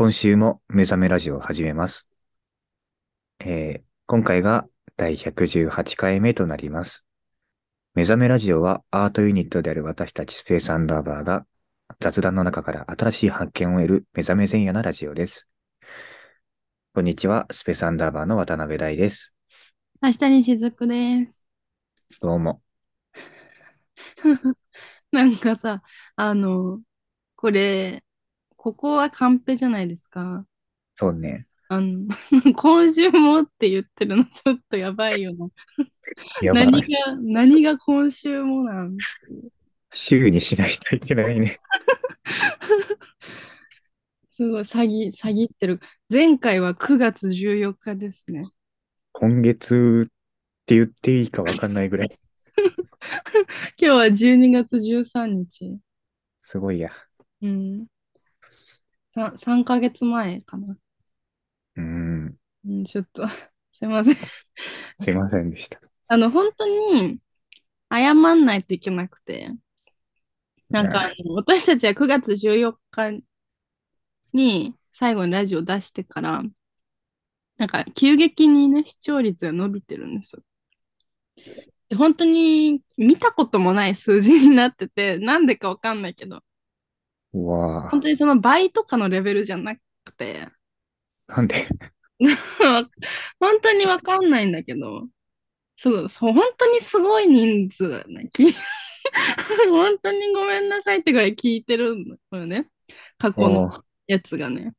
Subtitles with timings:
[0.00, 2.08] 今週も目覚めラジオを始めます。
[3.38, 4.66] えー今回が
[4.96, 7.04] 第118回目となります。
[7.92, 11.44] 目覚めラジオはアートユニットである私たちスペースアンダーバーが
[11.98, 15.46] 雑談の中から新しい発見を得る目覚め前夜なラジオです。
[16.94, 19.34] こんにちは、スペースアンダーバーの渡辺大です。
[20.00, 21.44] 明日にしずくです。
[22.22, 22.62] どうも。
[25.12, 25.82] なんかさ、
[26.16, 26.80] あの、
[27.36, 28.02] これ、
[28.62, 30.44] ここはカンペじゃないですか。
[30.96, 31.46] そうね。
[31.70, 32.06] あの、
[32.54, 35.48] 今週もって言ってるのちょっとやばいよな。
[36.42, 38.98] やばい何が、何が今週もなん
[39.94, 41.58] 週にしないといけないね。
[44.32, 45.80] すごい詐欺、詐欺ってる。
[46.10, 48.44] 前回は9月14日ですね。
[49.12, 50.12] 今月っ
[50.66, 52.08] て言っていいかわかんないぐらい。
[53.78, 55.78] 今日は12月13日。
[56.42, 56.90] すごいや。
[57.40, 57.86] うん。
[59.20, 60.76] さ3ヶ月前かな。
[61.76, 62.36] うーん。
[62.66, 63.26] うん、ちょっと、
[63.72, 64.16] すいません。
[64.98, 65.80] すいませんでした。
[66.08, 67.18] あの、本当に
[67.90, 69.50] 謝んないといけなくて、
[70.70, 73.22] なんか私たちは9月14日
[74.32, 76.42] に最後にラジオ出してから、
[77.58, 80.38] なんか急激にね、視聴率が伸びてるんです
[81.96, 86.40] 本当に見たこともない数字になってて、なんでかわかんないけど、
[87.32, 90.48] うわあ本当にその倍とかのレベルじゃなくて、
[91.28, 91.66] なんで？
[93.40, 95.08] 本当にわかんないんだけど、
[95.76, 98.28] すごい、そう、本当にすごい人数だね。
[98.32, 98.54] き
[99.70, 101.96] 本当にごめんなさいってぐらい聞いてる
[102.30, 102.68] のよね。
[103.18, 103.70] 過去の
[104.06, 104.74] やつがね。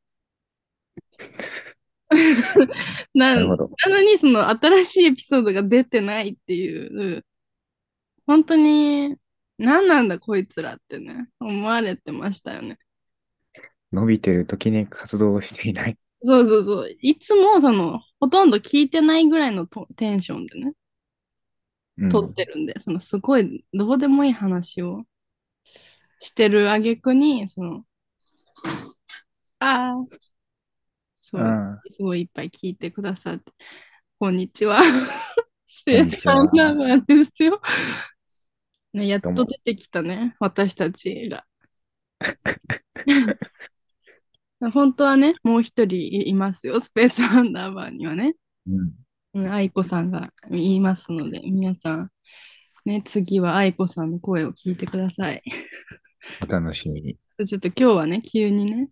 [3.14, 3.70] ななるほど。
[3.86, 7.24] なのに、その新しいエピソードが出てないっていう、
[8.26, 9.16] 本当に、
[9.62, 12.78] 何なんだこいつらってね、思われてましたよね。
[13.92, 15.96] 伸びてる時に活動をしていない。
[16.24, 16.90] そうそうそう。
[17.00, 20.72] いつも、その、ほとんど聞いてないぐらいのトテンションでね。
[21.98, 25.04] うん撮ってるんで、そのすごいどうでもいい話を
[26.20, 27.84] してる挙句に、その、
[29.60, 29.96] ああ、
[31.20, 33.52] そう、うんすごいいっぱい聞いてくださって、
[34.18, 34.80] こんにちは。
[35.66, 37.60] スペースこんにちはサンダーバーですよ。
[38.92, 41.44] ね、やっと出てきたね、私たちが。
[44.72, 45.96] 本当はね、もう一人
[46.28, 48.34] いますよ、スペースサンダーバーにはね。
[48.66, 48.92] うん
[49.34, 52.10] うん愛子さんが言いますので、皆さん、
[52.84, 55.42] ね、次は愛子さんの声を聞いてください。
[56.42, 57.16] お楽しみに。
[57.46, 58.88] ちょっと今日はね、急にね、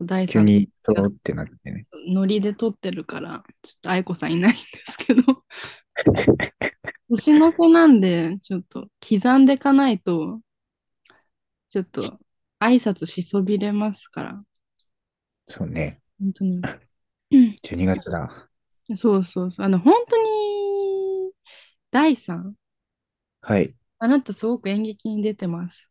[0.00, 1.86] 第三急にそうってなってね。
[2.08, 5.22] ノリで撮ってるから、ちょっと愛子さんいないんですけど、
[7.16, 10.40] 年の瀬なんで、ちょっと刻んでいかないと、
[11.68, 12.02] ちょっと
[12.60, 14.44] 挨拶しそびれますから、
[15.48, 16.00] そうね。
[16.18, 16.62] 本当に。
[17.62, 18.48] 12月だ。
[18.96, 19.66] そうそうそう。
[19.66, 21.32] あの、本当に、
[21.90, 22.54] 第三？
[23.40, 23.74] はい。
[23.98, 25.90] あなたすごく演劇に出てます。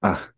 [0.00, 0.32] あ、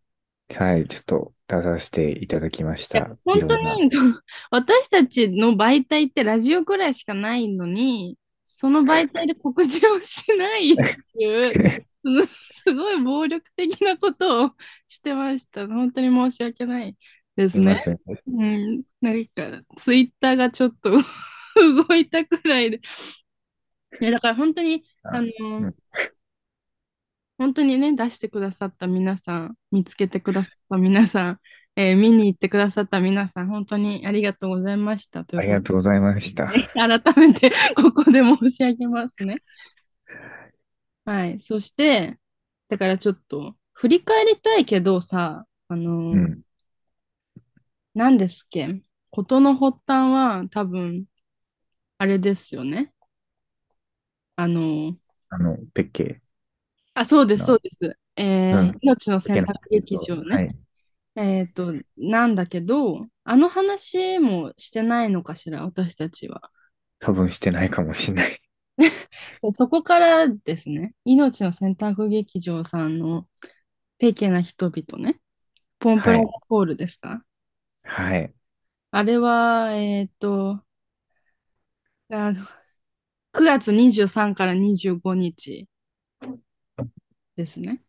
[0.50, 0.86] はい。
[0.86, 3.16] ちょっと出させていただきました。
[3.24, 3.90] 本当に
[4.50, 8.16] 私たちの媒体ってラジオぐらいしかないのに、
[8.60, 10.82] その媒体で告知をしないって
[11.14, 14.50] いう、 そのすごい暴力的なことを
[14.88, 15.68] してました。
[15.68, 16.96] 本当に申し訳ない
[17.36, 17.80] ですね。
[18.26, 20.90] うん、なんか、ツイッターがちょっと
[21.88, 22.80] 動いたくらいで。
[24.00, 25.76] いや、だから本当に、ああの、うん
[27.38, 31.40] 本当にね、出してくださった皆さん、見つけてくださった皆さん、
[31.80, 35.24] えー見に行ってくださった皆さん、本当にありがとうございました。
[35.24, 36.48] というありがとうございました。
[36.74, 39.36] 改めてここで申し上げますね。
[41.04, 41.40] はい。
[41.40, 42.18] そして、
[42.68, 46.40] だからちょっと振り返りたいけどさ、あのーうん。
[47.94, 48.82] 何ですっけ？
[49.12, 51.04] 事の発端は多分、
[51.98, 52.92] あれですよね。
[54.34, 54.94] あのー
[55.30, 56.20] あの、ペッケ
[56.94, 57.96] あ、そうです、のそうです。
[58.16, 60.34] えーうん命の選択劇場ね。
[60.34, 60.56] はい。
[61.18, 66.50] えっと、なんだけど、あの話もしてないのかしら、私たちは。
[67.00, 68.40] 多分してないかもしれない。
[69.52, 73.28] そこからですね、命の選択劇場さんの
[73.98, 75.20] ペケな人々ね、
[75.80, 77.24] ポンプラはいコールですか、
[77.82, 78.32] はい。
[78.90, 80.62] あれは、えっと、
[82.10, 82.34] あ
[83.32, 85.68] 9月23から25日
[87.36, 87.82] ですね。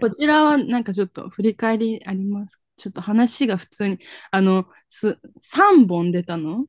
[0.00, 2.60] こちらはなんかちょっと振り返りあります？
[2.76, 3.98] ちょっと話が普通に、
[4.30, 6.66] あの、す3本出たの？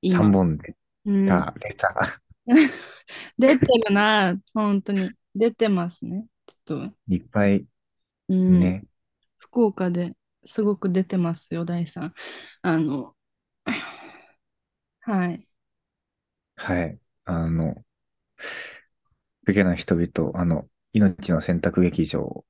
[0.00, 0.18] 今。
[0.18, 0.76] 3本出
[1.06, 1.94] うん、た、出た。
[3.38, 5.10] 出てるな、本当に。
[5.34, 6.26] 出てますね。
[6.46, 7.66] ちょっと、いっぱい
[8.28, 8.84] うん、ね。
[9.38, 12.14] 福岡ですごく出てますよ、大さん。
[12.62, 13.14] あの、
[15.00, 15.46] はい。
[16.56, 16.98] はい。
[17.26, 17.84] あの、
[19.44, 22.44] 不けな人々、あの、命の選択劇場、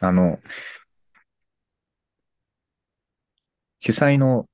[0.00, 0.38] あの、
[3.78, 4.46] 主催の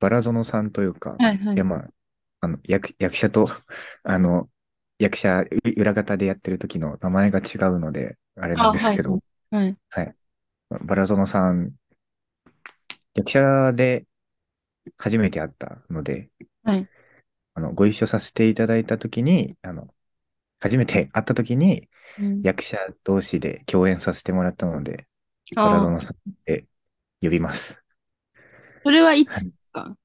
[0.00, 1.88] バラゾノさんというか、はいはいいや、まあ、
[2.40, 3.46] あの、役、役者と、
[4.02, 4.48] あの、
[4.98, 9.20] 役者、う裏方でやってる時の名前が違うので、あれなんですけど、
[9.50, 9.76] はい。
[9.90, 10.14] はい。
[10.84, 11.72] バラゾノさん、
[13.14, 14.06] 役者で
[14.96, 16.30] 初めて会ったので、
[16.64, 16.88] はい。
[17.54, 19.88] あの、ご一緒させていただいたときに、あの、
[20.60, 21.88] 初めて会ったときに、うん
[22.42, 25.06] 役者同士で共演させてもらったので、
[25.54, 26.66] バラあーゾノさんって
[27.20, 27.84] 呼びます。
[28.84, 29.96] それはいつですか？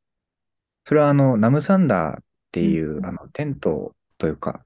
[0.85, 4.63] それはあの、ナムサンダーっていう、うんあの、テントというか、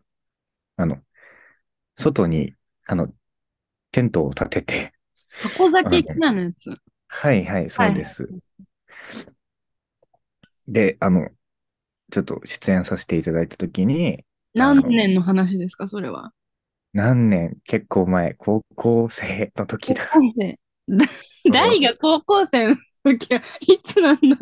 [0.78, 1.00] あの、
[1.96, 2.54] 外に、
[2.86, 3.12] あの、
[3.92, 4.94] テントを立てて、
[5.44, 6.70] 箱酒機なのやつ？
[7.08, 8.30] はいはい、そうです。
[10.68, 11.30] で、あの、
[12.12, 14.24] ちょっと出演させていただいたときに、
[14.54, 16.34] 何年の話ですか、それは。
[16.94, 20.02] 何年、結構前、高校生の時だ。
[21.52, 24.38] 大が高校生の時はいつなんだ？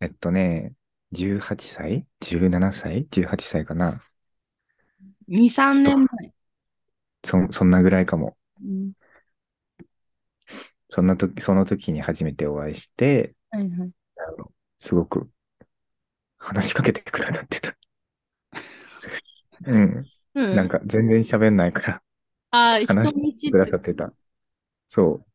[0.00, 0.74] えっとね、
[1.12, 4.02] 18歳 ?17 歳 ?18 歳かな
[5.28, 6.32] ?2、3年前。
[7.24, 8.36] そ、そんなぐらいかも。
[8.62, 8.92] うん
[10.88, 13.90] そんな時、その時に初めてお会いして、はいはい。
[14.16, 15.28] あのすごく
[16.38, 17.76] 話しかけてくださってた。
[19.66, 20.06] うん。
[20.36, 22.02] うん、なんか全然喋んないから
[22.50, 24.12] あー、話してくださってた。
[24.86, 25.26] そう。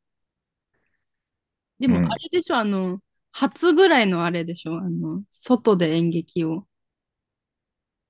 [1.80, 3.00] でもうんあれでしょ、あの、
[3.32, 6.68] 初ぐらいのあれでしょ、あの、外で演劇を。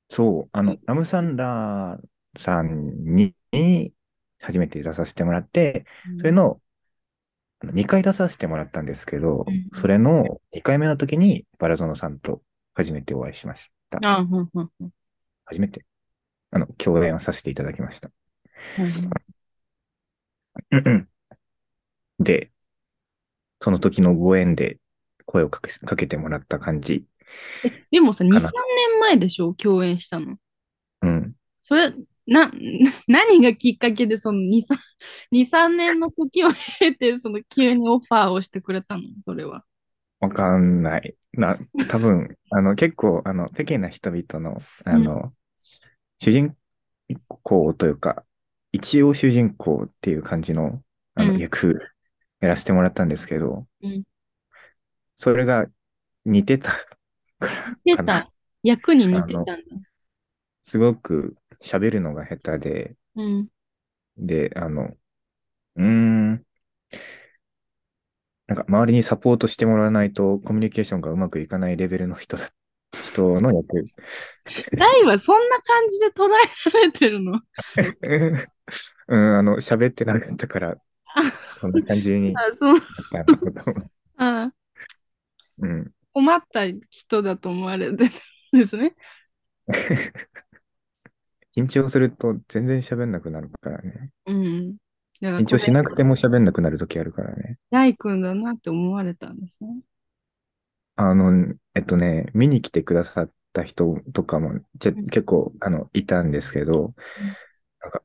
[0.09, 0.49] そう。
[0.51, 3.35] あの、ラムサンダーさんに、
[4.41, 5.85] 初めて出させてもらって、
[6.17, 6.61] それの、
[7.61, 12.41] あの2回出させてもらったんですけどうん、それの2回目の時にバラゾノさんと
[12.73, 13.99] 初めてお会いしました。
[14.03, 14.91] ああ、うんうんうん
[15.45, 15.85] 初めて、
[16.51, 18.11] あの、共演をさせていただきました。
[18.77, 18.83] う
[20.81, 21.07] んうん
[22.19, 22.51] で、
[23.59, 24.79] その時のご縁で
[25.25, 27.05] 声をかけかけてもらった感じ。
[27.91, 28.51] でもさ、2、3かな
[28.91, 30.35] 年前でしょ、共演したの。
[31.01, 31.35] うん。
[31.63, 31.93] それ、
[32.27, 32.51] な、
[33.07, 34.79] 何がきっかけでその2、3、
[35.31, 36.49] 2、3年の時を
[36.79, 39.03] 経て、その急にオファーをしてくれたの？
[39.19, 39.63] それは。
[40.19, 41.15] わかんない。
[41.33, 41.57] な、
[41.89, 45.33] 多分、あの、結構、あの、ペケな人々の、あの、
[46.21, 46.55] 主人
[47.41, 48.23] 公というか、
[48.71, 50.79] 一応主人公っていう感じの、
[51.15, 51.81] あの、うん役、
[52.39, 54.03] やらせてもらったんですけど、うん
[55.15, 55.65] それが
[56.25, 56.77] 似てたか
[57.39, 58.21] ら出かな。
[58.21, 58.31] た。
[58.63, 59.55] 役に似てたんだ。
[60.63, 63.47] すごく喋るのが下手で、うん。
[64.17, 64.95] で、あの、
[65.75, 66.45] うーん、
[68.45, 72.49] なんか周りにサポートしてもらわないとコミュニケーションがうまくいかないレベルの人だ、
[72.91, 73.85] 人の役。
[74.77, 77.39] 大はそんな感じで捉えられてるの？
[79.07, 80.77] うん、あの、喋ってなかったから、
[81.41, 82.77] そんな感じになあ、そう。
[82.77, 82.81] う。
[84.17, 84.51] あ
[85.59, 85.91] うん。
[86.13, 88.09] 困った人だと思われてる
[88.57, 88.95] んですね。
[91.55, 94.11] 緊張すると全然喋んなくなるからね。
[94.25, 94.77] うん。
[95.21, 97.57] 緊張しなくても喋んなくなるときあるからね。
[97.69, 99.81] 大君だなって思われたんですね。
[101.09, 106.93] あの、えっとね、見に来てくださった人とかも結構、あの、いたんですけど、
[107.81, 108.03] なんか、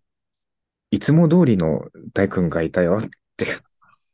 [0.90, 3.46] いつも通りの大君がいたよって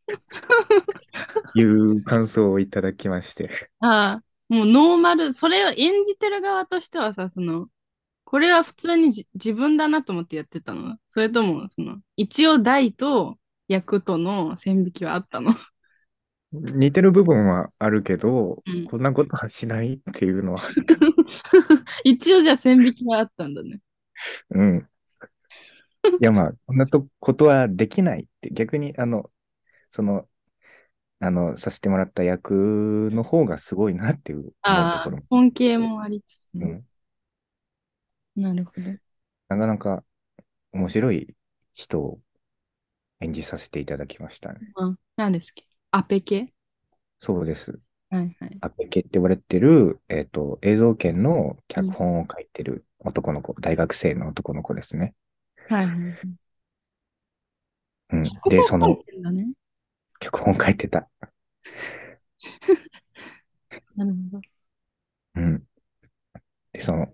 [1.55, 3.51] いう感想をいただきまして。
[3.81, 7.69] ああ、もうノーマル、それを演じてる側としてはさ、その、
[8.25, 10.97] これは普通にじ自分だなと思ってやってたの。
[11.09, 15.53] それとも、その、一応大と役との線引きはあったの
[16.52, 20.62] 似てる部分はあるけど、うんこんなことはしないっていうのは、
[22.04, 23.80] 一応じゃあ線引きはあったんだね。
[24.50, 24.88] うん。
[26.21, 29.30] いやまあ、こんなとことはできないって、逆に、あの、
[29.90, 30.28] その、
[31.21, 36.85] あの、させてもらった役の方がすごいなっていうああ尊敬もありつつね。
[38.37, 38.42] うん。
[38.42, 38.82] なるほど。
[39.49, 40.04] なかなか
[40.73, 41.35] 面白い
[41.75, 42.21] 人を
[43.21, 44.61] 演じさせていただきましたね。
[44.76, 45.72] あ、何ですっけ？
[45.94, 46.54] アペケ？
[47.18, 47.78] そうです。
[48.08, 48.58] はいはい。
[48.62, 55.14] アペケって呼ばれてる、えっと、映像研の脚本を書いてる男の子、大学生の男の子ですね。
[55.68, 56.14] はいはいはい。
[58.11, 58.22] うん。
[58.49, 59.52] で、その脚本書いてんだね。
[60.18, 61.08] 脚本書いてた。
[63.96, 64.40] なるほど。
[65.34, 65.62] うん。
[66.72, 67.12] で、その、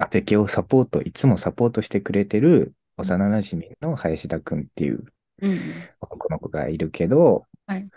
[0.00, 5.04] アペケをサポート、いつもサポートしてくれてる幼馴染の林田くんっていう
[5.42, 5.60] うん。
[6.00, 7.88] 男の子がいるけど、はい。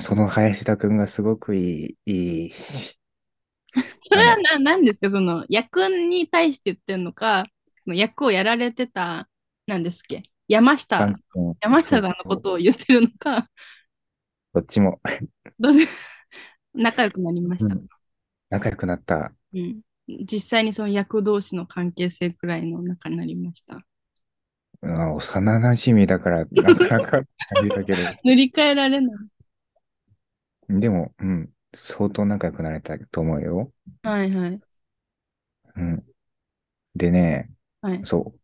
[0.00, 5.08] その林田くんがすごくいい、いい、 それはな、何ですか？
[5.10, 7.46] その役に対して言ってんのか、
[7.84, 9.28] その役をやられてた、
[9.66, 10.24] 何ですっけ？
[10.48, 11.12] 山下
[11.60, 13.48] 山下さんのことを言ってるのか、
[14.52, 15.00] どっちも
[15.60, 15.74] どう？
[15.74, 15.86] で
[16.74, 17.74] 仲良くなりました？
[17.74, 17.86] うん
[18.50, 19.32] 仲良くなった。
[19.54, 19.80] うん。
[20.08, 23.80] 実際にその役同士の関係性くらいの仲になりました。
[24.82, 29.30] うん幼馴染だから、なかなか感じたけど、 塗り替えられない。
[30.68, 33.72] でも、うん、相当仲良くなれたと思うよ。
[34.02, 34.62] はいはい。
[35.76, 36.06] うん。
[36.96, 38.04] でね、はい。
[38.04, 38.40] そう。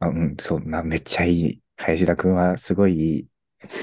[0.00, 1.62] あ、うん、そう、な、めっちゃいい。
[1.76, 3.30] 林田くんはすごいいい。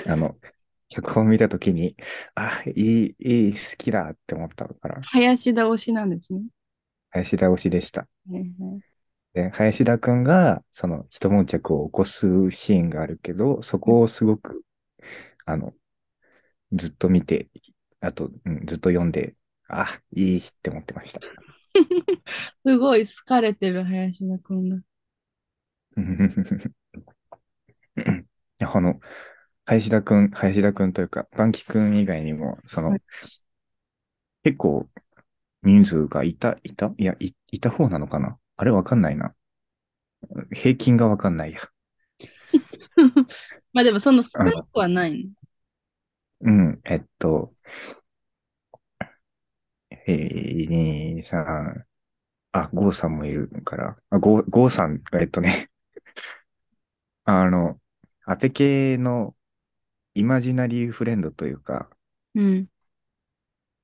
[0.05, 0.38] あの、
[0.89, 1.96] 脚本見たときに、
[2.36, 6.41] あ、いい、いい、好きだって思ったから、林田推しなんですね。
[7.10, 8.08] 林田推しでした。
[8.29, 8.94] はいはい。
[9.36, 14.63] で、林田くんが、その、一悶着を起こすシーンがあるけど、そこをすごく、
[15.46, 15.74] あの、
[16.72, 17.50] ずっと見て、
[18.00, 19.36] あと、うん、ずっと読んで、
[19.68, 21.20] あ、いいって思ってました。
[22.65, 24.77] すごい好かれてる林田くんが。
[28.60, 29.00] あの、
[29.65, 33.01] 林田くん、林田くんというか、バンキくん以外にも、その、はい
[34.44, 34.88] 結構
[35.63, 36.94] 人数がいた、いた？
[36.98, 38.39] いや、い、いた方なのかな？
[38.57, 39.33] あれわかんないな。
[40.53, 41.59] 平均がわかんないや。
[43.74, 45.29] まあでもその少なくはないの。
[46.41, 47.53] うん、えっと、
[50.07, 51.85] えー、2、3、
[52.51, 55.69] あ、ゴーさんもいるから、あ、ゴー、ゴーさん、えっとね、
[57.25, 57.79] あの、
[58.25, 59.35] アペ系の
[60.13, 61.89] イマジナリーフレンドというか、
[62.35, 62.67] うん。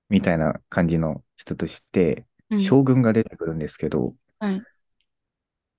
[0.09, 2.61] みたいな感じの人として、うん。
[2.61, 4.65] 将軍が出てくるんですけど、はい。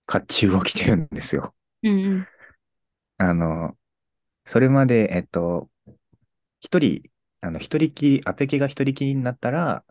[0.07, 1.55] 甲冑を着てるんですよ。
[1.83, 2.27] うんうん。
[3.19, 3.77] あの、
[4.47, 5.71] それまで、えっと、
[6.61, 7.03] 一人、
[7.41, 9.85] あの、一人きり、アペケが一人きりになったら、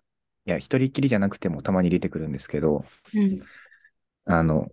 [0.45, 3.41] いや、一人きりじゃなくてもたまに出てくるんですけど、うん。
[4.25, 4.71] あの、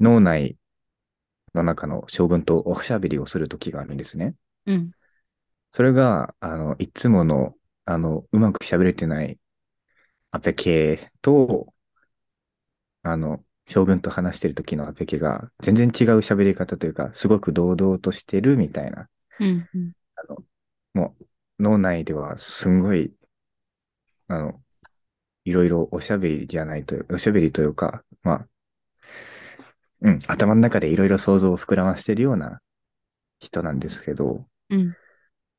[0.00, 0.56] 脳内
[1.54, 4.36] の中の将軍とおしゃべりをする時があるんですね。
[4.66, 4.92] うん。
[5.70, 9.38] それが、あの、いつもの、あの、うまく喋れてない
[10.32, 11.74] アペケと、
[13.06, 19.08] あの、将軍と話してる時のアペケが全然違う喋り方というか、すごく堂々としてるみたいな。
[19.38, 19.68] うん。
[19.72, 19.92] うん。
[20.16, 20.38] あの、
[20.92, 21.26] もう、
[21.60, 23.12] 脳内ではすんごい、
[24.26, 24.60] あの、
[25.44, 28.48] いろいろおしゃべりじゃないという、おしゃべりというか、まあ、
[30.02, 32.60] うん、頭の中でいろいろ想像を膨らましてるような
[33.38, 34.96] 人なんですけど、うん。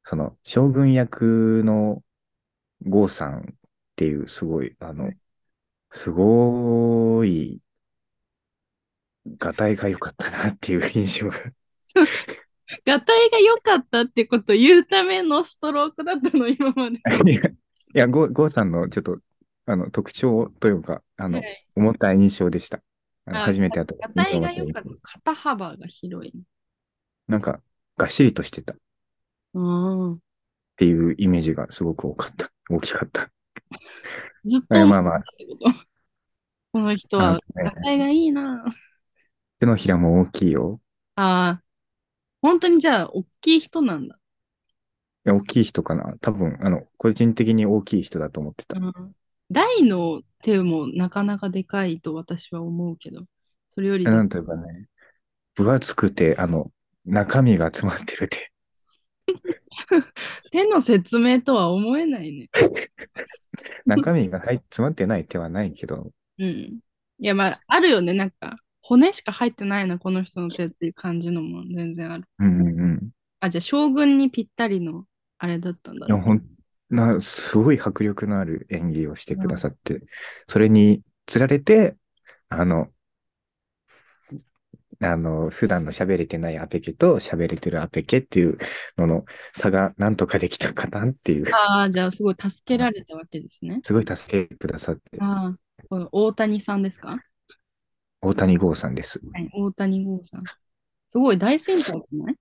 [0.04, 2.04] その、将軍役の
[2.82, 3.44] 郷さんっ
[3.96, 5.12] ていう、すごい、あの、
[5.91, 7.60] すごい、
[9.38, 11.36] がたいが良かったなっていう印象が。
[12.86, 16.98] ガタイが良かったってことを言うためのストロークだったの、今まで。
[17.25, 17.51] いや、い
[17.94, 19.20] や、郷郷さんのちょっと、
[19.65, 22.82] あの、特徴というか、あのは、い思った印象でした。
[23.25, 24.89] あのあ初めて会った時ガに思タイが良かった。
[25.01, 26.34] 肩幅が広い。
[27.27, 27.62] なんか、
[27.98, 28.77] がっしりとしてたっ。
[30.75, 32.50] ていうイメージがすごく多かった。
[32.70, 33.29] 大きかった。
[34.48, 35.24] ずっとえまあまあ
[36.72, 38.66] この人はあのねガタイがいいな。
[39.60, 40.80] 手のひらも大きいよ。
[41.16, 41.63] ああ。
[42.42, 44.16] 本当にじゃあ、大きい人なんだ。
[45.25, 46.16] いや大きい人かな。
[46.22, 48.77] 多分、あの、個人的に大きい人だと思ってた。
[48.77, 48.94] うん
[49.50, 53.24] 大の手もなかなかでかいと私は思うけど、
[53.74, 54.88] それよりでなんというかね、
[55.56, 56.70] 分厚くて、あの、
[57.06, 58.51] 中身が詰まってる手。
[60.51, 62.50] 手の説明とは思えないね。
[63.86, 66.47] 中身が入っ詰まってない手はないけど、うん。
[66.47, 66.81] い
[67.19, 68.13] や、まあ、あるよね。
[68.13, 72.24] なんか、骨しか入ってないな、この人の手っていう感じのも全然ある。
[72.39, 73.09] うんうんうん。
[73.39, 75.05] あ、じゃあ、将軍にぴったりの
[75.38, 76.43] あれだったんだいや、ほん、
[76.89, 80.01] な、すごい迫力のある演技をしてくださって、
[80.47, 81.95] それにつられて、
[82.50, 82.89] あの、
[85.00, 88.58] あの、普段の喋れてないアペケと喋れてるアペケっていう
[88.98, 93.82] のの差がなんとかできたかなっていう、ああ、じゃあ、すごい助けられたわけですね。
[93.86, 95.54] すごい助けてくださって、あ
[95.89, 97.18] あ、大谷さんですか？
[98.22, 99.22] 大谷剛さんです。
[99.34, 100.44] はい、大谷剛さん。
[101.10, 102.36] すごい大先輩じゃない？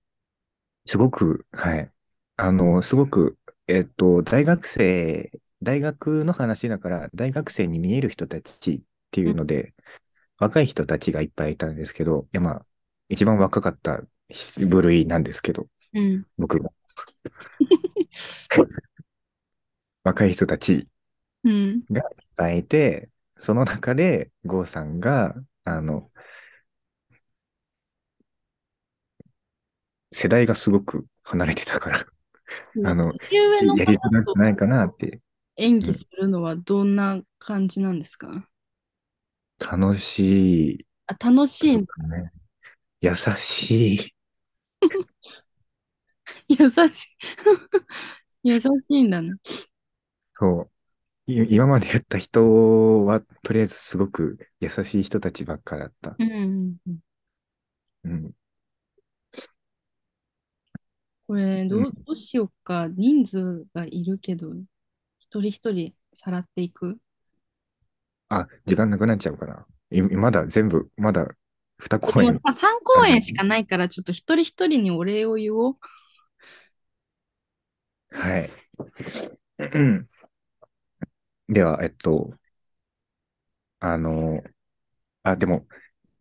[0.85, 1.91] すごく、はい。
[2.37, 3.37] あの、すごく、
[3.67, 9.73] えっと、大学生、大学の話だから、大学生に見える人たちっていうので、
[10.39, 12.65] 若い人たちがいっぱいいたんですけど、いや、まあ、
[13.09, 14.01] 一番若かった
[14.67, 16.25] 部類なんですけど、うん。
[16.37, 16.71] 僕が。
[20.03, 20.87] 若い人たち
[21.43, 21.83] うん。
[21.91, 26.11] がいっぱいいて、その中で、郷さんが、あの、
[30.11, 32.05] 世代がすごく離れてたから、
[32.83, 33.11] あの、
[33.77, 35.21] やりづらくないかなって。
[35.57, 38.47] 演技するのはどんな感じなんですか？
[39.59, 42.31] 楽しいあ、楽しい、かね。
[43.01, 44.15] 優しい。
[46.47, 46.89] 優しい。
[48.43, 49.33] 優しいんだね。
[50.35, 50.69] そ
[51.27, 51.31] う。
[51.31, 56.19] い今までやった人は、とりあえずすごく優しい人たちばっかだった。
[56.19, 56.77] うん
[58.03, 58.33] うん。
[61.27, 62.87] これどう、うんどうしようか。
[62.87, 64.53] 人数がいるけど、
[65.19, 66.99] 一人一人さらっていく。
[68.29, 69.65] あ、時間なくなっちゃうかな。
[69.91, 72.27] いまだ全部、まだ2公演。
[72.27, 75.75] でもさ、3公演しかないから、ちょっと一人一人にお礼を言おう。
[78.11, 78.49] はい。
[79.59, 80.07] うん
[81.49, 82.33] では、えっと、
[83.79, 84.43] あの、
[85.23, 85.67] あ、でも、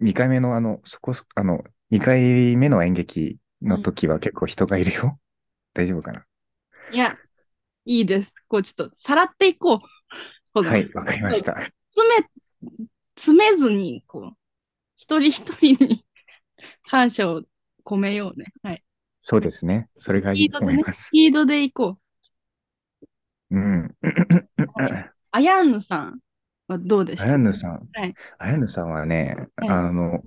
[0.01, 5.19] 2回目のあの、そこ、あの、2回目の演劇の時は結構人がいるよ。
[5.75, 6.27] 大丈夫かな？
[6.93, 7.17] いや、
[7.85, 8.45] いいです。
[8.49, 9.81] こう、ちょっとさらっていこ
[10.55, 10.63] う。
[10.63, 11.57] はい、わかりました。
[11.97, 12.29] 詰め、
[13.17, 14.37] 詰めずに、こう、
[14.97, 16.05] 一人一人に
[16.89, 17.43] 感謝を
[17.85, 18.47] 込めようね。
[18.63, 18.83] はい。
[19.21, 19.89] そうですね。
[19.99, 21.09] それがいいとスピードでね、思います。
[21.09, 21.99] スピードでいこ
[23.51, 23.85] うん。
[23.87, 23.95] う。
[25.33, 26.21] アヤンヌさん
[26.69, 27.27] はどうでした？
[27.27, 27.89] あやぬさん。
[27.93, 28.15] はい。
[28.39, 30.23] あやぬさんはね、はいあの、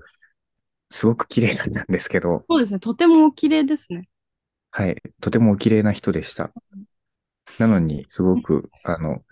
[0.90, 2.80] すごく綺麗だったんですけど、そうですね。
[2.80, 4.10] とてもお綺麗ですね。
[4.72, 6.52] はい、とてもお綺麗な人でした。
[7.58, 9.24] なのに、すごく、あの、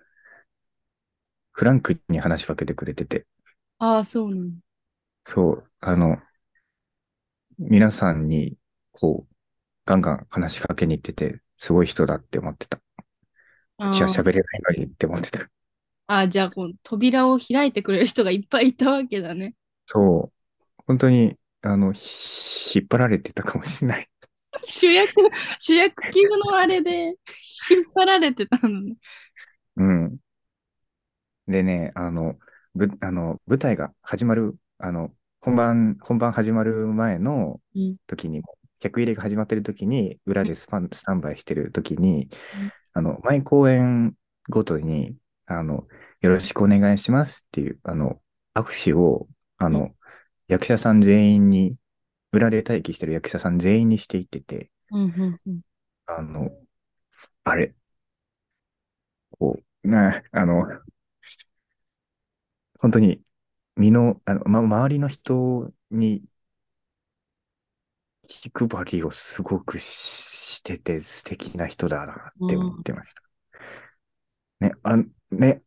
[1.58, 3.28] フランクに話しかけてくれてて、
[3.80, 4.52] ああ、そうなの。
[5.26, 6.18] そう、あの、
[7.60, 8.58] 皆さんに、
[8.92, 9.36] こう、
[9.86, 12.82] ガンガン話しかけに行ってて、すごい人だって思ってた。
[13.78, 14.44] あ口はー喋れない
[14.78, 15.50] のにって思ってた。
[16.08, 19.56] あー、じゃあこう、扉を開いてくれる人がいっぱいいたわけだね。
[19.86, 24.10] そう、本当に、あの、ひ引っ張られてたかもしれない。
[24.64, 25.14] 主役、
[25.60, 27.16] 主役級のあれで
[27.70, 28.96] 引っ張られてたのね。
[29.76, 30.20] うん。
[31.48, 32.38] でね、あの、
[32.76, 37.98] ぶ、あの、舞台が始まる、あの、本番、本番始まる前のうん。
[38.08, 44.16] 時にも、客入れが始まってる時に、裏でスパン、スタンバイしてる時にうん、あの、毎公演
[44.50, 45.88] ごとに、あの、
[46.22, 48.22] よろしくお願いしますっていう、あの、
[48.56, 49.96] 握手を、あうの、
[50.48, 51.80] 役者さん全員に、
[52.34, 55.62] 裏で待機してる役者さん全員にしていってて、うんうんうん。
[56.06, 56.50] あの、
[57.46, 57.76] あれ、
[59.40, 60.66] こう、ね、あの、
[62.80, 63.22] 本当に、
[63.76, 66.24] 身の、あの、ま、周りの人に、
[68.28, 69.86] 気配りをすごくし
[70.58, 72.14] してて素敵な人だな
[72.46, 73.22] って思ってました。
[74.60, 74.98] ね、あ、
[75.32, 75.64] ね、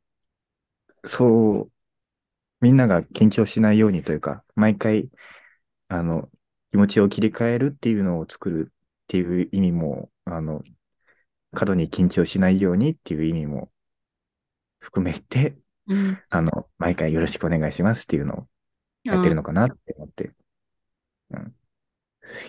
[1.07, 1.73] そう、
[2.61, 5.11] みんなが緊張しないようにというか、毎回、
[5.89, 6.31] あの、
[6.71, 8.77] 気持ちを切り替えるっていうのを作るっ
[9.09, 10.63] ていう意味も、あの、
[11.55, 13.71] 過度に緊張しないようにっていう意味も
[14.79, 15.57] 含めて、
[15.91, 16.19] うん。
[16.31, 18.47] あの、毎回よろしくお願いしますっていうのを
[19.05, 20.33] やってるのかなって思って、
[21.31, 21.55] うん。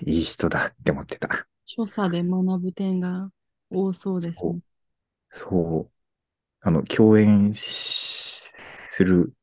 [0.05, 1.47] いい人だって思ってた。
[1.65, 3.31] 所作で学ぶ点が
[3.69, 4.59] 多そうですね。
[5.29, 5.91] そう。
[6.61, 8.43] あの、共演し
[8.91, 9.33] する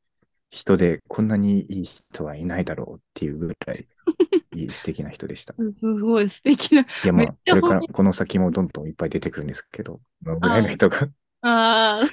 [0.51, 3.87] 人でこんなにいい人はいないだろうっていうぐらい
[4.55, 5.53] いい素敵な人でした。
[5.73, 6.81] すごい素敵な。
[6.81, 10.97] いや、まあ、これからこの先もどんどんいっぱい出てくるんですけど、ぐらいの人が、
[11.41, 12.05] ああ、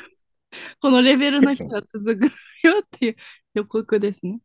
[0.80, 2.24] このレベルの人 が続く
[2.66, 3.16] よっていう
[3.54, 4.40] 予告ですね。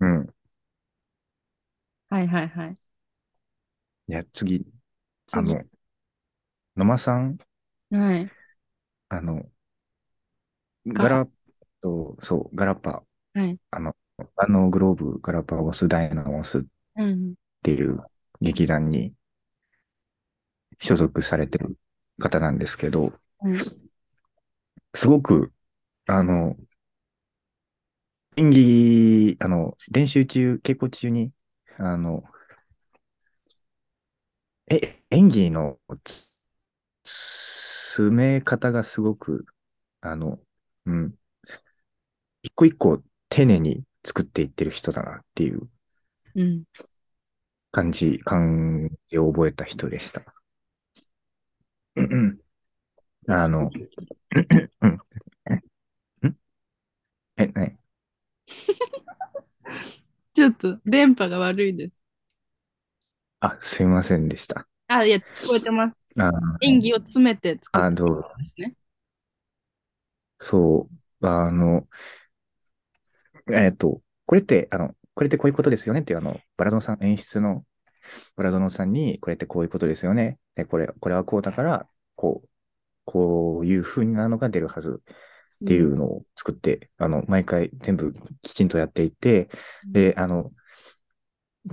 [0.00, 0.34] うん。
[2.10, 2.78] はいはいはい。
[4.08, 4.64] いや、次、
[5.32, 5.42] あ次。
[5.42, 5.64] の、
[6.76, 7.38] 野間さん、
[7.90, 8.32] はい。
[9.08, 9.48] あの、
[10.92, 11.26] ガガラ
[11.82, 13.58] と、そう、ガラパ、はい。
[13.70, 13.96] あの、
[14.36, 16.62] あのグローブ、ガラパゴス、ダイナモスっ
[16.96, 17.34] うん。
[17.62, 18.04] ていう
[18.40, 19.14] 劇団に
[20.78, 21.78] 所属されてる
[22.18, 23.66] 方なんですけど、うん。
[24.94, 25.52] すごく、
[26.06, 26.56] あの、
[28.36, 31.32] 演技、あの、練習中、稽古中に、
[31.78, 32.24] あの、
[34.70, 36.34] え、演技のつ
[37.04, 39.46] 詰め方がすごく、
[40.00, 40.40] あの、
[40.86, 41.16] うん、
[42.42, 45.68] 一個一個丁寧に作っていってる人だなっていう
[46.34, 46.64] うん。
[47.70, 50.22] 感じ、感じを覚えた人でした。
[53.26, 53.70] あの、
[54.80, 55.00] うん。
[56.28, 56.36] ん
[57.36, 57.78] え、ね、
[60.34, 61.98] ちょっと電波が悪いです。
[63.40, 64.66] あ、すいませんでした。
[64.88, 65.96] あ、いや、聞こえてます。
[66.18, 68.08] あ演技を詰めて作あ、ったどう
[68.40, 68.76] んですね。
[70.38, 70.88] そ
[71.20, 71.88] う、あの、
[73.52, 76.00] えっと、これって、あの、これってこういうことですよね？
[76.00, 77.64] っていう、あの、バラドンさん演出の
[78.36, 80.38] ブラドノさんに、これってこういうことですよね？
[80.56, 82.48] で、これ、これはこうだから、こう、
[83.04, 85.02] こういう風なのが出るはず
[85.62, 89.48] っていうのを作って、あの、毎回全部きちんとやっていって、
[89.86, 90.52] で、あの、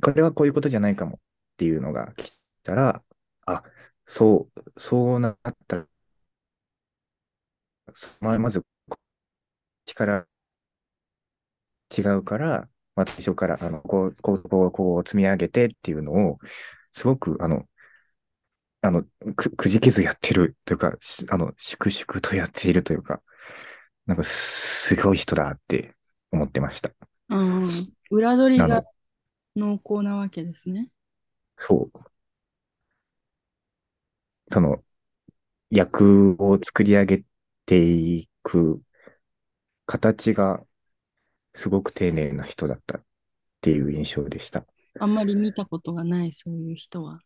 [0.01, 1.19] これはこういうことじゃないかもっ
[1.57, 2.31] ていうのが来
[2.63, 3.03] たら、
[3.45, 3.63] あ、
[4.05, 5.37] そう、そうなっ
[5.67, 5.77] た。
[5.77, 5.87] ら、
[8.21, 8.63] ままず、
[9.85, 10.25] 力
[11.97, 16.39] 違うから、まあ、最初から、あの、こう、こう、こう、こう積み上げてっていうのを、
[16.91, 17.65] すごく、あの、
[18.81, 19.03] あの、
[19.35, 23.21] く、くじけずやってるというか、しあの、粛々とやっているというか、
[24.05, 25.95] なんか、すごい人だって
[26.31, 26.91] 思ってました。
[27.29, 28.83] ああ、裏取りが
[29.55, 30.89] 濃厚なわけですね。
[31.57, 31.99] そう。
[34.51, 34.83] その、
[35.71, 37.23] 役を作り上げ
[37.65, 38.81] ていく
[39.85, 40.63] 形が
[41.55, 43.03] すごく丁寧な人だったっ
[43.61, 44.65] ていう印象でした。
[44.99, 47.21] あんまり見たことがない、そういう人は。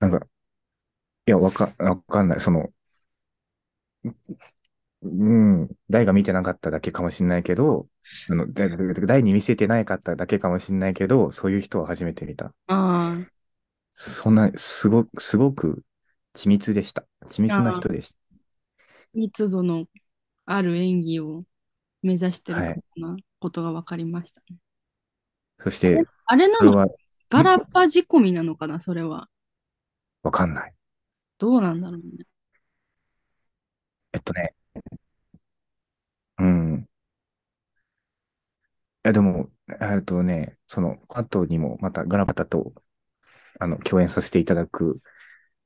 [0.00, 0.26] なんか、
[1.26, 2.40] いや、わか、わかんない。
[2.40, 2.72] その、
[5.02, 7.88] うん、大が見てなかっただけかもしれないけど、
[8.28, 12.54] あの、大大に見せてないかっただけかもしれないけど、そういう人は初めて見た。
[12.66, 13.20] あ
[13.92, 15.82] そんな、すご、すごく
[16.34, 17.06] 緻密でした。
[17.26, 18.18] 緻密な人でした。
[18.32, 18.36] あ、
[19.14, 19.86] 密度の
[20.46, 21.44] ある演技を
[22.02, 24.58] 目指してるはいようなことが分かりましたね。
[25.58, 26.86] そして、あれなの？
[27.30, 29.28] ガラッパ仕込みなのかな、それは。
[30.24, 30.74] わかんない。
[31.38, 32.24] どうなんだろうね。
[34.12, 34.54] えっとね、
[36.38, 36.88] うん。
[39.04, 42.72] いや、でも、えっとね、その、後にもまたガラパタと、
[43.60, 45.00] あの、共演させていただく、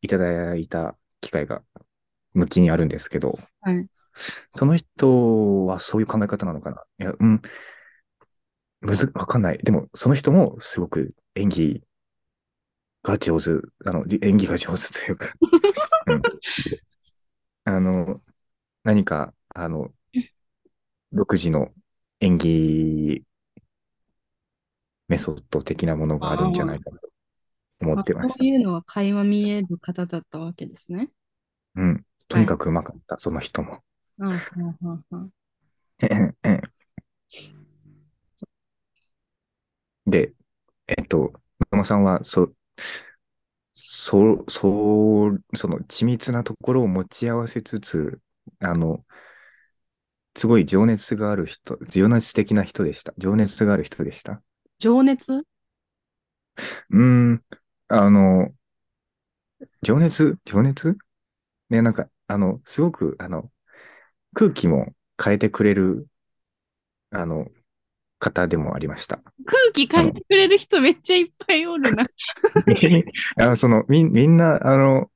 [0.03, 1.63] いただいた機会が、
[2.35, 3.87] 後にあるんですけど、はい。
[4.55, 6.85] その人はそういう考え方なのかな？
[6.99, 7.41] いや、うん、
[8.81, 9.59] むず、わかんない。
[9.59, 11.83] でも、その人もすごく演技
[13.09, 13.51] が上手、
[13.87, 15.33] あの、じ演技が上手というか、
[16.07, 16.23] うん。
[17.65, 18.23] あの、
[18.85, 19.93] 何か、あの、
[21.13, 21.73] 独自の
[22.21, 23.25] 演技
[25.09, 27.09] メソッド的なものがあるんじゃないかなと
[27.81, 28.35] 思ってました。
[28.35, 31.09] そういうのは垣間見える方だったわけですね。
[31.77, 32.05] うん。
[32.29, 33.83] とにかくうまかった、その人も。
[40.07, 40.35] で、
[40.87, 41.33] えっと、
[41.73, 42.53] 野間さんは、そ、
[43.75, 48.21] そう、そう、その緻密なところを持ち合わせつつ、
[48.61, 49.05] あの、
[50.37, 53.13] すごい情熱がある人、情熱的な人でした。
[53.19, 54.43] 情熱がある人でした。
[54.79, 55.45] 情熱？
[56.91, 56.99] うー
[57.35, 57.45] ん、
[57.89, 58.53] あの、
[59.83, 60.39] 情熱？
[60.45, 60.97] 情熱？
[61.71, 63.51] ね、なんか、あの、すごく、あの、
[64.35, 66.09] 空気も変えてくれる、
[67.11, 67.47] あの、
[68.19, 69.21] 方でもありました。
[69.45, 72.05] 空気変えてくれる人めっちゃいっぱいおるな。
[73.37, 75.11] あの、 その、み、みんな、あの、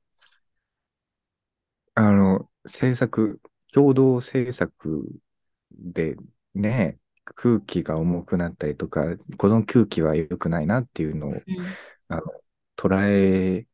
[1.95, 3.41] あの、制作、
[3.73, 5.05] 共同制作
[5.71, 6.15] で
[6.53, 6.97] ね、
[7.35, 9.05] 空気が重くなったりとか、
[9.37, 11.41] この空気は良くないなっていうのを、うん
[12.07, 12.21] あの、
[12.77, 13.65] 捉え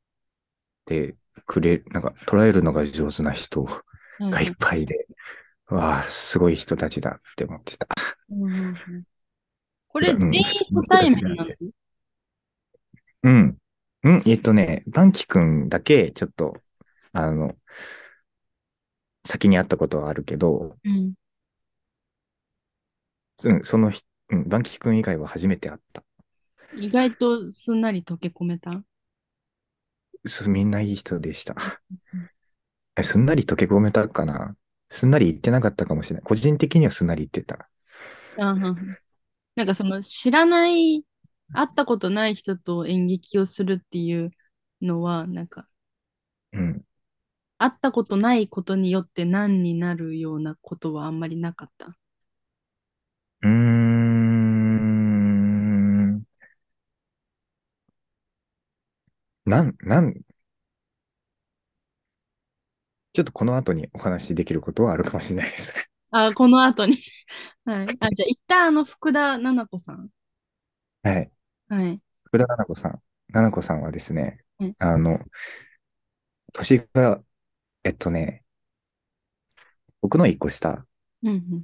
[0.85, 1.15] て
[1.45, 3.83] くれ、なんか、捉えるのが上手な人は
[4.19, 5.07] いがいっぱいで、
[5.67, 7.87] わあ、すごい人たちだって思ってた。
[8.29, 9.03] うんうんうん
[9.89, 11.47] これ、うん全員初対面なの
[13.23, 13.57] うん。
[14.03, 16.55] うん、えっとね、バンキ君だけ、ちょっと、
[17.11, 17.57] あの、
[19.25, 21.13] 先に会ったことはあるけど、うん。
[23.43, 26.03] うん、そのひ、うん、バンキ君以外は初めて会った。
[26.75, 28.83] 意外とすんなり溶け込めた？
[30.25, 31.55] すみんないい人でした
[33.01, 34.55] すんなり溶け込めたかな？
[34.89, 36.23] すんなり言ってなかったかもしれない。
[36.23, 37.69] 個人的にはすんなり言ってた。
[38.37, 38.75] あはは
[39.59, 41.03] なんかその知らない、
[41.51, 44.31] 会ったことない人と演劇をするっていう
[44.81, 45.67] のは、なんか
[46.53, 46.85] うん。
[47.57, 51.97] 会ったことないことによって何になるようなことはあんまりなかった？
[53.41, 56.23] うーん。
[59.45, 60.13] なん、なん、
[63.13, 65.85] ちょっとこの後にお話しできることはあるかもしれないですね。
[66.11, 66.97] あ、この後に。
[67.65, 67.85] はい。
[67.85, 70.09] あ、じゃあ一旦あの福田奈々子さん。
[71.03, 71.31] はい。
[71.69, 72.01] はい。
[72.23, 72.91] 福田奈々子さん。
[73.31, 75.19] 奈々子さんはですねうん、あの、
[76.53, 77.21] 年が、
[77.83, 78.43] えっとね、
[80.01, 80.85] 僕の一個下。
[81.23, 81.63] うんうん。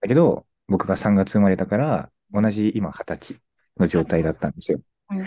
[0.00, 3.40] だけど、僕が3月生まれたから、同じ今20歳
[3.76, 4.80] の状態だったんですよ。
[5.08, 5.24] はい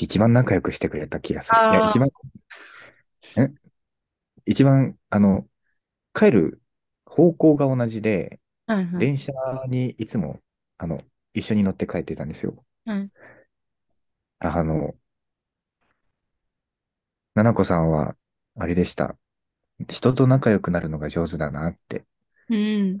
[0.00, 1.60] 一番仲良くしてくれた気がする。
[1.70, 2.08] いや、一番、
[3.36, 3.48] え？
[4.44, 5.46] 一番、あの、
[6.14, 6.60] 帰る
[7.08, 9.00] 方向が同じで、はいはい。
[9.00, 9.32] 電車
[9.68, 10.40] にいつも、
[10.76, 12.64] あの、一緒に乗って帰ってたんですよ。
[12.84, 13.10] はい
[14.40, 14.94] あの、
[17.34, 18.16] ななこさんは、
[18.56, 19.16] あれでした。
[19.88, 22.04] 人と仲良くなるのが上手だなって。
[22.48, 22.98] うん。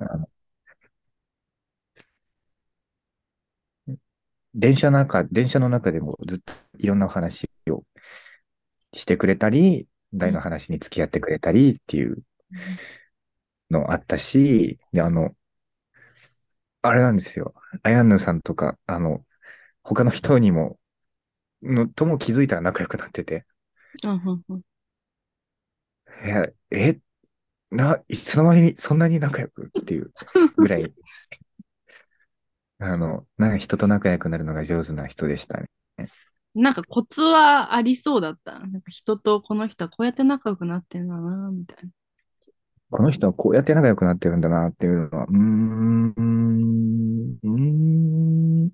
[4.54, 7.84] 電車の中、電車の中でもずっといろんなお話を
[8.92, 10.18] してくれたり、うん。
[10.18, 12.22] 大の話に付き合ってくれたりっていう
[13.70, 15.34] のあったし、で、あの、
[16.82, 17.54] あれなんですよ。
[17.82, 19.24] あやぬさんとか、あの、
[19.82, 20.78] 他の人にも、
[21.62, 23.46] の、とも気づいたら仲良くなってて、
[24.04, 24.60] あはは。
[26.24, 27.00] え、え、
[27.70, 30.12] な、いつの間にそんなに仲良くっていう
[30.58, 30.94] ぐらい、
[32.80, 35.68] あの、なんか人と仲良くなるのが上手な人でしたね。
[36.54, 38.58] なんかコツはありそうだった。
[38.60, 41.90] なんか人とこの人はこうやって仲良くなってんだな、みたいな。
[42.90, 47.50] この人はこうやって仲良くなってるんだなっていうのは、うーん、うー
[48.66, 48.70] ん、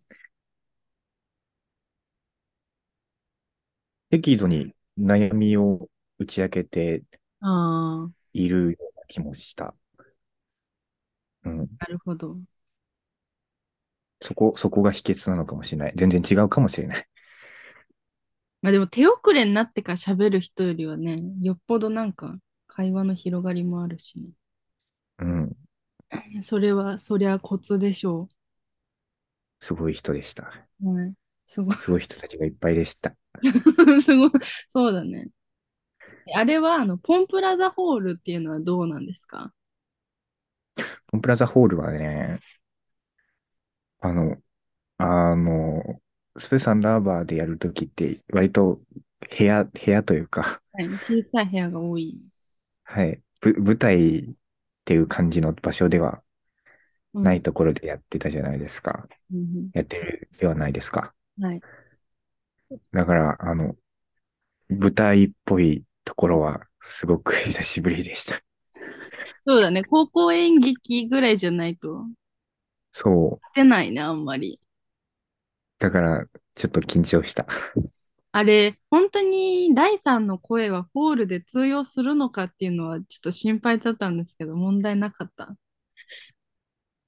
[4.10, 7.02] 適度に悩みを打ち明けて
[7.40, 7.46] あ
[8.08, 9.74] あ、いるような気もした。
[11.44, 11.68] うん。
[11.78, 12.38] なるほど。
[14.20, 15.92] そこ、そこが秘訣なのかもしれない。
[15.96, 17.08] 全然違うかもしれない。
[18.62, 22.36] まあでも手遅れになってから喋る人よりはね、よっぽどなんか
[22.76, 24.26] 会話の広がりもあるしね。
[25.18, 25.56] うん。
[26.42, 28.28] それは、そりゃコツでしょ
[29.60, 30.68] すごい人でした。
[30.82, 30.88] う。
[30.92, 31.14] はい。
[31.46, 33.14] すごい、すごい人たちがいっぱいでした。
[34.02, 34.30] すごい、
[34.68, 35.28] そうだね。
[36.34, 39.52] あれは、あの、ポンプラザホールっていうのはどうなんですか？
[41.10, 42.40] コンプラザホールはね、
[44.00, 44.36] あの、
[44.98, 46.02] あの、
[46.38, 48.82] スペースアンダーバーでやるときって、割と
[49.38, 50.98] 部屋、部屋というか、はい。
[51.00, 52.20] 小さい部屋が多い。
[52.84, 54.24] はい、ぶ舞台っ
[54.84, 56.22] ていう感じの場所では
[57.14, 57.22] うん。
[57.24, 59.08] ないところでやってたじゃないですか。
[59.32, 61.14] うん、やってるではないですか。
[61.40, 61.60] はい。
[62.92, 63.76] だから、あの、
[64.68, 68.42] 舞台っぽいところはすごく久しぶりでした。
[69.46, 69.84] そうだね。
[69.84, 72.04] 高校演劇ぐらいじゃないと
[72.92, 73.46] そう。
[73.54, 74.60] 出ないね、あんまり。
[75.78, 77.46] だから、ちょっと緊張した。
[78.36, 85.54] あれ、本当に第三の声はホールで通用するのかっていうのはちょっと心配だったんですけど、問題なかった？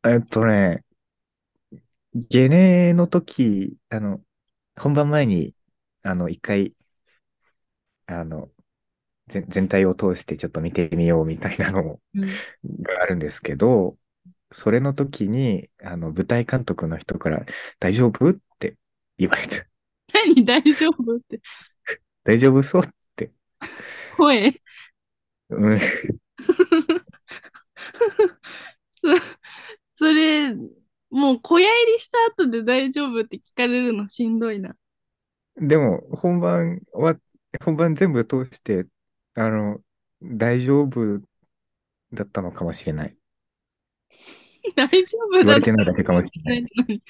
[0.04, 0.84] えっとね、
[2.14, 4.20] ゲネの時、あの、
[4.76, 5.52] 本番前に、
[6.04, 6.76] あの、一回、
[8.06, 8.48] あの、
[9.26, 12.28] 全全体を通してちょっと見てみようみたいなのうん。
[12.82, 13.96] があるんですけど、
[14.52, 17.44] それの時に、あの、舞台監督の人から、
[17.80, 18.30] 大丈夫？
[18.30, 18.76] って
[19.18, 19.66] 言われて、
[20.26, 21.40] 何大丈夫って。
[22.24, 23.32] 大丈夫そうって、
[24.16, 24.60] 声
[25.50, 25.78] うん、
[29.96, 30.52] それ、
[31.10, 34.76] もう小屋入りした後で大丈夫って聞かれるのしんどいな。
[35.56, 37.16] でも、本番は、
[37.64, 38.86] 本番全部通して、
[39.34, 39.80] あの、
[40.22, 41.20] 大丈夫
[42.12, 43.16] だったのかもしれない。
[44.74, 47.02] 大丈夫言わだったれてないだけかもらしれない。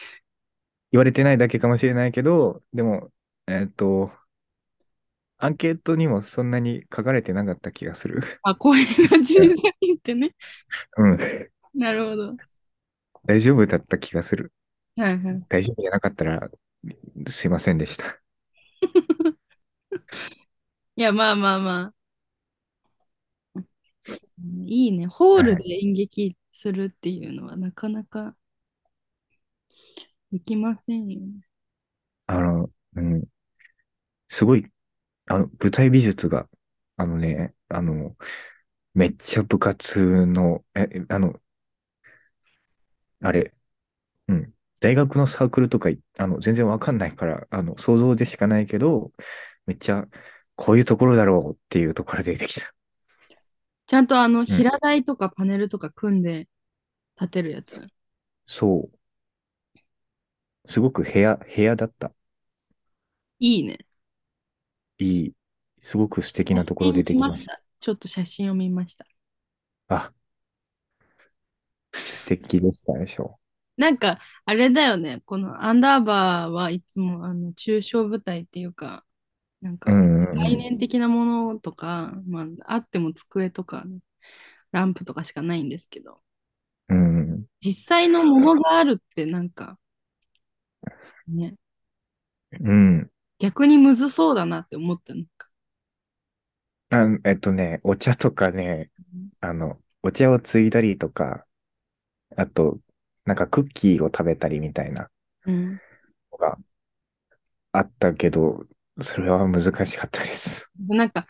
[0.97, 3.11] 言われてないだけかもしれないけど、でも、
[3.47, 4.11] えっと、
[5.37, 8.23] アンケートにもそんなに書かれてなかった気がする。
[8.43, 9.43] あ、声が小さ
[9.83, 10.35] いってね。
[10.97, 11.19] うん。
[11.75, 12.35] なるほど。
[13.27, 14.55] 大丈夫だった気がする。
[14.97, 15.43] はいはい。
[15.51, 16.49] 大丈夫じゃなかったら、
[17.29, 18.19] すいませんでした。
[20.97, 21.95] いや、まあまあまあ。
[24.65, 25.07] いいね。
[25.09, 25.87] ホールではい。
[25.89, 28.35] 演劇するっていうのはなかなか
[30.31, 31.41] できませんよね。
[32.27, 33.25] あの、うん、
[34.29, 34.71] すごい、
[35.29, 36.49] あの、舞台美術が、
[36.97, 38.17] あのね、あの、
[38.95, 41.41] めっちゃ部活の、え、あの、
[43.23, 43.55] あれ、
[44.29, 44.55] うん。
[44.81, 49.13] 大学のサークルとかい、あの、全然わかんないから、あの、想像でしかないけど、
[49.67, 50.07] めっちゃ、
[50.57, 52.75] こういうところだろうっていうところで出てきた。
[53.89, 54.67] ちゃんとあの、うん。
[54.67, 56.49] 平台とかパネルとか組んで
[57.21, 57.87] 立てるやつ。
[58.45, 58.96] そう。
[60.67, 62.13] すごく部屋、部屋だった。
[63.39, 63.79] いいね。
[64.99, 65.33] いい。
[65.81, 67.61] すごく素敵写なところ真出てきました。
[67.81, 69.07] ちょっと写真を見ました。
[69.89, 70.13] あ、
[71.93, 73.39] 素敵でしたでしょ
[73.77, 75.23] なんか、あれだよね。
[75.27, 79.05] このアンダーバーはいつもあの抽象舞台っていうか、
[79.61, 80.37] なんかんうんうん。
[80.37, 83.85] 概念的なものとか、まあ、あっても机とか、
[84.73, 86.21] ランプとかしかないんですけど、
[86.89, 87.45] うんうん。
[87.61, 89.79] 実際のものがあるってなんか
[91.29, 91.57] ね、
[92.61, 93.11] うん。
[93.39, 95.49] 逆にむずそうだなって思ったのか。
[96.91, 98.91] あ、えっとね、お茶とかね、
[99.41, 101.47] あの、お茶をついだりとか、
[102.37, 102.81] あと、
[103.25, 105.11] なんかクッキーを食べたりみたいな
[105.47, 105.81] うん。
[106.33, 106.59] のが
[107.73, 108.67] あったけど、
[109.01, 110.73] それは難しかったです。
[110.89, 111.27] なんか、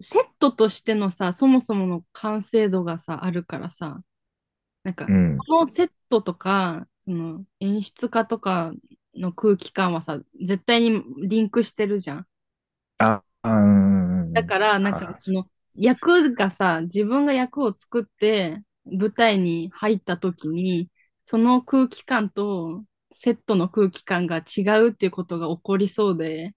[0.00, 4.00] セットとしてのさ、そもそもの完成度がさ、あるからさ、
[4.84, 5.46] なんか、うん。
[5.48, 8.72] このセットとか、その演出家とか
[9.14, 12.26] の空気感はさ、絶対にリンクしてるじゃん。
[12.98, 14.32] あ、うーん。
[14.32, 20.88] だから、なんか、あ、その役がさ、自分が役を作って舞台に入った時に、
[21.24, 26.54] その空気感とセットの空気感が違うっていうことが起こりそうで、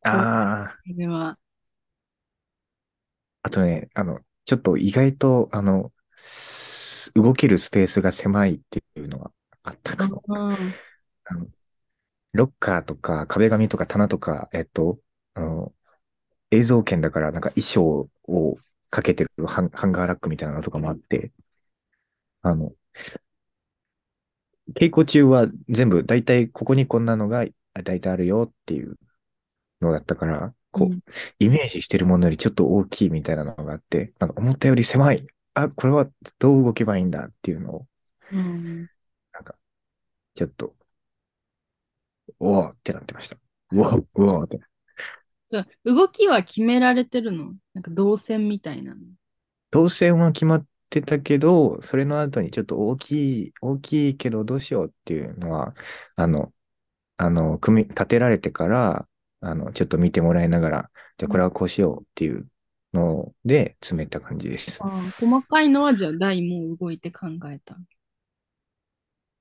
[0.00, 1.38] こあれは。
[3.42, 9.30] あとね、あの、ちょっと意外と、あの、す動けるスペースが狭いっていうのが
[9.62, 10.24] あったかも。
[12.36, 15.00] ロッカーとか壁紙とか棚とか、えっと、
[15.34, 15.74] あの、
[16.50, 18.58] 映像権だからなんか衣装を
[18.90, 21.32] かけてるハン、ハンガーラックみたいなのとかもあって、
[22.42, 22.72] あの、
[24.74, 27.44] 稽古中は全部大体ここにこんなのが
[27.84, 28.98] 大体あるよっていう
[29.80, 31.00] のだったから、こう、うん。
[31.38, 35.26] イメージしてるものよりちょっと大きいみたいなのがあって、なんか思ったより狭い。
[35.54, 37.86] あ、これはどう動けばいいんだっていうのを、
[38.32, 38.90] うん。
[39.32, 39.56] なんか、
[40.34, 40.74] ちょっと、
[42.38, 43.36] おおってなってました。
[43.72, 44.60] うおうおって。
[45.48, 47.54] そう、動きは決められてるの？
[47.72, 49.00] なんか動線みたいなの？
[49.70, 55.74] 当選は決まってたけど、それの後にちょっと大きい、大きいけどどうしようっていうのは、
[56.16, 56.52] あの、
[57.16, 59.08] あの、組み立てられてから、
[59.40, 62.48] あの、ちょっと見てもらいながら、じゃあこれはこうしようっていう
[62.92, 64.78] ので詰めた感じです。
[64.82, 67.76] ああ、細かいのはじゃあ台も動いて考えた。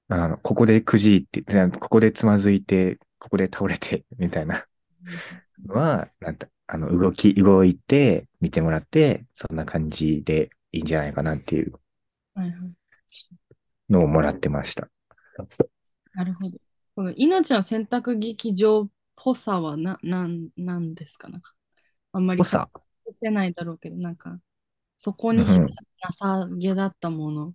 [0.08, 4.66] あの、ここでくじいて、なここでつまずいて、ここで倒れて、 みたいな
[5.66, 11.74] のは、なんか、あの、動き、動いて、見てもらって、そんな感じでいいんじゃないかなっていう。
[13.90, 14.90] のをもらってました。
[16.14, 16.58] なるほど。
[16.96, 21.30] この命の選択劇場っぽさはな、なん、なんですか？
[21.30, 21.54] なんか、
[22.14, 22.70] あんまり隠ぽさ。
[23.12, 24.40] せないだろうけど、なんか、
[24.98, 25.44] そこに。
[25.46, 27.54] なさげだったもの。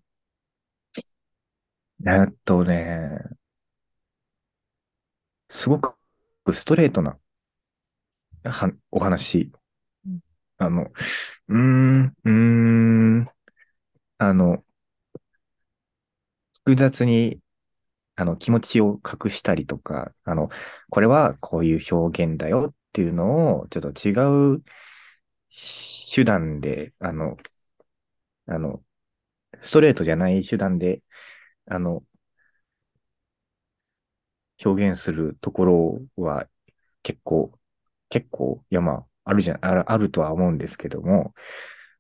[2.07, 3.19] えっとね、
[5.51, 5.97] すごく
[6.55, 7.19] ストレートな
[8.45, 9.51] はお話。
[10.07, 10.21] うん
[10.63, 10.85] あの、
[11.49, 12.31] うーん、うー
[13.23, 13.29] ん、
[14.19, 14.65] あの、
[16.65, 17.41] 複雑に、
[18.17, 20.51] あの、気持ちを隠したりとか、あの、
[20.91, 24.13] これはこういう表現だよっていうのを、ちょっと違
[24.57, 24.65] う
[26.15, 27.37] 手段で、あの、
[28.47, 28.83] あの、
[29.63, 31.03] ストレートじゃない手段で、
[31.67, 32.05] あの、
[34.65, 36.47] 表現するところは
[37.03, 37.53] 結構、
[38.11, 41.35] 結構、いやまあ、あるじゃん、ある、あるとは思うんですけども、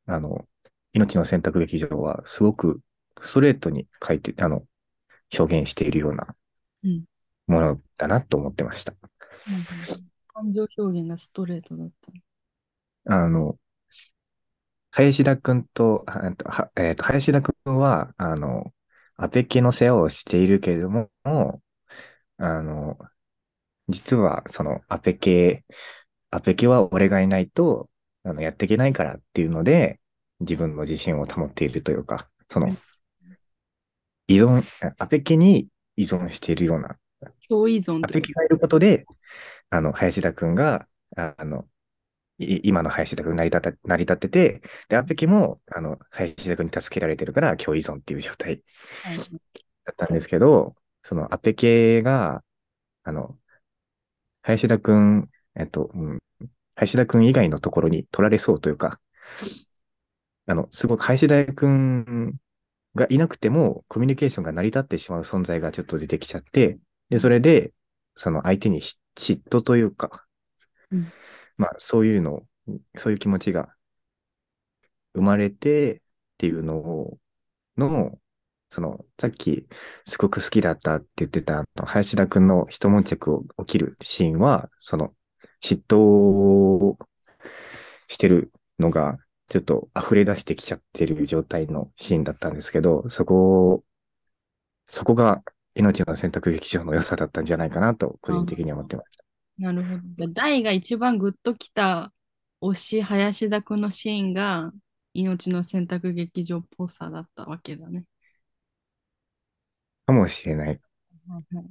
[0.06, 0.46] あの、
[0.94, 2.80] 命の選択劇場はすごく
[3.22, 4.64] ストレートに書いて、あの、
[5.38, 6.36] 表現しているような
[6.82, 7.04] うん。
[7.46, 8.94] ものだなと思ってました。
[9.46, 9.66] うん
[10.28, 12.10] 感情表現がストレートだった。
[13.04, 13.58] あの、
[14.92, 16.04] 林田くんと、
[16.76, 18.72] えっと、林田くんは、あの、
[19.22, 22.98] アペケの世話をしているけれども、あの、
[23.88, 25.64] 実は、その、アペケ、
[26.30, 27.90] アペケは俺がいないと、
[28.24, 30.00] あの、やっていけないからっていうので、
[30.40, 32.78] 自分の自信を保っているというか、その、うん
[34.28, 34.64] 依存、
[34.98, 36.96] アペケに依存しているような、
[37.48, 38.00] 共依存。
[38.04, 39.04] アペケがいることで、
[39.70, 41.66] あの、林田くんが、あの、い
[42.40, 48.62] 今の林田君成り立た、成り立ってて、で、アペケも、あの、林田君に助けられてるから、共依存っていう状態
[49.02, 49.16] はい。
[49.18, 52.42] だったんですけど、そのアペケが、
[53.04, 53.36] あの、
[54.42, 56.18] 林田君、えっと、うん、
[56.76, 59.00] 林田君以外のところに取られそうというか、
[60.46, 62.34] あの、すごく林田君
[62.94, 66.78] がいなくても、コミュニケーションが成り立ってしまう存在がちょっと出てきちゃって、
[67.10, 67.72] で、それで、
[68.14, 68.96] その相手に嫉
[69.42, 70.24] 妬というか、
[70.90, 71.12] うん。
[71.60, 72.46] まあ、そういうの、
[72.96, 73.74] そういう気持ちが
[75.14, 76.00] 生まれてっ
[76.38, 77.18] ていうのを、
[77.76, 78.18] の、
[78.70, 79.68] その、さっき
[80.06, 85.14] すごく好きだったって言ってた、あの林田くんの一悶着を起きるシーンは、その、
[85.62, 86.98] 嫉妬を
[88.08, 89.18] してるのが、
[89.48, 93.84] ちょっと溢れ出してきちゃってる状態のシーンだったんですけど、そこ
[94.88, 95.42] そこが
[95.74, 99.29] 命の選択劇場の良さだったんじゃないかなと、個人的に思ってました。
[99.60, 100.28] なるほど。
[100.32, 102.12] 大が一番グッときた
[102.62, 104.72] 推し林田君のシーンが
[105.12, 108.04] 命の選択劇場っぽさだったわけだね。
[110.06, 110.80] かもしれない。
[111.28, 111.64] はいはい。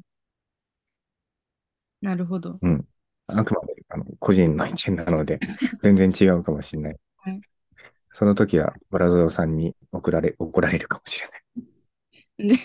[2.02, 2.60] なるほど。
[2.62, 2.86] うん。
[3.28, 5.40] あくまで、あの、個人の意見なので、
[5.82, 7.00] 全然違うかもしれない。
[7.18, 7.42] はい。
[8.12, 11.40] その時は、バラゾウさんに怒られ、怒られるかもしれない。
[12.38, 12.56] で、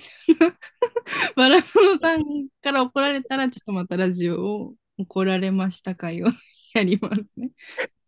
[1.37, 6.29] バ ラモノさんから怒られたら、ちょっとまたラジオを怒られました会を
[6.75, 7.51] やりますね。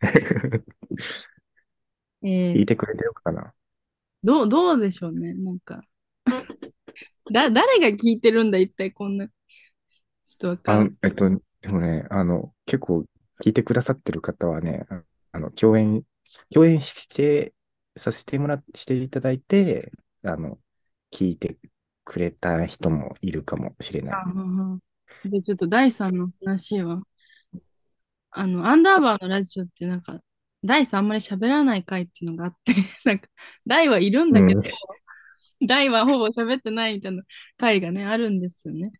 [2.23, 3.55] えー聞いてくれてるかな？
[4.23, 5.35] どう、どうでしょうね。
[5.35, 5.83] なんか。
[7.33, 9.27] だ、誰が聞いてるんだ、一体こんな。
[9.29, 9.33] ちょ
[10.35, 11.29] っとわかんあない。、えっと、
[11.61, 13.05] でもね、あの、結構
[13.43, 16.05] 聞いてくださってる方はね、ああの、共演、
[16.53, 17.55] 共演して、
[17.97, 19.91] させてもらしていただいて、
[20.23, 20.59] あの、
[21.13, 21.57] 聞いて
[22.05, 24.17] くれた人もいるかもしれない。
[25.25, 27.03] で、ちょっと第3の話は、
[28.31, 30.21] あの、アンダーバーのラジオってなんか、
[30.63, 33.29] 第3あんまり喋らない回っていうのがあって、 なんか、
[33.67, 34.63] 第はいるんだけど、
[35.67, 37.23] 第はほぼ喋ってないみたいな
[37.57, 38.93] 回がね、あるんですよね。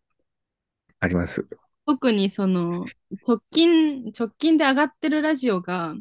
[0.99, 1.47] あります。
[1.85, 2.85] 特にその、
[3.27, 5.95] 直近、直近で上がってるラジオが、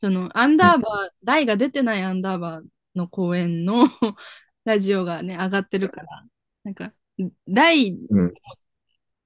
[0.00, 3.84] その、アンダーバー、第が出てないアンダーバーの公演の
[4.64, 6.06] ラジオがね、上がってるから、
[6.64, 6.92] なんか、
[7.48, 8.32] 第うん。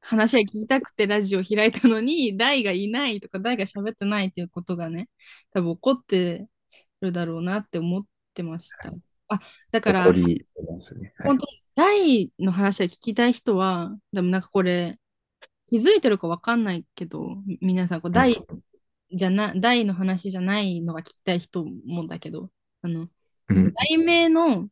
[0.03, 5.09] 話は聞きたくてラジオ開いたのに、 大がいないとか、大が喋ってないっていうことがね、
[5.53, 6.47] 多分起こって
[7.01, 8.93] るだろうなって思ってました。
[9.29, 9.41] あ、
[9.71, 10.13] だから、ね。
[10.13, 10.47] はい
[11.25, 11.39] 本。
[11.39, 14.99] 当に大の話は聞きたい人は、でもなんかこれ、
[15.69, 18.45] 気づいてるかわかんないけど、み皆さん、こう大
[19.15, 22.51] じゃな、大の話じゃないのが聞きたい人もだけど、
[22.83, 23.09] あの、
[23.49, 23.73] うん。
[23.73, 24.69] 題名の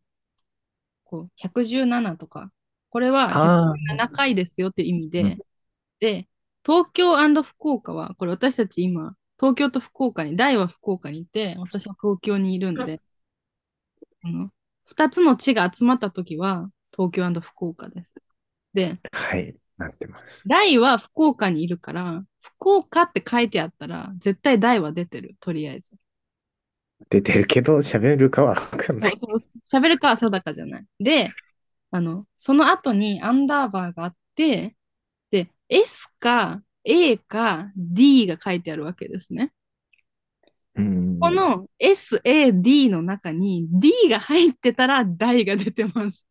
[1.04, 2.52] こう117とか、
[2.90, 5.38] これはあ117回ですよっていう意味で、うん
[6.00, 6.28] で、
[6.64, 13.00] 東京福岡は、これ私たち今、東京と福岡に、大は福岡にいて、私は東京にいるんで、
[14.22, 14.50] あの
[14.88, 18.12] 2つの地が集まったときは、東京福岡です。
[18.74, 20.46] で、あ、はい、なってます。
[20.48, 25.90] 大は福岡にいるから、福岡って書いてあったら、絶対大は出てる、とりあえず。
[27.08, 29.18] 出てるけど、喋るかはわかんない。
[29.70, 30.86] 喋るかは定かじゃない。
[30.98, 31.30] で、
[31.90, 34.76] あの、その後にアンダーバーがあって、
[35.30, 39.52] で、S か A か D が書いてあるわけですね。
[40.74, 41.20] うん。
[41.20, 46.26] この S、A、D の中に D が入ってたら大が出てます。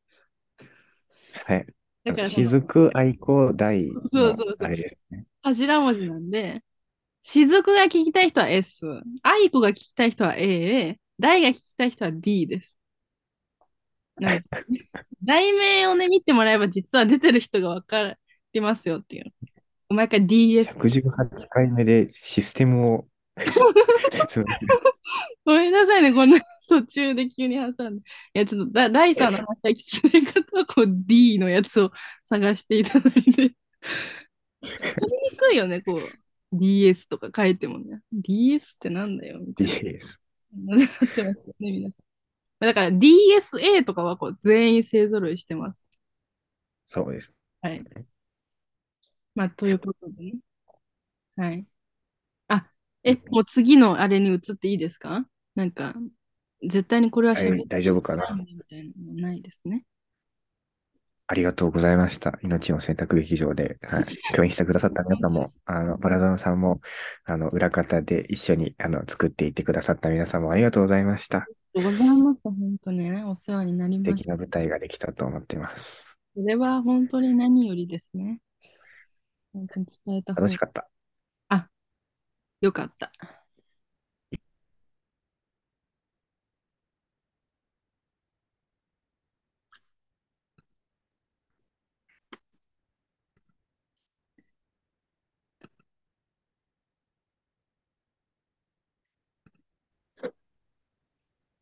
[1.46, 1.66] はい。
[2.04, 5.26] だから雫、愛子、大そうそうのそうあれですね。
[5.44, 6.64] 頭文字なんで、
[7.24, 8.86] 雫が聞きたい人は S、
[9.24, 12.79] 愛子が聞きたい人は A、大が聞きたい人は D です。
[15.24, 18.16] 題名をね、見てもらえば実は出てる人がわか
[18.54, 19.34] りますよっていう。
[19.90, 20.78] お前から DS。
[20.78, 23.08] 118回目でシステムを
[23.40, 24.46] 説明する。
[25.46, 28.02] ごめんなさいね、こんな途中で急に挟んで。
[28.02, 31.92] いや、ちょっとだ第3の話は聞きたい方は、こう D のやつを
[32.30, 33.56] 探していただいて。
[34.62, 36.02] 読みにくいよね、こう。
[36.52, 38.02] DS とか書いてもね。
[38.12, 39.74] DS ってなんだよ、みたいな。
[39.74, 40.22] DS。
[40.66, 42.09] なってますよね、皆さん。
[42.68, 45.84] だから DSA とかはこう全員勢揃いしてます。
[46.86, 47.34] そうです。
[47.62, 47.84] はい。
[49.36, 50.40] まあ、ということでね。
[51.36, 51.66] はい。
[52.50, 52.72] あ、
[53.04, 55.28] え、もう次のあれに移っていいですか？
[55.56, 55.96] なんか、
[56.64, 58.36] 絶対にこれははい、大丈夫かな。
[58.36, 59.86] みたいなのないですね。
[61.32, 62.40] ありがとうございました。
[62.42, 66.82] 命の選択劇場で、はい、 共演してくださった皆さんも、あの、バラザノさんも、
[67.24, 71.38] あの、裏方で一緒に、あの、作っていってくださった皆さんもありがとうございました。
[71.38, 72.40] ありがとうございます。
[72.44, 74.18] 本当にね、お世話になりました。
[74.18, 76.18] 素敵な舞台ができたと思っています。
[76.36, 78.42] それは本当に何よりですね。
[79.54, 80.90] 本当に伝えた楽しかった。
[82.62, 83.39] よかった。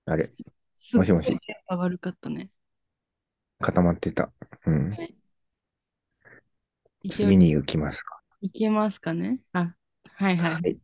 [0.08, 0.30] あれ、
[0.94, 1.38] もしもし
[1.68, 2.50] 悪かったね。
[3.60, 4.32] 固まってた。
[4.66, 4.98] うん。
[7.04, 8.20] いけ次に行きますか。
[8.42, 9.74] いけますかねあ、
[10.16, 10.62] はいはい。
[10.62, 10.78] はい。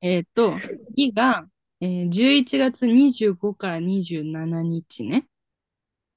[0.00, 0.58] えっと、
[0.94, 1.48] 次が、
[1.80, 5.26] えー11月25から27日ね。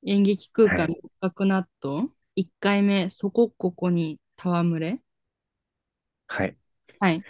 [0.06, 5.02] 演劇空間はい六角納豆、1回目、そこここに戯れ。
[6.28, 6.58] はい。
[7.00, 7.24] はい。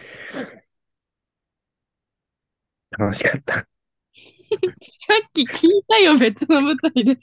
[2.91, 3.67] 楽しかった。
[5.07, 7.17] さっき聞いたよ、別の舞台で。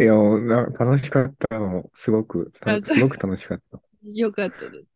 [0.00, 1.88] いや、な楽しかったの。
[1.92, 3.80] すごく、あすごく楽しかった。
[4.02, 4.86] よかったです。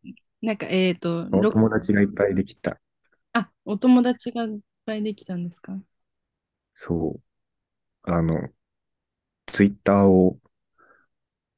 [0.43, 2.81] なんか、えっと、おろ友達がいっぱいできた。
[3.33, 5.79] あ、お友達がいっぱいできたんですか？
[6.75, 7.23] そう。
[8.11, 8.49] あの、
[9.47, 10.39] ツイッターを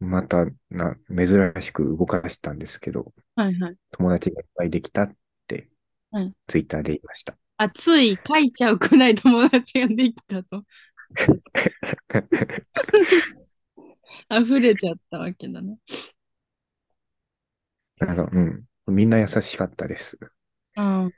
[0.00, 3.76] またな、珍しく動かしたんですけど、はいはい。
[3.90, 5.16] 友達がいっぱいできたっ
[5.46, 5.68] て
[6.10, 7.34] はい、ツイッターで言いました。
[7.34, 7.36] あ、
[7.68, 10.64] つい書いちゃうくらい友達ができたと。
[14.30, 15.76] 溢れちゃったわけだね。
[17.98, 18.64] なんか、うん。
[18.86, 20.18] みんな優しかったです。
[20.76, 21.10] ああ。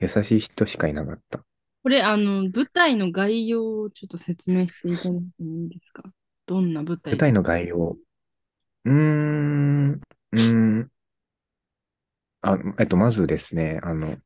[0.00, 1.42] 優しい人しかいなかった。
[1.82, 6.02] これ、あの、舞台の概要をちょっと説明していただいてもいいですか？
[6.46, 7.12] どんな舞台？
[7.12, 7.96] 舞台の概要。
[8.84, 10.90] うーん、うーん。
[12.42, 14.18] あ、えっと、まずですね、あの、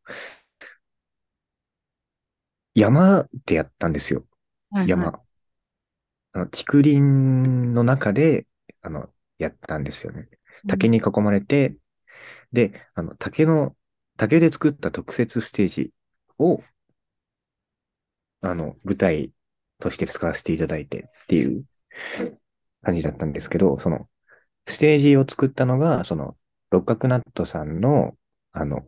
[2.79, 4.24] 山でやったんですよ。
[4.70, 4.91] はいはい。
[4.91, 5.20] 山。
[6.33, 8.47] あの、竹林の中で、
[8.83, 10.29] あの、やったんですよね。
[10.68, 11.76] 竹に囲まれて、
[12.53, 13.76] で、あの、竹の、
[14.16, 15.91] 竹で作った特設ステージ
[16.39, 16.62] を、
[18.41, 19.33] あの、舞台
[19.81, 21.64] として使わせていただいてっていう
[22.83, 24.09] 感じだったんですけど、その、
[24.66, 26.37] ステージを作ったのが、その、
[26.70, 28.16] 六角ナットさんの、
[28.53, 28.85] あの、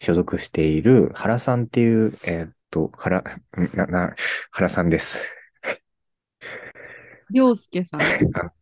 [0.00, 3.22] 所属している原さんっていう、えー、っと、原、
[3.74, 4.14] な、な、
[4.50, 5.32] 原さんです。
[7.30, 8.00] りょうすけさん。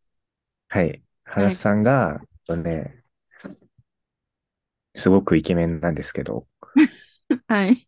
[0.68, 1.02] はい。
[1.24, 3.02] 原さんが、とね、
[4.94, 6.46] すごくイケメンなんですけど、
[7.48, 7.86] はい。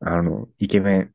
[0.00, 1.12] あの、イケメン、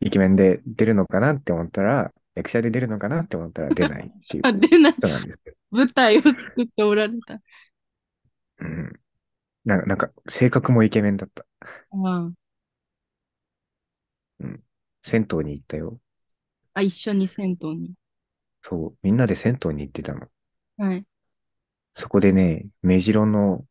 [0.00, 4.92] イケメンで出るのかなって思ったら、役者で出るのかなって思ったら出ないっていう あ、出ない。
[4.92, 5.56] 人なんですけど。
[5.70, 7.40] 舞台を作っておられた。
[8.58, 8.92] うん。
[9.64, 11.46] ななんか、性格もイケメンだった。
[11.92, 12.30] あ
[14.40, 14.62] うん。
[15.02, 16.00] 銭湯に行ったよ。
[16.74, 17.94] あ、一緒に銭湯に。
[18.62, 18.98] そう。
[19.02, 20.28] みんなで銭湯に行ってたの。
[20.76, 21.06] はい。
[21.94, 23.64] そこでね、目白の、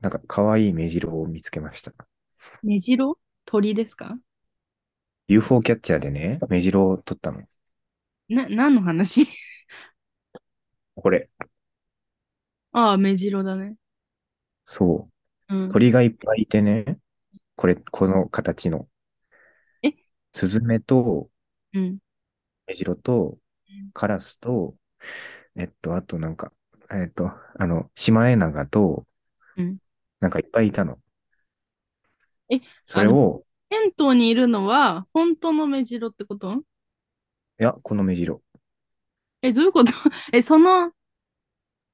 [0.00, 1.92] なんか可愛い目白を見つけました。
[2.62, 3.18] 目白？
[3.46, 4.18] 鳥ですか
[5.28, 7.42] ?UFO キャッチャーでね、目白を撮ったの。
[8.28, 9.26] な、何の話？
[10.94, 11.30] これ。
[12.72, 13.76] ああ、目白だね。
[14.64, 15.08] そ
[15.48, 15.54] う。
[15.54, 15.68] うん。
[15.70, 16.98] 鳥がいっぱいいてね、
[17.56, 18.88] これ、この形の。
[20.36, 21.30] えスズメと、
[21.72, 21.98] うん。
[22.66, 23.38] メジロと、
[23.94, 24.76] カラスと、
[25.56, 26.52] えっと、あとなんか、
[26.90, 29.06] えっと、あの、シマエナガと、
[29.56, 29.78] うん。
[30.20, 30.98] なんかいっぱいいたの。
[32.50, 36.62] え、それを、銭湯にいるのは、本当のメジロってこと？
[37.58, 38.42] いや、このメジロ。
[39.42, 39.92] え、どういうこと？
[40.32, 40.92] え、その、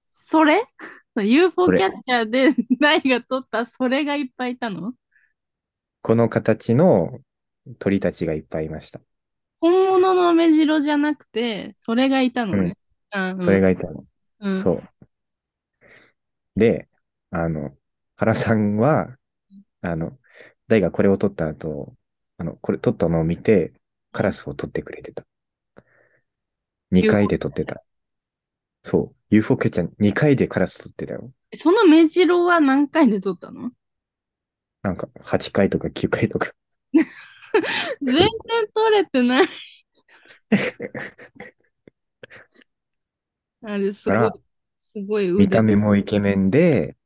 [0.09, 0.67] それ
[1.17, 4.95] ?UFO キャッチャーで ナイが取ったそれがいっぱいいたの？
[6.03, 7.21] この形の
[7.79, 9.01] 鳥たちがいっぱいいました。
[9.61, 12.77] 本物のメジロじゃなくて、それがいたのね。
[13.15, 14.05] うん、それがいたの。
[14.41, 14.83] うん、そう。
[16.57, 16.89] で、
[17.31, 17.77] あの、
[18.17, 19.17] 原さんは、
[19.81, 20.19] あの、
[20.69, 21.95] 大がこれを取った後、
[22.39, 23.73] あの、これ取ったのを見て、
[24.11, 25.25] カラスを取ってくれてた。
[26.91, 27.83] 2回で取ってた。
[28.83, 29.35] そう。
[29.35, 31.31] UFO キャッチャー2回でカラス取ってたよ。
[31.57, 33.71] そのメジロは何回で取ったの？
[34.83, 36.51] なんか、8回とか9回とか。
[38.03, 38.29] 全然
[38.75, 39.47] 取れてない
[43.65, 44.31] あれ、すごい、
[44.95, 46.97] すごい見た目もイケメンで、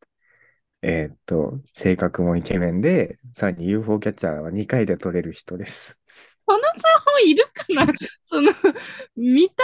[0.83, 5.99] えー、っと、性格もイケメンで、さらに UFO キャッチャーは2回で取れる人です。
[6.45, 6.65] この情
[7.13, 7.87] 報いるかな？
[8.25, 8.53] その、
[9.17, 9.55] 見た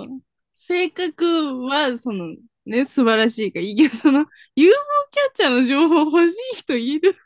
[0.00, 0.08] 目と
[0.56, 2.36] 性格は、その、
[2.66, 4.26] ね、素晴らしいがいいけど、その
[4.56, 4.74] UFO
[5.10, 7.16] キャッチャーの情報欲しい人いる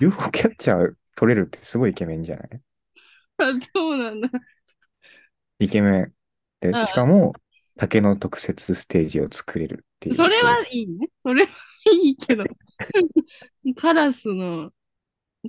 [0.00, 2.62] ?UFO キャッチャー取れるってすごいイケメンじゃない？
[3.38, 3.44] あ、
[3.74, 4.30] そうなんだ。
[5.58, 6.14] イケメン。
[6.60, 7.34] で、しかも、
[7.76, 11.08] 竹の特設ステージを作れるっていうそれはいいね。
[11.22, 11.52] それは
[11.92, 12.44] いいけど。
[13.76, 14.72] カラスの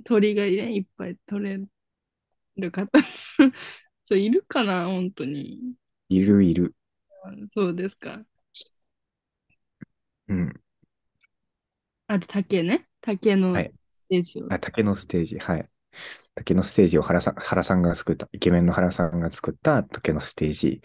[0.04, 1.60] 鳥がね、いっぱい取れ
[2.56, 2.90] る方。
[4.04, 5.74] そう、いるかな本当に。
[6.08, 6.74] いるいる。
[7.54, 8.24] そうですか。
[10.28, 10.62] うん。
[12.06, 12.88] あと竹ね。
[13.00, 13.70] 竹のス
[14.08, 14.46] テージを。
[14.50, 15.68] あ、竹のステージ、はい。
[16.34, 20.80] 竹のステージを原さん、原さんが作った、イケメンの原さんが作った竹のステージ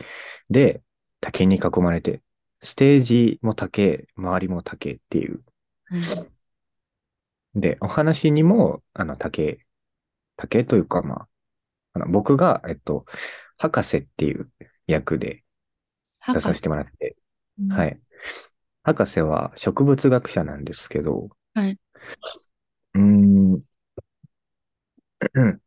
[0.49, 0.81] で、
[1.19, 2.21] 竹に囲まれて、
[2.61, 5.43] ステージも竹、周りも竹っていう。
[5.91, 9.65] うん、で、お話にも、あの、竹、
[10.37, 11.27] 竹というか、まあ、
[11.93, 13.05] あの僕が、えっと、
[13.57, 14.49] 博士っていう
[14.87, 15.43] 役で
[16.27, 17.15] 出させてもらって、
[17.69, 17.99] はい。
[18.83, 21.77] 博士は植物学者なんですけど、はい。
[25.33, 25.61] うん、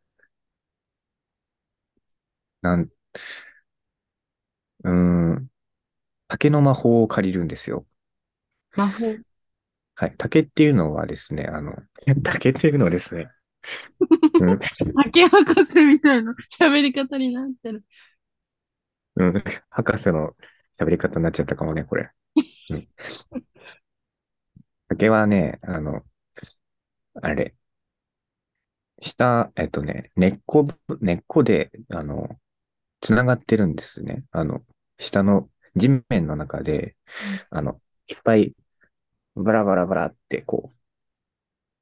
[2.63, 2.91] なん、
[4.85, 5.49] うん、
[6.29, 7.87] 竹の魔法を借りるんですよ。
[8.77, 9.17] 魔法
[9.95, 10.15] はい。
[10.19, 11.75] 竹っていうのはですね、あの、
[12.23, 13.31] 竹っていうのはですね、
[15.05, 17.85] 竹博士みたいな喋り方になってる。
[19.17, 20.37] うん、博士の
[20.79, 22.11] 喋り方になっちゃったかもね、これ。
[22.71, 22.89] うん、
[24.89, 26.05] 竹はね、あの、
[27.23, 27.55] あれ、
[29.01, 30.67] 下、えっとね、根っこ、
[31.01, 32.39] 根っこで、あの、
[33.01, 34.25] つながってるんですね。
[34.31, 34.63] あの、
[34.99, 36.97] 下の地面の中で、
[37.51, 38.55] あの、いっぱい、
[39.35, 40.73] バラバラバラってこ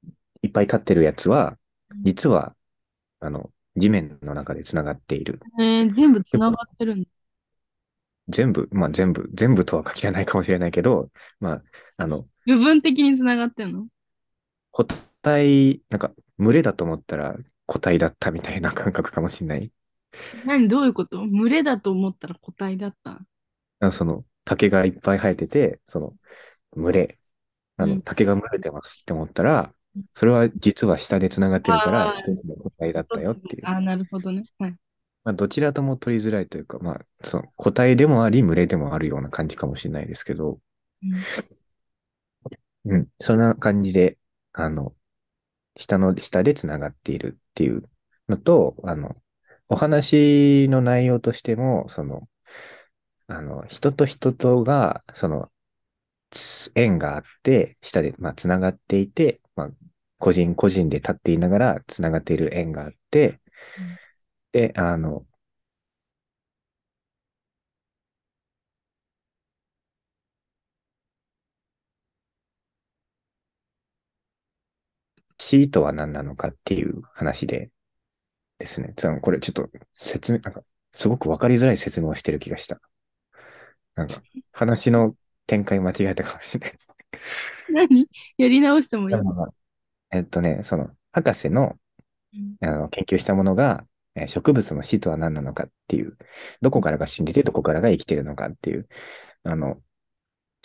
[0.03, 0.09] う、
[0.41, 1.57] いっぱい立ってるやつは、
[2.03, 2.55] 実は、
[3.19, 5.39] あの、地面の中で繋がっている。
[5.59, 7.09] えー、全部つながってるんだ。
[8.27, 11.09] 全部、まあ全部、全部とは限らないかもしれないけど、
[11.39, 11.63] まあ、
[11.97, 13.87] あの、部分的につながってんの？
[14.71, 14.83] 個
[15.21, 19.71] 体、なんか、群れだと思ったら個体だったみたいな感覚かもしれない？
[20.45, 20.67] 何？
[20.67, 21.25] どういうこと？
[21.25, 23.21] 群れだと思ったら個体だった？
[23.79, 26.13] あのその、竹がいっぱい生えてて、その、
[26.75, 27.19] 群れ、
[27.77, 29.73] あの、うん竹が群れてますって思ったら、
[30.13, 33.63] それは実は下で繋がってるから、一つの個体だったよっていう。
[33.65, 34.43] あー、なるほどね。
[34.59, 34.75] はい。
[35.23, 40.59] まあ、どちらとも取りづらいというか、まあ、その、個体でもあり、群れでもあるような感じかもしれないですけど、
[41.03, 44.17] うんうん、そんな感じで、
[44.53, 44.93] あの、
[45.77, 47.83] 下の、下で繋がっているっていう
[48.29, 49.15] のと、あの、
[49.69, 52.27] お話の内容としても、その、
[53.27, 55.51] あの、人と人とが、その、
[56.31, 59.69] つ縁があって、下で、まあ、繋がっていて、まあ、
[60.19, 63.41] 個人個人で立っていながら繋がっている縁があって、
[63.77, 63.99] うん。
[64.51, 65.25] で、あの、
[75.47, 77.69] 死とは何なのかっていう話で
[78.57, 78.93] ですね。
[78.97, 82.81] そのこれちょっと説明、なんか、すごくわかりづらい説明をしてる気がした。
[83.95, 85.15] なんか、話の
[85.45, 86.67] 展開間違えたかもしれ
[87.69, 87.87] ない。
[87.87, 88.07] 何？
[88.37, 89.15] やり直してもいい？
[89.15, 89.49] まあ
[90.11, 91.75] えっとね、その、博士の
[92.33, 93.85] うんあの研究したものが、
[94.15, 96.17] えー植物の死とは何なのかっていう、
[96.61, 98.87] どこからが死んでて、どこからが生きてるのかっていう、
[99.43, 99.77] あの、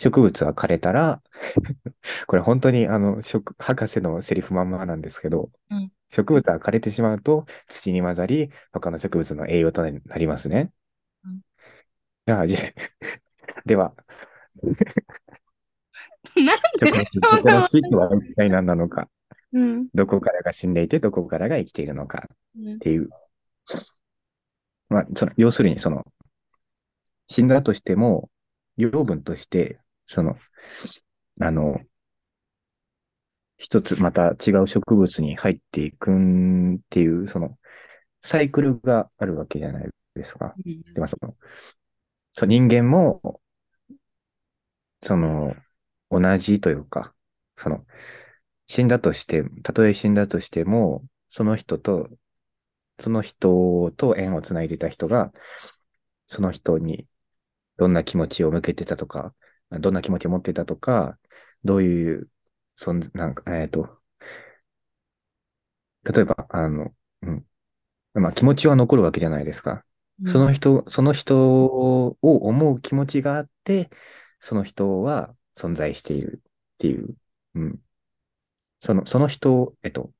[0.01, 1.21] 植物は枯れたら、
[2.25, 10.73] これ本当にあの、植博士のセリフまんまなんですけど、うん植物は枯れてしまうと土に混ざり、他の植物の栄養となりますね。
[11.23, 11.39] うん
[12.25, 12.57] じゃあ、じ
[13.65, 13.93] では、
[16.35, 19.07] なん植物での死とは一体何なのか、
[19.53, 19.87] うん。
[19.93, 22.27] どこからが死んでいて、どこからが生きているのか
[22.57, 23.09] うんっていう。
[24.89, 26.05] まあ、その、要するに、その、
[27.27, 28.29] 死んだとしても、
[28.77, 29.79] 養分として、
[30.11, 30.37] その、
[31.39, 31.81] あの、
[33.57, 37.57] 一つまた違う植物に入っていくんっていう、その、
[38.21, 40.55] サイクルがあるわけじゃないですか。
[40.93, 41.37] で、まあ、その、
[42.35, 43.41] そう人間も、
[45.03, 45.55] その、
[46.09, 47.13] 同じというか、
[47.55, 47.85] その、
[48.67, 52.09] 死んだとして、たとえ死んだとしても、その人と、
[52.99, 55.33] その人と縁をつないでた人が、
[56.27, 57.07] その人に
[57.77, 59.35] どんな気持ちを向けてたとか、
[59.79, 61.17] どんな気持ちを持ってたとか、
[61.63, 62.29] どういう、
[62.75, 64.01] そんなんか、えっ、と、
[66.03, 67.45] 例えば、あの、うん。
[68.13, 69.85] まあ気持ちは残るわけじゃないですか。
[70.27, 73.89] その人、その人を思う気持ちがあって、
[74.39, 77.17] その人は存在しているっていう。
[77.55, 77.81] うん。
[78.81, 80.11] その、その人、えっと、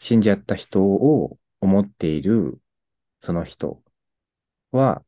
[0.00, 2.60] 死んじゃった人を思っている、
[3.20, 3.82] その人
[4.72, 5.04] は、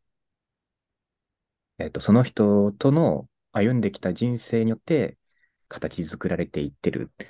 [1.78, 5.16] えっと、その人との歩んできた人生によって
[5.68, 7.26] 形作られていってるっ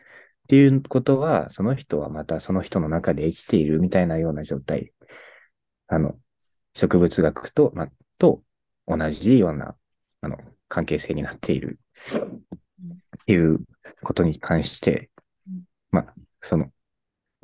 [0.48, 4.92] ていうことは、その人はまたその人の中で生きているみたいなような状態。
[5.88, 6.18] あの、
[6.74, 8.42] 植物学と、ま、と
[8.86, 9.76] 同じような、
[10.20, 11.78] あの、関係性になっている
[12.14, 13.60] っていう
[14.02, 15.10] ことに関して
[15.46, 16.70] うん、まあ、その、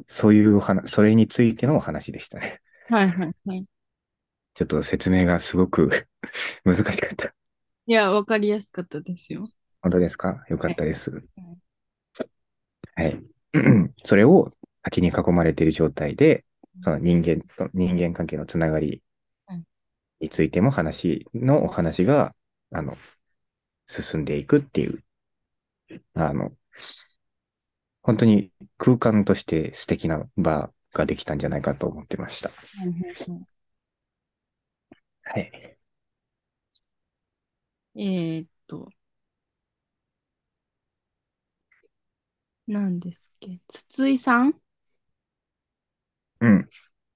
[0.07, 2.61] そういう話、それについてのお話でしたね。
[2.89, 3.65] はいはいはい。
[4.55, 5.91] ちょっと説明がすごく
[6.65, 7.35] 難しかった。
[7.89, 9.49] いや、わかりやすかったですよ。
[9.83, 10.45] 本当ですか？
[10.49, 11.11] よかったです。
[12.95, 13.23] はい。
[14.05, 16.45] それを滝に囲まれている状態で、
[16.81, 19.03] その人間と人間関係のつながり
[19.49, 19.65] うん
[20.21, 22.35] についても話のお話が、
[22.73, 22.97] あの、
[23.87, 25.05] 進んでいくっていう、
[26.15, 26.53] あの、
[28.03, 32.51] 本当に空間として素敵な場ができたんじゃないかと思ってました。
[35.23, 35.78] はい。
[37.99, 38.89] えーっと、
[42.69, 43.61] 何ですっけ？
[43.67, 44.55] 筒井さん？
[46.41, 46.69] うん。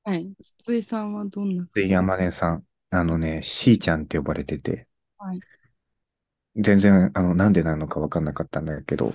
[0.04, 0.32] はい。
[0.40, 5.42] 筒井さんはどんなで、山根さん、あのね、しーちゃんって呼ばれてて、はい。
[6.56, 9.14] 全然、あの、なんでなのかわかんなかったんだけど、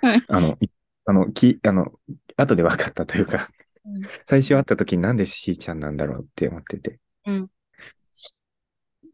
[0.00, 0.22] はい。
[0.28, 0.68] あの、い
[1.06, 1.92] あの、き、あの、
[2.36, 3.48] 後で分かったというか、
[3.84, 7.50] うん最初会った時になんでしーちゃんなんだろうって思ってて、うん。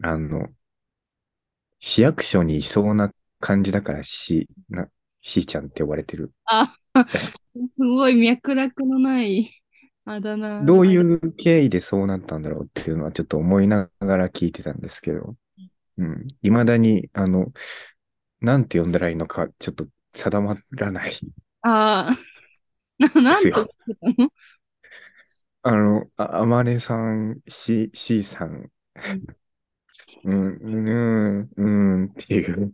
[0.02, 0.48] あの、
[1.80, 3.10] 市役所にいそうな
[3.40, 4.88] 感じだからし、な、
[5.20, 6.32] しーちゃんって呼ばれてる。
[6.46, 6.74] あ、
[7.76, 9.50] すごい脈絡のない
[10.04, 10.64] あだ名。
[10.64, 15.36] どういう経緯でそうなったんだろうっていうのはちょっと思いながら聞いてたんですけど、
[15.98, 16.26] うん。
[16.42, 17.52] 未だに、あの、
[18.40, 21.12] なんて呼んだらいいのか、ちょっと定まらない
[21.62, 22.16] ああ、
[22.98, 23.22] な。
[23.22, 23.66] なんて言っ
[25.62, 28.70] あの、あ、あまねさん、し、しさん、
[30.24, 32.72] うんうん、うん、うんっていう、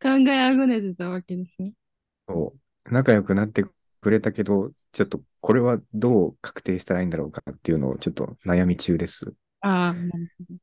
[0.00, 1.72] 考えあぐねてたわけですね。
[2.28, 3.64] そう仲良くなって
[4.00, 9.32] くれたけど、ちょっとこれはどう確定したらいいんだろうかっていうのをちょっと悩み中です。
[9.60, 10.56] ああ、なるほど。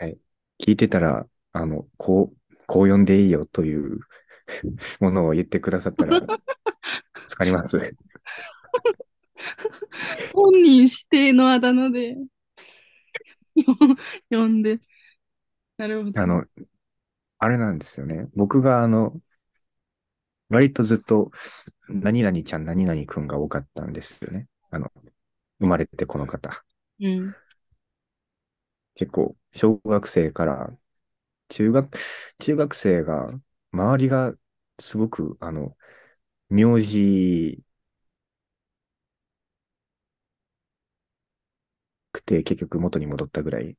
[0.00, 0.18] はい。
[0.62, 4.00] 聞いてたら、あの、こう、こう呼んでいいよという
[5.00, 7.96] ものを言ってくださったら、助かります。
[10.32, 12.16] 本人指定のあだ名で
[14.30, 14.80] 呼んで。
[15.78, 16.22] なるほど。
[16.22, 16.44] あの、
[17.38, 18.28] あれなんですよね。
[18.34, 19.20] 僕があの、
[20.48, 21.30] 割とずっと、
[21.88, 24.48] 何々ちゃん、何々くんが多かったんですよね。
[24.70, 24.90] あの、
[25.60, 26.64] 生まれてこの方。
[27.00, 27.34] うん。
[28.94, 30.70] 結構、小学生から、
[31.50, 31.98] 中学、
[32.40, 33.30] 中学生が、
[33.72, 34.34] 周りが
[34.80, 35.76] すごく、あの、
[36.50, 37.64] 名字
[42.14, 43.76] くて、結局元に戻ったぐらい、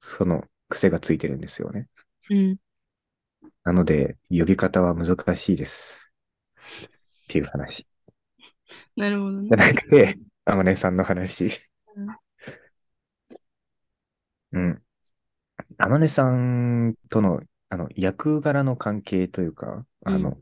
[0.00, 1.88] その癖がついてるんですよね。
[2.30, 2.58] うん。
[3.64, 6.12] なので、呼び方は難しいです。
[7.24, 7.86] っていう話。
[8.96, 9.72] なるほどじゃね。
[9.72, 11.50] なくて、あまねさんの話。
[14.52, 14.82] うん。
[15.78, 20.38] あまねさんとの、あの、役柄の関係というか、あの、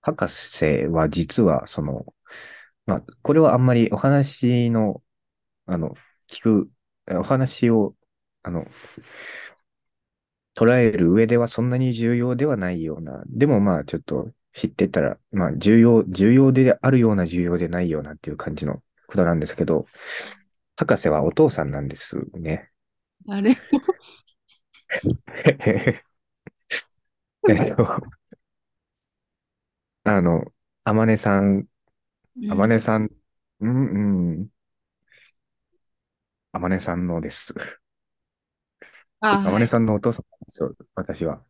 [0.00, 2.06] 博士は実は、その、
[2.86, 5.02] まあ、これはあんまりお話の、
[5.66, 5.94] あの、
[6.28, 6.70] 聞く、
[7.10, 7.94] お話を、
[8.42, 8.66] あの、
[10.54, 19.86] 捉える上ではそんなに重要ではないような、でもまあちょっと知ってたら、まあ重要、重要であるような重要でないようなっていう感じのことなんですけど、
[20.76, 22.70] 博士はお父さんなんですね。
[23.26, 23.56] 誰も。
[27.48, 28.02] えっと、
[30.04, 30.44] あの、
[30.84, 31.66] あまねさん、
[32.50, 33.10] あまねさん、
[33.60, 34.48] うん、うん、
[36.52, 37.54] あまねさんのです。
[39.20, 39.60] あ、あまはい。
[39.60, 41.42] ねさんのお父さんですよ、私は。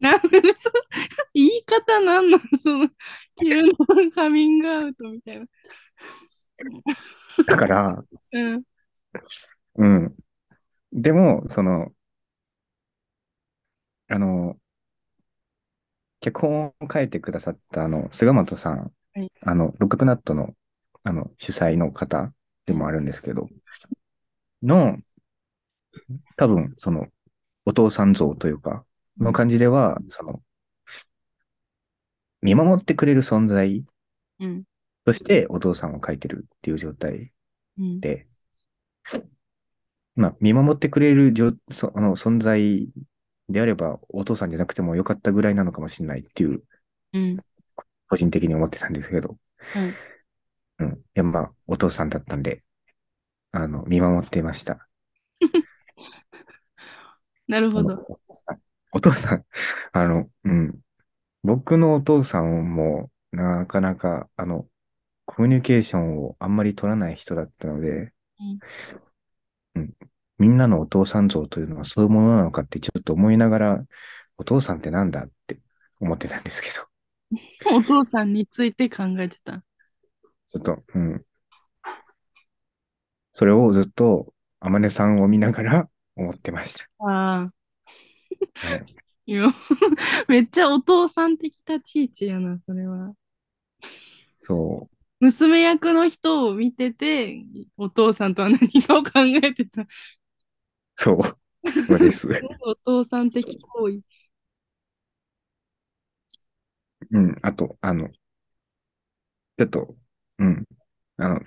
[0.00, 0.28] なんか
[0.60, 0.70] そ
[1.32, 2.88] 言い方なんのその、
[3.40, 3.70] 急な
[4.14, 5.46] カミングアウトみたいな。
[7.46, 8.62] だから、うん。
[9.76, 10.16] うん。
[10.92, 11.92] でも、その、
[14.08, 14.56] あの、
[16.20, 20.54] 脚本を書いてくださった、あの、菅本さん、はいあの、六角ナットの、
[21.04, 22.32] あの、主催の方
[22.66, 23.48] でもあるんですけど、
[24.62, 24.98] の、
[26.36, 27.06] 多分、その、
[27.64, 28.84] お父さん像というか、
[29.18, 30.42] の感じでは、その、
[32.42, 33.84] 見守ってくれる存在
[34.38, 34.64] うん。
[35.04, 37.32] としてお父さんを書いてるっていう状態
[37.78, 38.00] うん。
[38.00, 38.26] で、
[40.16, 42.88] まあ、見守ってくれるじょそあの存在
[43.48, 46.62] であれば、お父さんじゃなくてもよかったぐらいなのかもしれないっていう、
[47.12, 47.36] うん。
[48.08, 49.94] 個人的に思ってたんですけど、はい。
[50.78, 50.92] うん。
[50.92, 52.62] いや、まあ、お父さんだったんで、
[53.52, 54.88] あの、見守っていました。
[57.48, 58.20] なるほど。
[58.92, 59.44] お父さん、
[59.92, 60.80] あの、うん。
[61.42, 64.68] 僕のお父さんも、なかなか、あの、
[65.26, 68.12] コミュニケーションをあんまり取らない人だったので、
[69.74, 69.94] うん。
[70.38, 73.84] みんなのお父さん像というのはそういうものなのかってちょっと思いながら、
[74.38, 75.60] お父さんってなんだって
[76.00, 76.86] 思ってたんですけど、
[77.76, 79.62] お父さんについて考えてた。
[80.48, 81.24] ちょっと、うん。
[83.32, 87.06] それをずっと、あまねさんを見ながら 思ってました。
[87.06, 87.52] ああ。
[88.54, 88.86] はい。
[89.26, 89.48] いや、
[90.28, 93.14] めっちゃお父さん的立ち位置やな、それは。
[94.42, 94.96] そう。
[95.20, 97.44] 娘役の人を見てて、
[97.76, 99.10] お父さんとは何かを考
[99.42, 99.86] えてた。
[100.94, 101.20] そう。
[101.86, 102.28] そうです。
[102.62, 104.00] お父さん的行為。
[107.10, 107.36] うん。
[107.42, 109.96] あと、あの、ちょっと、
[110.38, 110.64] うん。
[111.18, 111.40] あの、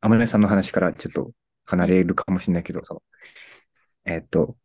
[0.00, 1.32] あまねさんの話からちょっと
[1.66, 3.02] 離れるかもしれないけど、その、
[4.04, 4.56] えっと、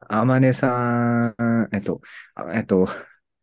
[0.00, 2.00] あまねさん、えっと、
[2.34, 2.86] あえっと、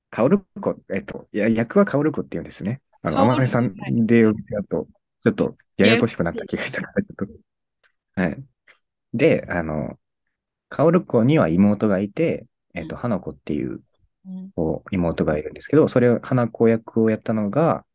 [0.09, 2.81] かおるこ、えっと、いや、役はかおるこって言うんですね。
[3.01, 4.87] あの、かおるあまねさんはいで呼びちゃうと、
[5.21, 7.27] ちょっとややこしくなった気がしたから、ちょっと。
[8.21, 8.43] はい。
[9.13, 9.99] で、あの、
[10.69, 13.81] かおるこには妹がいて、えっと、花子っていう
[14.25, 17.85] うんこう妹がいるんですけど、それを花子役をやったのが、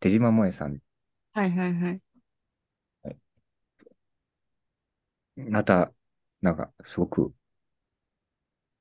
[0.00, 0.80] 手島萌さん。
[1.32, 2.02] はいはいはい。
[5.36, 5.92] また、
[6.42, 7.34] なんか、すごく、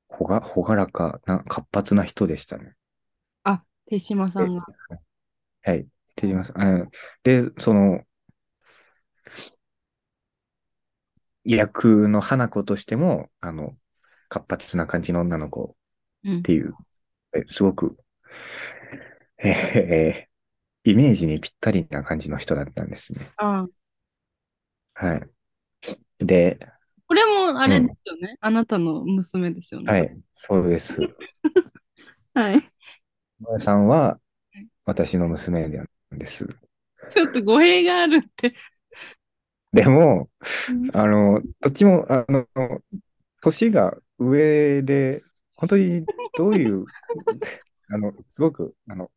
[0.09, 2.75] ほが、ほがらかな、活発な人でしたね。
[3.43, 4.69] あ、手島さんが。
[5.61, 5.87] はい。
[6.15, 6.61] 手島さん。
[6.81, 6.89] うん
[7.23, 8.01] で、その、
[11.43, 13.75] 役の花子としても、あの、
[14.29, 15.75] 活発な感じの女の子
[16.23, 16.77] うんっていう、
[17.33, 17.97] えすごく、
[19.39, 20.26] えー
[20.89, 23.29] イメージにぴったりな感じの人だったんですね。
[23.35, 23.65] あ
[24.95, 25.05] あ。
[25.05, 25.29] はい。
[26.25, 26.57] で、
[27.07, 28.37] これもあれですよね。
[28.39, 29.91] あなたの娘ですよね。
[29.91, 31.01] はい、そうです。
[32.33, 32.61] はい。
[33.39, 34.17] 萌さんは
[34.85, 36.47] 私の娘なんです。
[37.13, 38.53] ちょっと語弊があるって。
[39.73, 40.29] でも、
[40.69, 42.47] うんあの、どっちも、あの、
[43.41, 45.21] 年が上で、
[45.57, 46.05] 本当に
[46.37, 46.85] どういう、
[47.91, 49.11] あの、すごく、あの、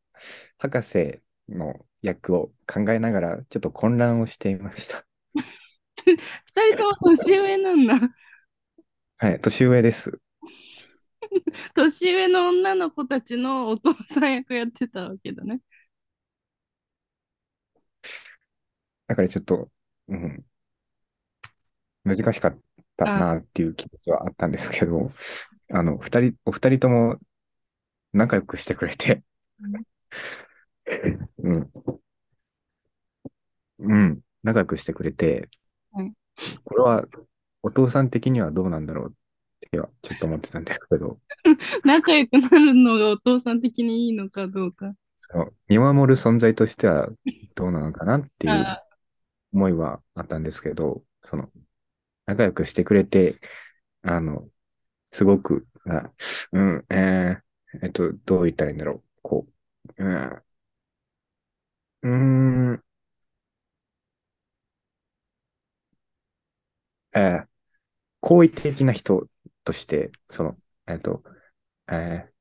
[0.59, 1.21] 博士
[1.51, 5.05] の役を考えながら、ちょっと混乱をしていました。
[6.05, 6.17] 二
[6.73, 8.09] 人とも年上なんだ。
[9.19, 10.19] はい、年上です。
[11.75, 15.61] 年上の女の子たちのお父さん役やってたわけだね。
[19.07, 19.69] だからちょっと、
[20.09, 20.45] うん、
[22.05, 22.59] 難しかっ
[22.97, 25.13] たなっていう気持ちはあったんですけど、
[25.73, 27.19] あの、二人、お二人とも
[28.13, 29.23] 仲良くしてくれて、
[29.61, 29.85] うん。
[33.79, 34.21] うん。
[34.43, 35.49] 仲良くしてくれて
[35.93, 36.13] はい、
[36.65, 37.05] これは
[37.63, 41.19] お父さん的にはどうなんだろうってはちょっと思ってたんですけど、
[41.85, 44.95] 仲良くなるのがお父さん的にいいのかどうか。
[45.17, 47.09] その見守る存在としては
[47.55, 48.83] どうなのかなっていうあ
[49.53, 51.51] 思いはあったんですけど、その、
[52.27, 53.39] 仲良くしてくれて、
[54.03, 54.49] あの、
[55.13, 56.11] すごく、あ
[56.53, 57.51] うん、えー
[57.83, 59.03] えっと、どう言ったらいいんだろう。
[59.23, 59.47] こ
[59.99, 60.43] う、うん、
[62.03, 62.83] うーん、
[67.15, 67.49] えー
[68.23, 69.29] 好意的な人
[69.65, 71.23] として、その、えっと、
[71.89, 72.33] えー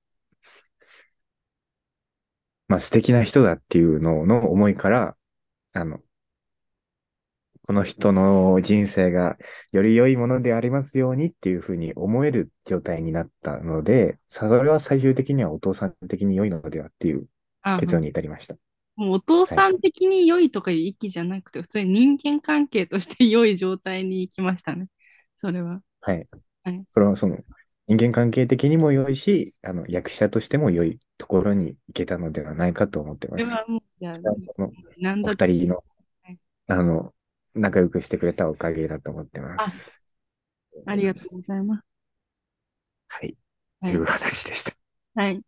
[2.68, 5.18] まあ素敵な人だっていうのの思いから、
[5.74, 6.02] あの、
[7.68, 9.38] この人の人生が
[9.72, 17.28] より良いものでありますようにっていうふうに思える状態になったので、それは最終的にはお父さん的に良いのではっていう
[17.62, 18.56] あ結論に至りました。
[19.00, 24.88] もうお父さん的に良いとかいう域じゃなくて、普通に人間関係として良い状態に行きましたね。
[25.38, 25.82] それは。
[26.02, 26.28] はい
[26.64, 26.84] はい。
[26.90, 27.38] それはその
[27.88, 33.44] 人間関係的にも良いし、あの役者としても良いところに行けたのではないかと思ってます。
[33.44, 34.22] これはもう、じゃあ、そ
[34.58, 35.84] のおなんだ二人の
[36.24, 36.38] はい、
[36.68, 37.14] あの、
[37.56, 39.98] 仲良くしてくれたおかげだと思ってます。
[40.86, 41.84] ありがとうございます。
[43.08, 43.38] はい。
[43.82, 44.74] はいという話でした。
[45.16, 45.42] はい。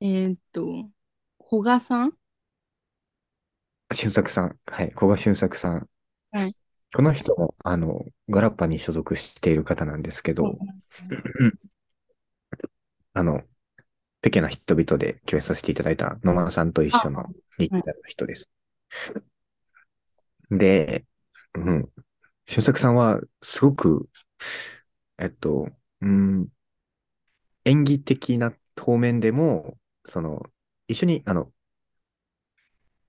[0.00, 0.90] えーっと、
[1.42, 2.12] 古賀さん？
[3.94, 4.58] 俊作さん。
[4.66, 4.92] はい。
[4.94, 5.88] 古賀俊作さん。
[6.32, 6.54] はい
[6.94, 10.58] この人も、あの、ガラッパに所属している方なんですけど、
[13.14, 13.42] あの、
[14.20, 17.24] ペケな人々で共演させていただいた野間さんと一緒の
[17.58, 18.50] 日体の人です。
[20.50, 21.06] で、
[21.54, 21.88] うん。
[22.46, 24.08] 俊作さんは、すごく、
[25.18, 25.70] えっと、
[26.02, 26.48] うん、
[27.64, 30.42] 演技的な方面でも、その、
[30.88, 31.51] 一緒に、あの、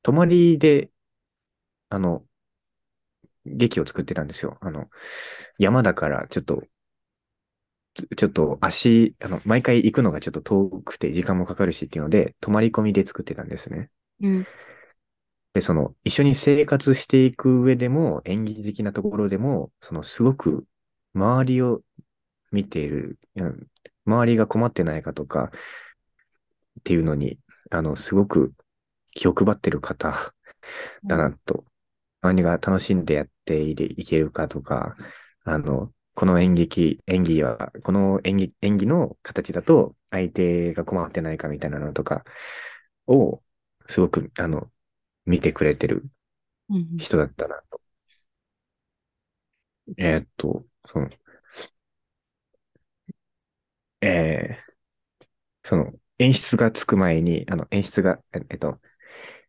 [0.03, 0.91] 泊まりで、
[1.89, 2.25] あの、
[3.45, 4.57] 劇を作ってたんですよ。
[4.61, 4.89] あの、
[5.57, 6.63] 山だから、ちょっと、
[8.17, 13.89] ちょっと足、あの、毎回行くのがちょっと遠くて時間もかかるしっていうので、泊まり込みで作ってたんですね。
[14.21, 14.45] うん。
[15.53, 20.65] で、その、一緒に生活していく上でも、演技的なところでも、その、すごく、
[21.13, 21.81] 周りを
[22.51, 23.67] 見ている、うん
[24.05, 25.49] 周りが困ってないかとか、
[26.79, 27.39] っていうのに、
[27.71, 28.53] あの、すごく
[29.13, 30.13] 気を配ってる方
[31.07, 31.65] だなと、
[32.21, 34.97] 何が楽しんでやっていけるかとか、
[35.45, 42.25] あの、この演劇、演技は、この演技、演技の形だと、相手が困ってないかみたいなのとか
[43.07, 43.43] を、
[43.87, 44.71] すごく、あの、
[45.25, 46.05] 見てくれてる
[46.69, 46.97] うん。
[46.97, 47.81] 人だったなと。
[49.97, 51.09] えーっと、その、
[54.01, 54.73] えー
[55.63, 58.79] その、演出がつく前に、あの、演出が、ええっと、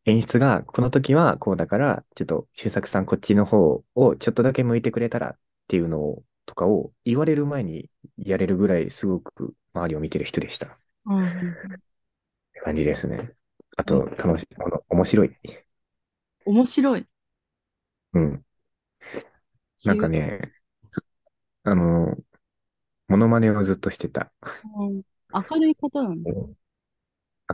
[0.06, 5.38] 演出が、この時はこうだから、ちょっと、周作さんこっちの方をちょっとだけ向いてくれたらっ
[5.68, 10.66] ていうのを、とかを言われる前にやれるぐらいすごく周りを見てる人でした。
[10.68, 10.70] っ
[11.06, 11.58] うん
[12.52, 13.32] て感じですね。
[13.76, 15.36] あと、楽しい、あの、面白い。
[16.46, 17.06] 面白い。
[18.12, 18.44] うん。
[19.84, 20.40] なんかね、
[20.90, 21.06] ず
[21.64, 22.16] あの、
[23.08, 24.32] モノマネをずっとしてた。
[24.62, 25.02] うん
[25.32, 26.30] 明るい方なんだ。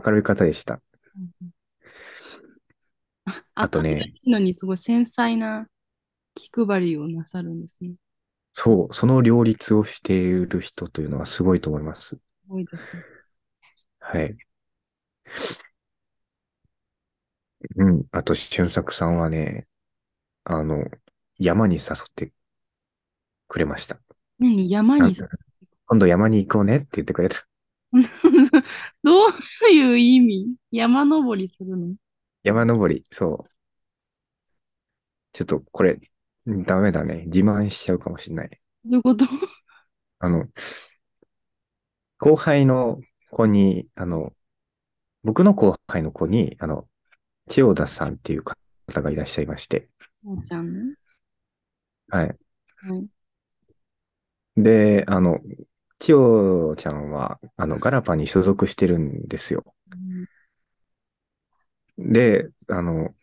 [0.05, 0.81] 明るい方でした。
[1.15, 1.51] うん
[3.55, 5.67] あとねのにすごい繊細な
[6.35, 7.93] 気配りをなさるんですね。
[8.53, 12.01] そう、その両立をしている人というのはすごいと思います。
[12.01, 13.03] すごいですね。
[13.99, 14.37] はい。
[17.75, 18.03] うん。
[18.11, 19.67] あと、俊作さんはね、
[20.43, 20.83] あの、
[21.37, 22.33] 山に誘って
[23.47, 23.99] くれました。
[24.39, 24.69] 何？
[24.69, 25.15] 山なんに、
[25.85, 27.45] 今度山に行こうねって言ってくれた。
[29.03, 29.29] どう
[29.71, 30.55] いう意味？
[30.71, 31.93] 山登りするの？
[32.43, 33.49] 山登り、そう。
[35.33, 35.99] ちょっとこれ、
[36.45, 37.23] ダメだね。
[37.27, 38.49] 自慢しちゃうかもしれない。
[38.85, 39.25] どういうこと？
[40.19, 40.47] あの、
[42.17, 44.33] 後輩の子に、あの、
[45.23, 46.87] 僕の後輩の子に、あの、
[47.47, 49.89] 千代田さんっていう方がいらっしゃいまして、
[50.23, 50.89] そうちゃん？
[50.89, 50.95] ね。
[52.09, 52.25] はい。
[52.27, 53.07] はい。
[54.57, 55.39] で、あの、
[55.99, 59.63] 千代ちゃんは、あの、ガラパに所属してるんですよ。
[61.97, 63.15] で、あの、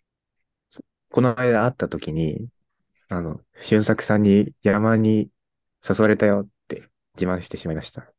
[1.11, 2.49] この間会った時に、
[3.09, 5.31] あの、俊作さんに山に
[5.87, 8.13] 誘われたよって自慢してしまいました。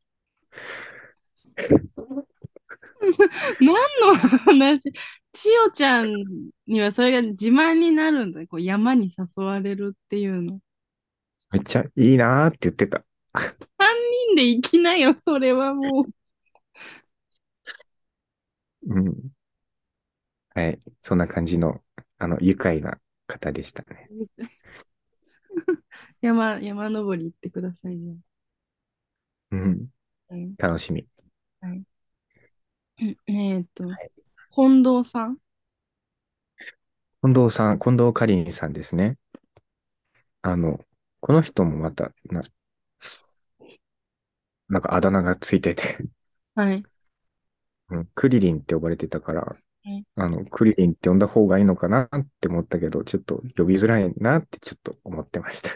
[3.60, 4.92] 何の話？
[5.34, 6.08] 千代ちゃん
[6.68, 8.46] にはそれが自慢になるんだ。
[8.48, 10.60] こう山に誘われるっていうの。
[11.52, 13.04] めっちゃいいなーって言ってた。
[13.34, 16.06] 3人で行きなよ、それはもう。
[18.88, 19.32] うん。
[20.60, 20.82] はい。
[21.00, 21.82] そんな感じの、
[22.18, 24.10] あの、愉快な方でしたね。
[26.22, 28.18] 山、山登り行ってくださいじ
[29.52, 29.90] うん。
[30.58, 31.08] 楽しみ。
[31.62, 31.84] はい
[33.28, 34.12] えっと、はい
[34.52, 35.38] 近藤さん？
[37.22, 39.18] 近藤さん、近藤かりんさんですね。
[40.42, 40.80] あの、
[41.22, 42.44] この人もまた、な、
[44.70, 45.98] なんかあだ名がついてて、
[46.56, 46.86] はい。
[47.90, 49.46] うん、クリリンって呼ばれてたからい、
[50.16, 55.72] あの、クリリンって呼んだ方がいいのかなって思ったけど、ちょっと呼びづらいなってちょっと思ってました。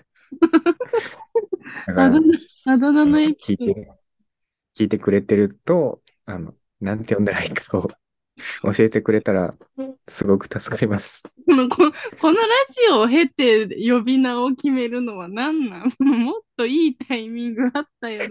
[1.85, 2.19] あ だ、名
[2.65, 3.97] あだ名のエピソード。
[4.75, 7.87] 聞いて、くれてると、あの、なんて呼んだらいいかを
[8.73, 9.55] 教えてくれたら、
[10.07, 11.23] すごく助かります。
[11.45, 11.77] このこ
[12.19, 15.91] このラジオを経て呼び名を決めるのは何なん？
[15.99, 18.23] もっといいタイミングあったよ。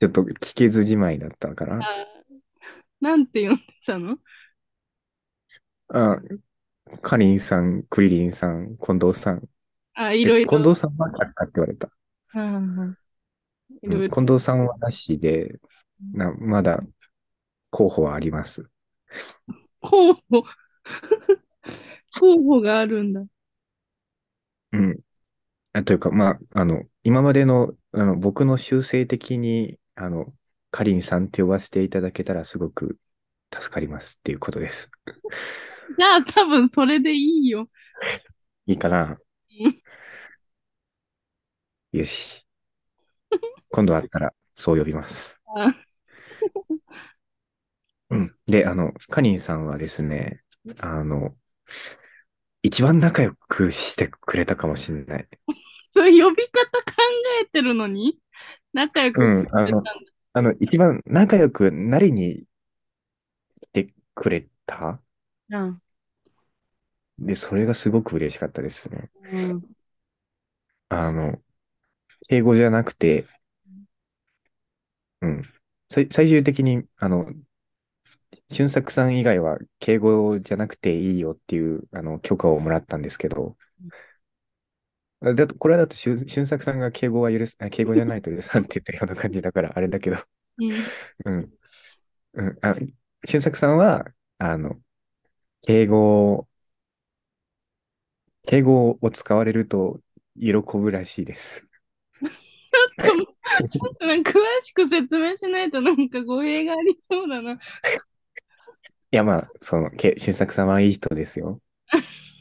[0.00, 1.80] ちょっと聞けずじまいだったから、あ
[3.04, 4.18] なんて呼んでたの？
[5.88, 6.16] あ、
[7.02, 9.48] かりんさん、クリリンさん、近藤さん。
[9.94, 10.50] あ、えいろいろ。
[10.50, 11.88] 近藤さんは却下って言われた。
[11.88, 11.90] い
[12.34, 12.96] うん
[13.88, 14.14] ろいろ。
[14.14, 15.60] 近藤さんはなしで、
[16.12, 16.82] な、まだ
[17.70, 18.70] 候補はあります。
[19.80, 20.44] 候補？
[22.20, 23.24] 候補があるんだ。
[24.72, 25.00] うん。
[25.72, 30.34] あというか、まあ、あの、今までの、あの、僕の修正的に、あの、
[30.74, 32.98] かりんさんって呼ばせていただけたらすごく
[33.54, 34.90] 助かりますっていうことです。
[35.96, 37.68] じゃあ多分それでいいよ。
[38.66, 39.16] いいかな？
[39.60, 39.80] うん
[41.92, 42.44] よし。
[43.70, 45.40] 今度会ったらそう呼びます。
[45.46, 45.72] あ
[48.10, 48.34] うん。
[48.46, 50.42] で、あの、かりんさんはですね、
[50.78, 51.36] あの、
[52.64, 55.28] 一番仲良くしてくれたかもしれない。
[55.94, 56.34] そう呼び方考
[57.42, 58.18] えてるのに
[58.72, 62.42] 仲良くしてたんだあの、一番仲良くなりに
[63.62, 65.00] 来てくれた？
[65.48, 65.80] うん
[67.18, 69.10] で、それがすごく嬉しかったですね。
[69.32, 69.62] うん
[70.88, 71.40] あの、
[72.28, 73.26] 敬語じゃなくて、
[75.20, 75.42] うん。
[75.88, 77.32] 最最終的に、あの、
[78.48, 83.56] 俊作さん以外は敬語じゃなくていいよっていう、あの、許可をもらったんですけど、
[85.32, 90.16] だと、これだと俊俊作さんが敬語は許す、あ敬語じゃないと許さんって言ってるような感じだから、 あれだけど、
[90.58, 90.70] うん
[91.24, 91.52] うん。
[92.34, 92.58] うん。
[92.62, 92.76] あ、
[93.26, 94.06] 俊作さんは、
[94.38, 94.80] あの、
[95.62, 96.48] 敬語、
[98.46, 100.00] 敬語を使われると
[100.38, 101.66] 喜ぶらしいです。
[104.00, 107.52] なんか詳しく説明しないとなんか語弊がありそうだな。
[107.52, 107.56] い
[109.10, 111.60] や、まあ、その、け俊作さんはいい人ですよ。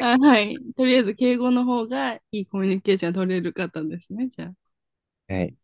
[0.00, 0.56] あはい。
[0.76, 4.54] とりあえず敬語の方がいいコミュニケーションが取れる方ですね、じゃあ。
[5.28, 5.56] はい。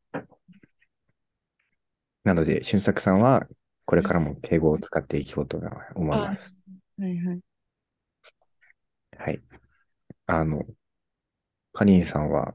[2.25, 3.47] なので、俊作さんは、
[3.85, 5.61] これからも敬語を使っていこうと
[5.95, 6.57] 思います。
[6.99, 7.41] はいはい。
[9.17, 9.41] はい。
[10.27, 10.65] あの、
[11.75, 12.55] かりんさんは、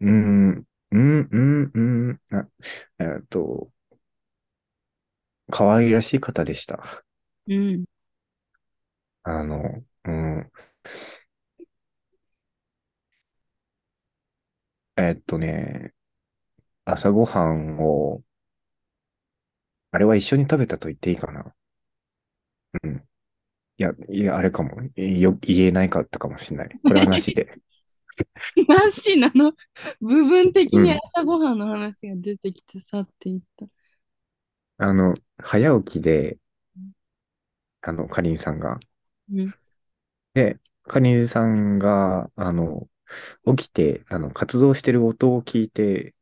[0.00, 1.80] うーん、うん、うん、う
[2.12, 2.46] ん、あ
[2.98, 3.70] えっと、
[5.52, 6.82] 可愛らしい方でした。
[7.46, 7.84] うん。
[9.24, 10.52] あの、うん。
[14.96, 15.92] えっとね、
[16.86, 18.22] 朝ごはんを、
[19.90, 21.54] あれは一緒に食べたと言っていいかな。
[22.82, 22.96] うん。
[23.78, 24.70] いや、いや、あれかも。
[24.96, 26.80] よ、言えないかったかもしれない。
[26.84, 27.60] これはなしで。
[28.68, 29.52] なしなの？
[30.00, 33.66] 部分的にうん朝ごはんの話が出てきてさって言った。
[34.78, 36.38] あの、早起きで、
[37.82, 38.80] あの、かりんさんが。
[39.32, 39.54] うん。
[40.34, 42.88] で、かりんさんが、あの、
[43.56, 46.14] 起きて、あの、活動してる音を聞いて、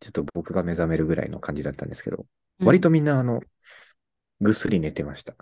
[0.00, 2.26] ちょっと僕が目覚めるぐらいの感じだったんですけど、
[2.60, 3.42] 割とみんな、あの、
[4.40, 5.36] ぐっすり寝てました。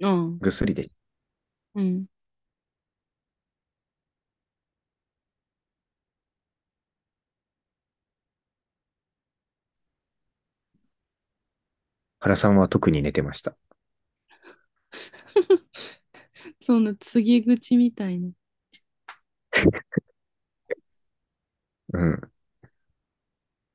[0.00, 0.38] うん。
[0.40, 0.90] ぐっすりで。
[1.76, 2.06] うん。
[12.20, 13.56] 原さんは特に寝てました。
[16.68, 18.28] そんな告げ口みたいな。
[21.92, 22.32] うん。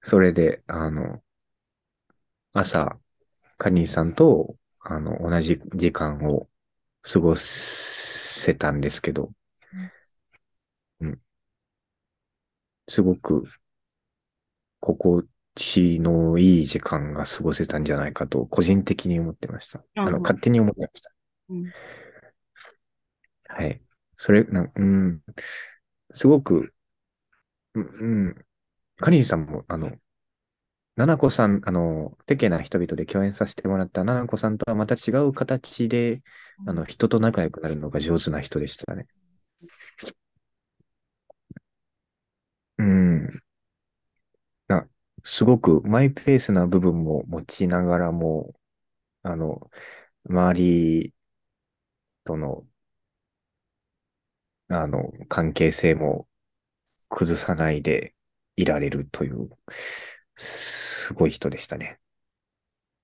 [0.01, 1.23] それで、あの、
[2.53, 2.99] 朝、
[3.57, 6.49] カニーさんと、あの、同じ時間を
[7.01, 9.31] 過ごせたんですけど、
[10.99, 11.21] うん。
[12.87, 13.43] すごく、
[14.79, 15.25] 心
[15.55, 19.83] 地のいい時間が過ごせたんじゃないかと、個人的に思ってました。
[19.95, 21.11] あの、うん勝手に思ってました。
[21.49, 21.71] うん。
[23.55, 23.81] はい。
[24.17, 25.21] それ、な、うん、
[26.13, 26.73] すごく、
[27.75, 27.83] うん、
[28.27, 28.45] うん
[28.97, 29.91] カニーさんも、あの、
[30.95, 36.21] ナナコさん、あの、ペケな人々で共演させてもらったナナコさんとはまた違う形で、
[36.67, 39.07] あの、人と仲良くなるのが上手な人でしたね。
[42.77, 43.41] うん。
[44.67, 44.87] な、
[45.23, 48.53] すごくマイペースな部分も持ちながらも、
[49.23, 49.69] あの、
[50.29, 51.15] 周り
[52.25, 52.65] との、
[54.81, 56.27] あの、関係性も
[57.09, 58.15] 崩さないで
[58.55, 59.49] いられるという、
[60.35, 61.99] すごい人でしたね。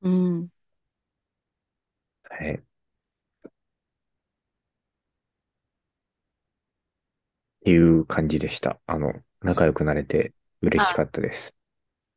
[0.02, 0.50] うん。
[2.30, 2.54] はい。
[2.56, 2.62] っ
[7.62, 8.80] ていう感じでした。
[8.86, 11.56] あの、仲良くなれて嬉しかったです。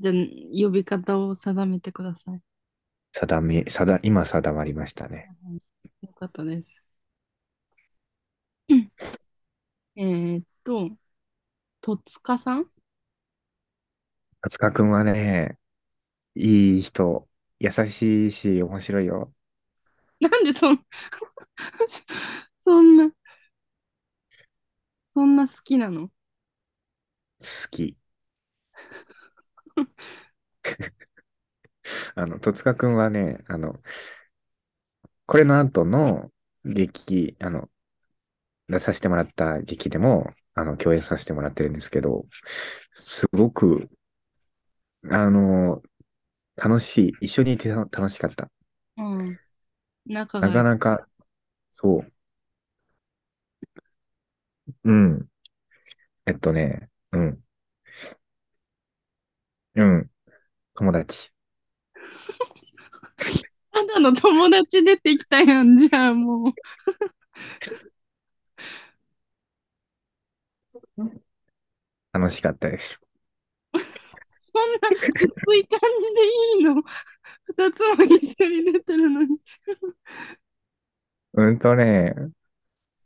[0.00, 0.14] じゃあ、
[0.52, 2.40] 呼び方を定めてください。
[3.12, 5.28] 定め、定、今定まりましたね。
[6.02, 6.82] よかったです。
[8.68, 8.90] うん
[9.96, 10.90] えーっと、
[11.82, 12.70] 戸塚さん？
[14.42, 15.58] 松川くんはね、
[16.36, 17.28] いい人、
[17.60, 19.34] 優しいし、面白いよ。
[20.20, 20.80] なんでそん、
[22.64, 23.12] そんな、
[25.14, 26.10] そんな好きなの？
[27.40, 27.96] 好き。
[32.14, 33.80] あの、戸塚くんはね、あの、
[35.26, 36.30] これの後の
[36.64, 37.68] 劇、あの、
[38.72, 42.24] 出させてもらった劇でも、あの、共演させてもらってるんですけど、
[42.92, 43.88] すごく、
[45.10, 45.82] あの、
[46.56, 47.12] 楽しい。
[47.22, 48.50] 一緒にいて楽しかった。
[48.96, 49.38] うん。
[50.06, 50.52] 仲な。
[50.52, 51.08] かなか、
[51.70, 52.12] そう。
[54.84, 55.28] うん。
[56.26, 57.44] えっとね、うん。
[59.74, 60.10] うん。
[60.74, 61.32] 友達。
[63.72, 66.52] ただの友達出てきたやん、じゃあもう。
[72.12, 73.00] 楽しかったです。
[73.74, 76.26] そんな薄い感じで
[76.58, 76.82] いいの？
[77.44, 79.38] 二つも一緒に出てるのに。
[81.34, 82.14] うんとね、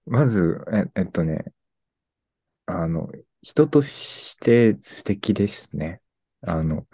[0.07, 1.45] まず、え、えっとね、
[2.66, 3.11] あの、
[3.43, 6.01] 人として素敵ですね。
[6.41, 6.87] あの、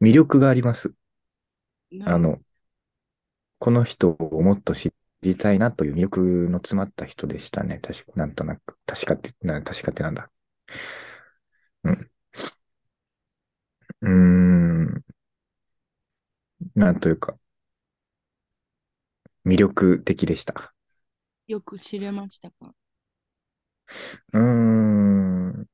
[0.00, 0.92] 魅力があります。
[2.04, 2.40] あの、
[3.58, 4.92] この人をもっと知
[5.22, 7.80] りたいなという魅力の詰まった人でしたね。
[7.82, 8.76] 確か、なんとなく。
[8.86, 10.30] 確かって、な、確かってなんだ。
[11.84, 12.10] うん。
[14.00, 15.04] うーん。
[16.74, 17.36] なんというか、
[19.44, 20.74] 魅力的でした。
[21.46, 22.74] よく知れましたか？
[24.32, 25.66] うーん。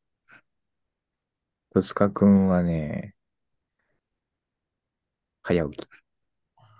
[1.73, 3.15] 戸塚くんはね、
[5.43, 5.89] 早起き。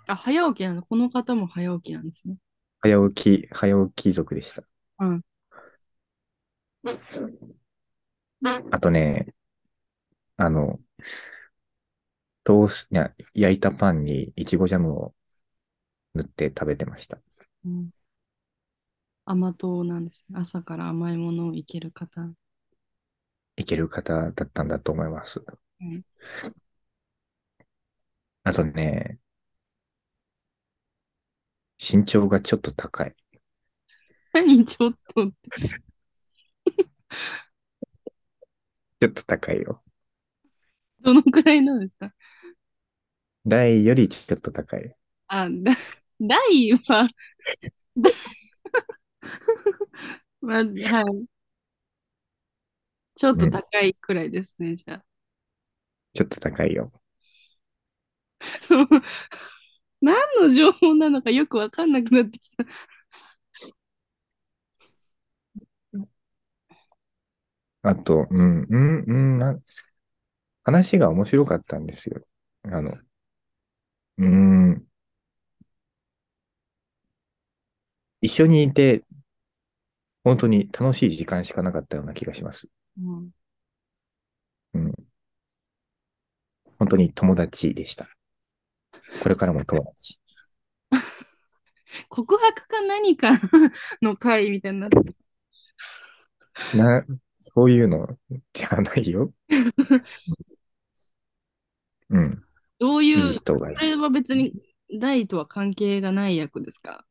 [0.07, 2.37] あ、早起きなのこの方も早起きなんですね。
[2.85, 4.63] 早起き、早起き族でした。
[4.99, 5.21] うん。
[8.69, 9.33] あとね、
[10.37, 10.79] あの、
[12.43, 15.15] トース、いや、焼いたパンにいちごジャムを
[16.13, 17.17] 塗って食べてました。
[17.65, 17.89] うん、
[19.25, 20.39] 甘党なんですね。
[20.39, 22.31] 朝から甘いものをいける方。
[23.55, 25.43] いける方だったんだと思います。
[25.81, 26.03] うん
[28.43, 29.17] あとね、
[31.79, 33.15] 身長がちょっと高い。
[34.33, 35.71] 何ちょっとって。
[38.99, 39.81] ちょっと高いよ。
[41.01, 42.13] どのくらいなんですか？
[43.45, 44.95] 大よりちょっと高い。
[45.27, 45.71] あ、だ、
[46.19, 47.07] 大は、
[47.97, 48.11] だ
[50.41, 51.25] まあ、はい。
[53.15, 55.05] ちょっと高いくらいですね、じゃあ。
[56.13, 56.91] ちょっと高いよ。
[60.01, 60.15] 何
[60.49, 62.65] の情報なのかよくわかんなくなってきた。
[67.83, 69.59] あと、うん、うん、うん、な
[70.65, 72.21] 話が面白かったんですよ。
[72.63, 74.87] あの、うーん、
[78.21, 79.03] 一緒にいて、
[80.25, 82.67] 本当に楽しい時間しかなかったような気がします。
[83.01, 83.31] うん。
[84.73, 84.93] うん、
[86.79, 88.07] 本当に友達でした。
[89.21, 90.19] これからも友達。
[92.09, 93.31] 告白か何か
[94.01, 94.97] の回みたいになって。
[96.77, 97.05] な、
[97.39, 98.17] そういうの
[98.53, 99.31] じゃないよ。
[102.09, 102.43] うん。
[102.79, 104.53] どういう、いい人がいそれは別に
[104.99, 107.05] 大とは関係がない役ですか？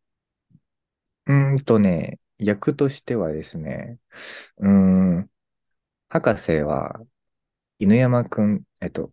[1.27, 3.99] うーんとね、役としてはですね、
[4.59, 4.71] うー
[5.21, 5.31] ん、
[6.09, 7.01] 博士は
[7.79, 9.13] 犬山くん、えっと、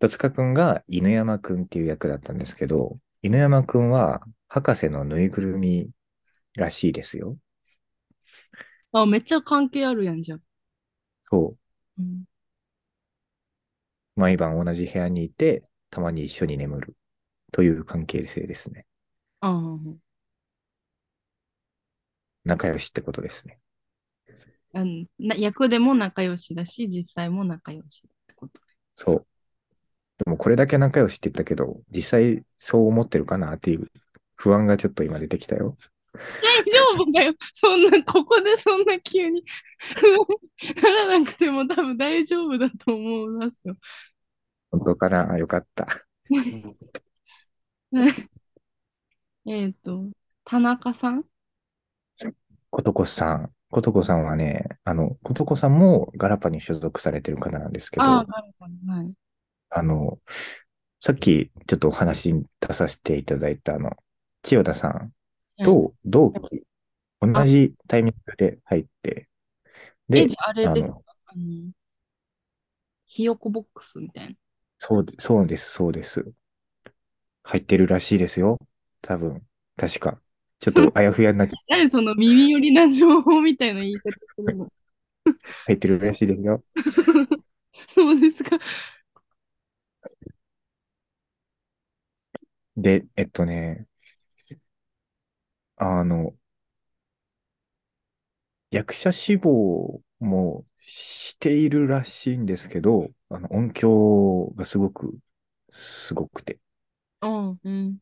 [0.00, 5.90] 戸塚くんが犬山くんっていう役だったんですけど、犬山くんは博士のぬいぐるみ
[6.56, 7.38] らしいですよ。
[8.92, 10.42] あ、めっちゃ関係あるやんじゃん。
[11.22, 11.56] そ
[11.98, 12.24] うん、
[14.16, 14.20] う。
[14.20, 16.96] 毎晩同じ部屋にいて、たまに一緒に眠る
[17.52, 18.86] という関係性ですね。
[19.40, 20.14] ああ。
[22.44, 23.58] 仲良しってことですね。
[24.72, 28.60] あのな役でも仲良しだし、実際も仲良しってこと。
[28.94, 29.26] そう。
[30.18, 33.88] でもこれだけ仲良しって言ったけど、実際そう思ってるかなっていう
[34.36, 35.76] 不安がちょっと今出てきたよ。
[36.40, 37.34] 大丈夫だよ。
[37.40, 39.44] そんな、ここでそんな急に
[40.82, 43.76] ならなくても多分大丈夫だと思いますよ。
[44.70, 45.38] 本当かな？
[45.38, 45.86] よかった。
[49.46, 50.08] えっと、
[50.44, 51.24] 田中さん？
[52.70, 53.50] ことこさん。
[53.70, 59.12] ことこさんはね、あの、ことこさんもガラパに所属されてる方なんですけああ、ど、ガラパン、はい。
[59.74, 60.20] あの、
[61.00, 63.92] さっきちょっとお話に出させていただいたあの、
[64.42, 65.14] 千代田さん
[65.56, 65.80] はい。
[65.82, 66.64] と同期、
[67.20, 69.28] 同あ、じタイミングで入って、
[70.14, 71.00] え、で、ああれですか？
[71.26, 71.72] あの、
[73.06, 74.36] ひよこボックスみたいな？
[74.78, 76.32] そうで、そうです、そうです。
[77.42, 78.58] 入ってるらしいですよ。
[79.02, 79.46] 多分。
[79.76, 80.20] 確か。
[80.60, 84.68] ちょっと あやふやになっちゃ何その耳寄りな情報みたいな言い方するの？
[85.66, 86.62] 入ってるらしいですよ。
[87.94, 88.58] そうですか。
[92.76, 93.86] で、えっとね、
[95.76, 96.34] あの、
[98.70, 105.18] 役者志望もしているらしいんですけど、あの、音響がすごく、
[105.70, 106.58] すごくて。
[107.22, 107.98] うん、うん。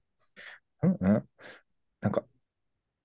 [0.82, 0.97] うん？
[1.01, 1.28] うん？
[2.01, 2.24] なんか、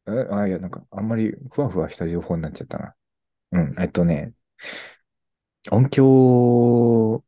[0.07, 2.95] え、あ、いや、なんか、あんまりふわふわした情報になっちゃったな。
[3.53, 4.33] うん、えっとね、
[5.71, 7.23] 音響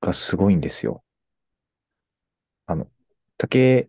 [0.00, 1.04] がすごいんですよ。
[2.66, 2.90] あの、
[3.38, 3.88] 竹、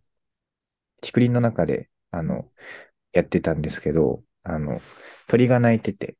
[1.02, 2.52] 竹林の中で、あの、
[3.14, 4.82] やってたんですけど、あの、
[5.28, 6.18] 鳥が鳴いてて、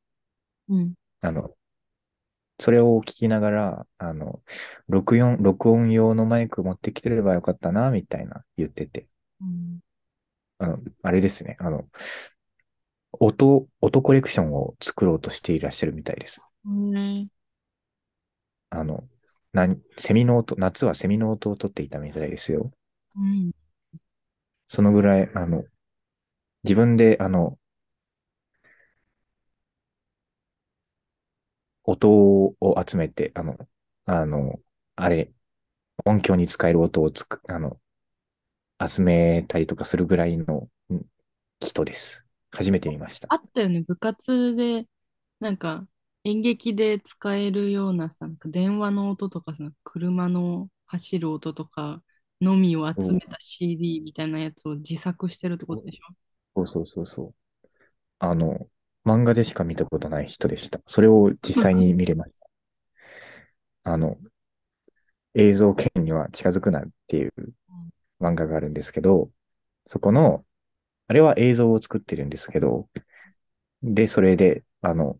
[0.70, 0.94] うん。
[1.22, 1.56] あの、
[2.60, 4.42] それを聞きながら、あの、
[4.88, 9.08] 録音、録音用のマイク持ってきてればよかったな、みたいな言ってて。
[9.42, 9.80] うん
[10.60, 11.56] あの、あれですね。
[11.60, 11.88] あの、
[13.20, 16.42] 音、音コレクションを作ろうとしていらっしゃるみたいです。
[16.66, 17.30] うん
[18.70, 19.08] あの、
[19.54, 19.68] な
[19.98, 22.72] セミの音、夏はセミの音を取っていたみたいですよ。
[23.18, 23.52] うん
[24.70, 25.66] そのぐらい、あの、
[26.64, 27.58] 自分で、あの、
[31.84, 33.58] 音を集めて、あの、
[34.06, 34.60] あの、
[34.96, 35.32] あれ、
[36.06, 37.80] 音響に使える音をつく、あの、
[38.88, 41.02] 集めたりとかするぐらいのん
[41.62, 42.26] 人です。
[42.52, 43.30] 初めて見ました。
[43.30, 44.88] あったよね、部活で、
[45.40, 45.88] なんか
[46.24, 52.04] 演劇で使えるようなさ、なんか電話の音とかさ、車の走る音とか
[52.42, 56.14] のみを集めた CD みたいなやつを自作してるってことでしょ？
[56.56, 57.36] そうそうそうそう。
[58.20, 58.68] あの、
[59.06, 60.82] 漫画でしか見たことない人でした。
[60.88, 62.48] それを実際に見れました。
[63.84, 64.18] あの、
[65.36, 67.34] 映像圏には近づくなっていう
[68.22, 69.32] 漫画があるんですけど、
[69.86, 70.46] そこの、
[71.08, 72.90] あれは映像を作ってるんですけど、
[73.84, 75.20] で、それで、あの、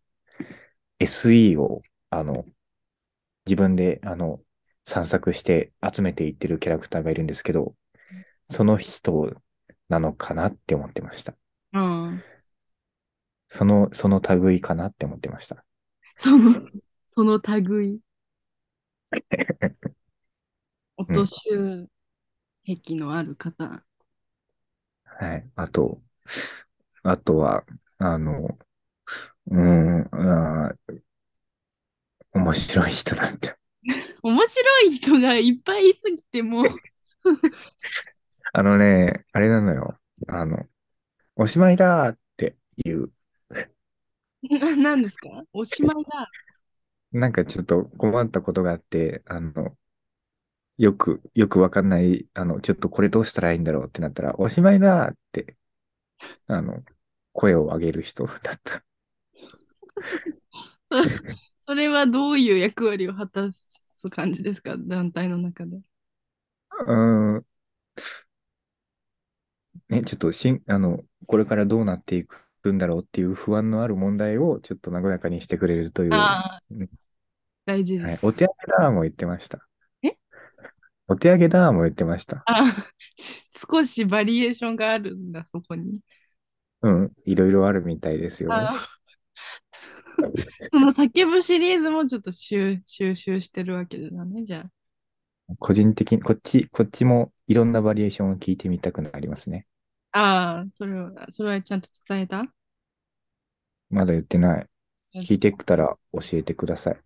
[1.00, 2.46] SE を、あの、
[3.46, 4.42] 自分で、あの、
[4.88, 7.76] 散策して集めていってるキャラクターがいるんですけど、
[8.50, 9.34] その人
[9.90, 11.36] なのかなって思ってました。
[11.74, 12.24] うん。
[13.50, 15.66] その、その類かなって思ってました。
[16.20, 16.54] その、
[17.10, 18.02] その類、
[20.98, 21.26] 音うん。
[21.26, 21.90] 集
[22.66, 23.84] 癖のある方。
[25.06, 25.50] はい。
[25.56, 26.02] あと、
[27.04, 27.66] あとは、
[27.98, 28.58] あの、
[29.48, 31.02] うん、あー
[32.32, 33.58] 面白い人だった。
[34.24, 36.66] 面白い人がいっぱいいすぎてもう
[38.54, 39.98] あのね、あれなのよ。
[40.28, 40.66] あの、
[41.36, 43.12] おしまいだーっていう。
[44.44, 44.44] な、
[44.76, 45.30] なんですか？
[45.54, 46.30] おしまいだ。
[47.12, 49.78] なんかちょっと困ったことがあって、あの、
[50.78, 55.58] よく、よくわかんない、あの、ちょっとこれどうしたらいいんだろうってなったら、おしまいだって、
[56.48, 56.84] あの、
[57.34, 58.84] 声を上げる人だった。
[61.68, 64.76] それ、はどういう役割を果たす感じですか？
[64.78, 65.82] 団体の中で。
[66.72, 67.46] うーん、
[69.90, 76.62] ね、ちょっとしん、あの、これからどうなっていくんだろうっていう不安のある問題をちょっと和やかにしてくれるという、ああ、
[77.66, 78.24] 大事ではい、す。
[78.24, 79.68] お手上げだーも言ってました。
[80.04, 80.18] え？
[81.10, 82.46] お手上げだーも言ってました。
[82.46, 82.92] ああ、
[83.72, 86.02] 少しバリエーションがあるんだ、そこに。
[86.82, 88.52] うん、いろいろあるみたいですよ。
[88.52, 88.97] ああ、
[90.72, 94.72] その叫ぶシリーズもちょっと収、収集してるわけだね、じゃあ。
[95.60, 99.66] 個人的に、こっち、こっちもいろんなバリエーションを聞いてみたくなりますね。
[100.12, 102.54] ああ、それは、それはちゃんと伝えた？
[103.90, 104.70] まだ言ってない。
[105.20, 107.02] 聞いてきたら教えてください。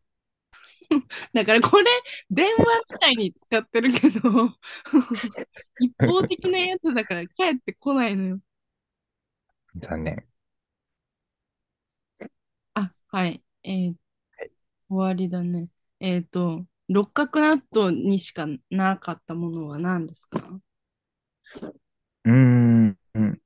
[1.34, 1.86] だからこれ、
[2.30, 4.30] 電話みたいに使ってるけど、
[5.80, 8.40] 一方的なやつだから帰ってこないのよ。
[9.76, 10.26] 残念。
[13.12, 13.44] あ、はい。
[13.64, 13.96] えー
[14.38, 14.52] はい
[14.90, 15.70] 終わりだね。
[16.00, 20.62] えっと、六角納豆にしかなかったものは何ですか？
[22.26, 22.98] うーん。
[23.16, 23.42] うん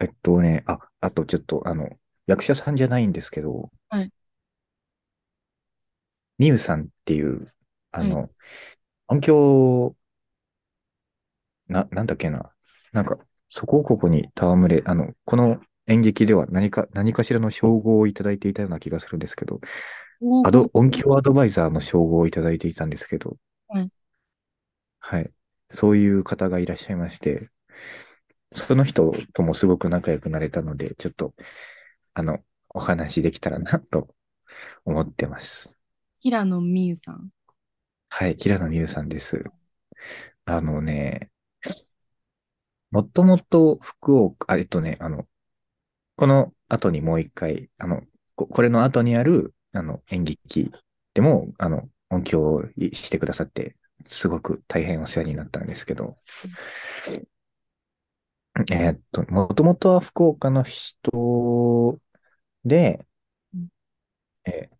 [0.00, 1.88] えっとね、あ、あとちょっと、あの、
[2.26, 4.12] 役者さんじゃないんですけど、はい。
[6.38, 7.52] ミウさんっていう、
[7.92, 8.20] あはい。
[8.20, 8.30] の、
[9.08, 9.96] 音響、
[11.68, 12.52] な、なんだっけな。
[12.92, 13.18] なんか、
[13.48, 19.60] そこここに戯れ、あの、この演劇では何か、何かしらの称号をいただいていたような気がするんですけど。
[20.44, 23.36] アド、音響アドバイザーの称号をいただいていたんですけど、
[23.68, 23.90] はい。
[24.98, 25.30] はい。
[25.70, 27.50] そういう方がいらっしゃいまして、
[28.54, 31.34] その人ともすごく仲良くなれたので、ちょっと、
[32.14, 32.38] あの、
[32.70, 34.08] お話できたらなと
[34.84, 35.76] 思ってます。
[36.22, 37.28] 平野美宇さん。
[38.08, 38.36] はい。
[38.38, 39.44] 平野美宇さんです。
[40.44, 41.30] あのね、
[42.90, 45.26] もともと福岡、あ、えっとね、あの、
[46.16, 48.02] この後にもう一回、あの、
[48.36, 50.72] ここれの後にある、あの、演劇
[51.14, 52.62] でも、あの、音響を
[52.92, 56.16] してくださって、すごく大変お世話になったんですけど、
[58.70, 62.00] えーっと、もともとは福岡の人
[62.64, 63.06] で、
[63.54, 63.68] うん。
[64.46, 64.76] えー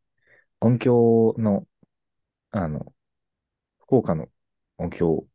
[0.60, 1.66] 音響の、
[2.52, 2.94] あの、
[3.80, 4.28] 福岡の
[4.78, 5.28] 音響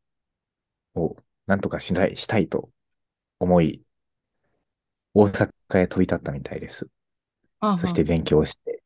[0.96, 1.16] を
[1.48, 2.70] なんとかしない、したいと
[3.40, 3.84] 思い、
[5.14, 6.88] 大阪へ飛び立ったみたいです。
[7.60, 7.78] あは。
[7.78, 8.84] そして勉強してっ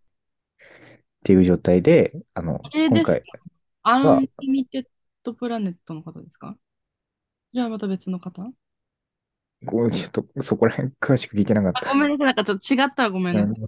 [1.23, 3.13] ていう状態で、あの、あれですか？
[3.13, 3.35] 今回は、
[3.83, 4.85] アンリミテッ
[5.23, 6.55] ドプラネットの方ですか？
[7.53, 8.51] じゃあまた別の方？
[9.65, 11.93] こうちょっとそこら辺詳しく聞いてなかっあ、た。
[11.93, 12.25] ごめんなさい。
[12.27, 13.57] なんかちょっと違ったらごめんなさい。
[13.57, 13.65] うん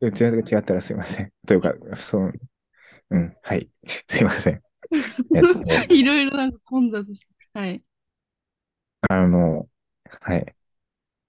[0.00, 0.08] 違
[0.58, 1.32] ったらすいません。
[1.46, 2.32] というか、そう、
[3.10, 3.68] うん、はい。
[4.08, 4.62] すいません。
[5.34, 5.48] えっと、
[5.94, 7.26] いろいろなんか混雑して。
[7.54, 7.82] はい。
[9.08, 9.68] あの、
[10.20, 10.54] はい。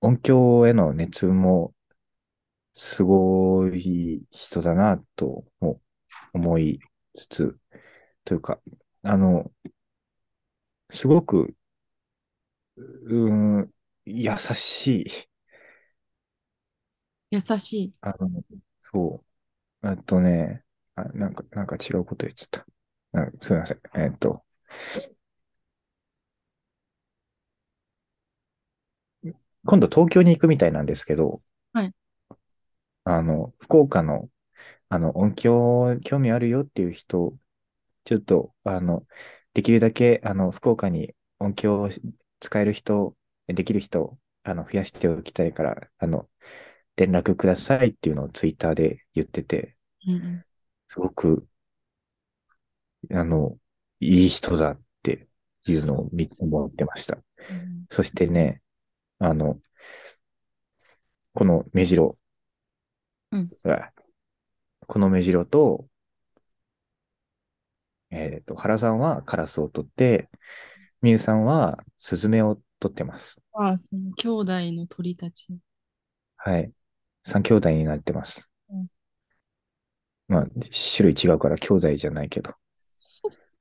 [0.02, 1.72] 音響への熱も
[2.74, 5.82] すごい人だなとも
[6.34, 6.80] 思い
[7.14, 7.60] つつ、
[8.26, 8.62] というか、
[9.04, 9.52] あの、
[10.90, 11.56] すごく、
[12.78, 13.74] うーん、
[14.06, 15.06] 優しい。
[17.32, 17.94] 優しい。
[18.02, 18.44] あの、
[18.80, 19.24] そ
[19.84, 19.88] う。
[19.88, 20.64] あとね、
[20.96, 22.68] あ、なんか、なんか違うこと言っちゃった。
[23.22, 23.82] あすみません。
[23.96, 24.46] えっと、
[29.68, 31.42] 今度東京に行くみたいなんですけど、
[31.74, 31.94] はい。
[33.04, 34.30] あの、福岡の、
[34.90, 37.36] あの、音響興味あるよっていう人、
[38.06, 39.06] ちょっと、あの、
[39.54, 41.90] できるだけ、あの、福岡に音響を
[42.40, 43.16] 使える人、
[43.48, 46.30] できる人、あの、増やしておきたいから、あの、
[46.96, 49.78] 連絡くださいっていうのをツイッターで言ってて、
[50.08, 50.44] うんうん
[50.90, 51.48] すごく、
[53.12, 53.58] あの、
[54.00, 55.28] いい人だって
[55.68, 57.18] いうのを見思ってました。
[57.50, 58.62] うんそしてね、
[59.20, 59.60] あの、
[61.34, 62.18] この目白、
[63.32, 63.92] うんあ
[64.88, 65.88] この目白と、
[68.10, 70.30] えっと、原さんはカラスを取って、
[71.02, 73.42] みゆさんはスズメを取ってます。
[73.54, 75.48] ああ、その兄弟の鳥たち。
[76.38, 76.72] はい。
[77.24, 78.50] 三兄弟になってます。
[78.70, 78.88] うん
[80.28, 80.46] まあ、
[80.98, 82.54] 種類違うから兄弟じゃないけど。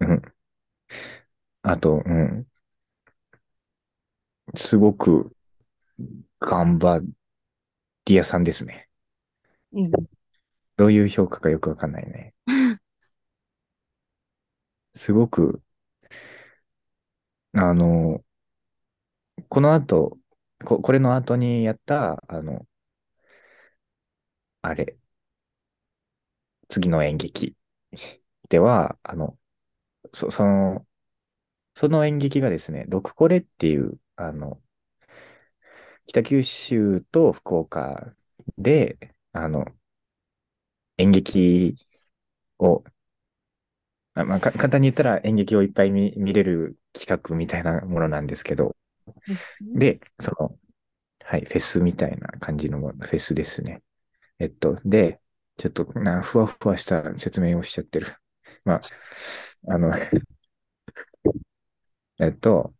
[0.00, 0.22] うん。
[1.62, 2.46] あと、うん。
[4.56, 5.32] すごく
[6.40, 7.00] 頑張
[8.06, 8.88] り屋さんですね。
[9.72, 9.90] うん
[10.76, 12.34] どういう評価かよくわかんないね。
[14.94, 15.62] すごく、
[17.52, 18.24] あの、
[19.50, 20.16] この後、
[20.64, 22.66] こ、これの後にやった、あの、
[24.62, 24.96] あれ、
[26.68, 27.56] 次の演劇
[28.48, 29.38] では、あの、
[30.14, 30.86] そ、その、
[31.80, 34.60] その演劇がですね、六コレっていう、あの、
[36.04, 38.14] 北九州と福岡
[38.58, 38.98] で、
[39.32, 39.64] あの、
[40.98, 41.74] 演劇
[42.58, 42.84] を、
[44.12, 48.76] あまあ、か簡単に言ったら演劇をいっぱい見、見れる企画みたいなものなんですけど、
[49.74, 50.54] でその、
[51.24, 53.80] はい、フェスみたいな感じのもの、フェスですね。
[54.38, 55.22] えっと、で、
[55.56, 58.06] ちょっとな、ふわふわした説明をしちゃってる。
[58.66, 58.80] まあ、
[59.68, 59.90] あの、
[62.20, 62.74] えっと、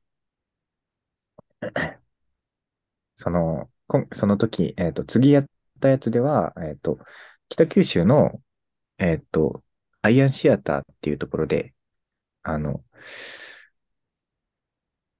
[3.16, 5.46] その、こその時、えっと、次やっ
[5.80, 6.98] たやつでは、えっと、
[7.48, 8.40] 北九州の、
[8.98, 9.64] えっと、
[10.02, 11.74] アイアンシアターっていうところで、
[12.42, 12.84] あの、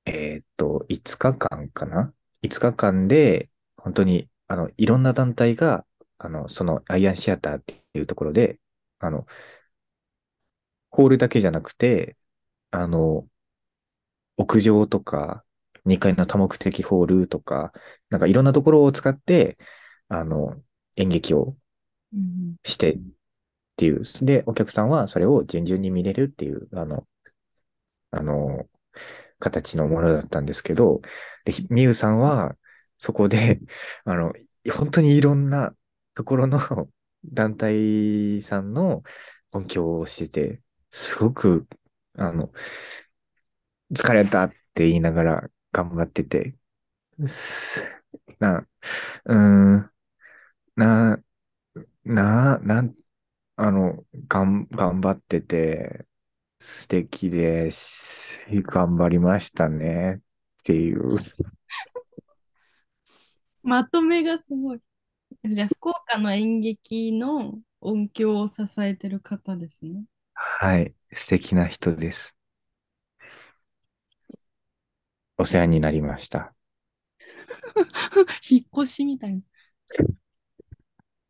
[0.07, 5.87] えっと、5日間かな ?5 日間で、本当に、あの、いろんな団体が、
[6.19, 8.61] あの、そのアイアンシアターっていうところで、
[8.99, 9.27] あの、
[10.91, 12.17] ホールだけじゃなくて、
[12.73, 13.29] あの、
[14.41, 15.45] 屋上とか、
[15.85, 17.73] 2階の多目的ホールとか、
[18.11, 19.59] なんかいろんなところを使って、
[20.09, 20.63] あの、
[20.97, 21.57] 演劇を
[22.15, 23.01] うんしてっ
[23.77, 24.03] ていう。
[24.23, 27.07] で、お客さんはそれを順々に見れるっていう、あの、
[28.11, 28.69] あの、
[29.41, 31.01] 形のものだったんですけど、
[31.45, 32.57] で、ひみゆさんは、
[32.99, 33.61] そこで、
[34.05, 34.35] あの、
[34.75, 35.75] 本当にいろんな
[36.15, 36.59] ところの
[37.25, 39.03] 団体さんの
[39.53, 41.69] 音響をしてて、すごく、
[42.17, 42.53] あの、
[43.95, 46.57] 疲れたって言いながら頑張ってて、
[47.29, 47.91] す
[48.41, 48.67] な、
[49.27, 49.37] うー
[49.79, 49.93] ん、
[50.77, 51.23] な、
[52.05, 52.95] な、なん、
[53.57, 56.07] あの、がん、頑張ってて、
[56.61, 58.47] 素敵です。
[58.51, 60.17] 頑張りましたね。
[60.61, 61.19] っていう。
[63.63, 64.81] まとめがすごい。
[65.45, 70.05] じゃあ、福岡の演劇の音響を支えてる方ですね。
[70.35, 70.95] はい。
[71.13, 72.37] 素敵な人です。
[75.41, 76.55] お世話になりました。
[78.49, 79.41] 引っ越しみたいな。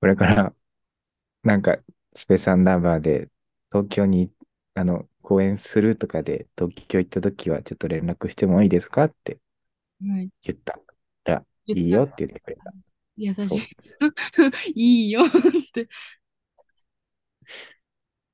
[0.01, 0.55] これから、
[1.45, 1.79] なんか、
[2.15, 3.31] スペースアンダーバーで、
[3.73, 4.33] 東京に、
[4.75, 9.41] あの、公演するとかで、東京行った時は、ちょっと連絡してもいいですかって
[10.01, 10.31] はい。
[10.43, 10.79] 言った
[11.25, 12.75] ら、言ったいいよって言ってくれた。
[13.17, 13.77] 優しい。
[14.75, 15.31] いいよっ
[15.73, 15.89] て。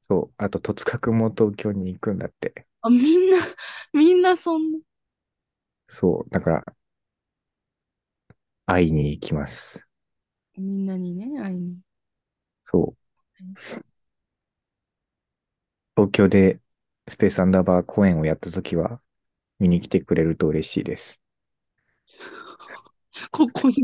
[0.03, 0.35] そう。
[0.39, 2.67] あと、戸塚くんも東京に行くんだって。
[2.83, 3.39] あ、みんな、
[3.93, 4.79] みんなそんな。
[5.89, 6.31] そう。
[6.31, 6.65] だから、
[8.65, 9.89] 会いに行きます。
[10.59, 11.79] みんなにね、会いに。
[12.63, 12.97] そう。
[15.95, 16.61] 東京で
[17.09, 19.01] スペースアンダーバー公演をやったときは、
[19.61, 21.23] 見に来てくれると嬉しいです。
[23.31, 23.83] ここで、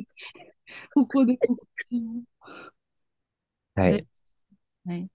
[0.94, 1.58] ここで告
[1.88, 2.22] 知を。
[3.74, 3.96] はい。
[3.98, 4.06] っ
[4.86, 5.10] はい。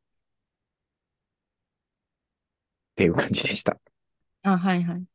[2.95, 3.77] ていう感じでした。
[4.43, 4.95] あ、はいはい。
[4.95, 5.05] はい。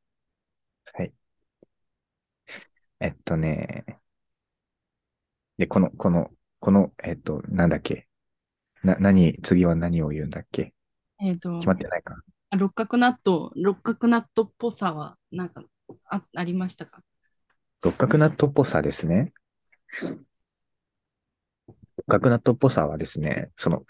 [3.02, 3.84] えっとね。
[5.58, 6.30] で、この、この、
[6.60, 8.06] この、えっと、なんだっけ？
[8.84, 10.72] な、何、次は何を言うんだっけ？
[11.20, 12.16] えっと、決まってないか。
[12.50, 15.64] あ六角納豆、六角納豆っぽさは、なんか、
[16.08, 17.00] あ、ありましたか？
[17.82, 19.32] 六角納豆っぽさですね。
[20.00, 20.24] 六
[22.06, 23.84] 角納豆っぽさはですね、その、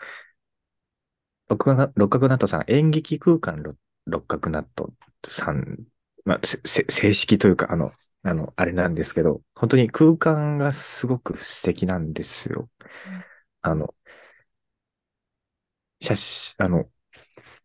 [1.50, 3.76] 六角六角納豆さん、演劇空間六
[4.06, 4.90] 六角納豆
[5.26, 5.80] さん、
[6.24, 7.92] まあ、正式というか、あの、
[8.24, 12.70] あの、あれなんですけど、本当に空間がすごく素敵なんですよ。
[13.06, 13.24] うん
[13.62, 13.94] あの、
[16.00, 16.90] 写真、あの、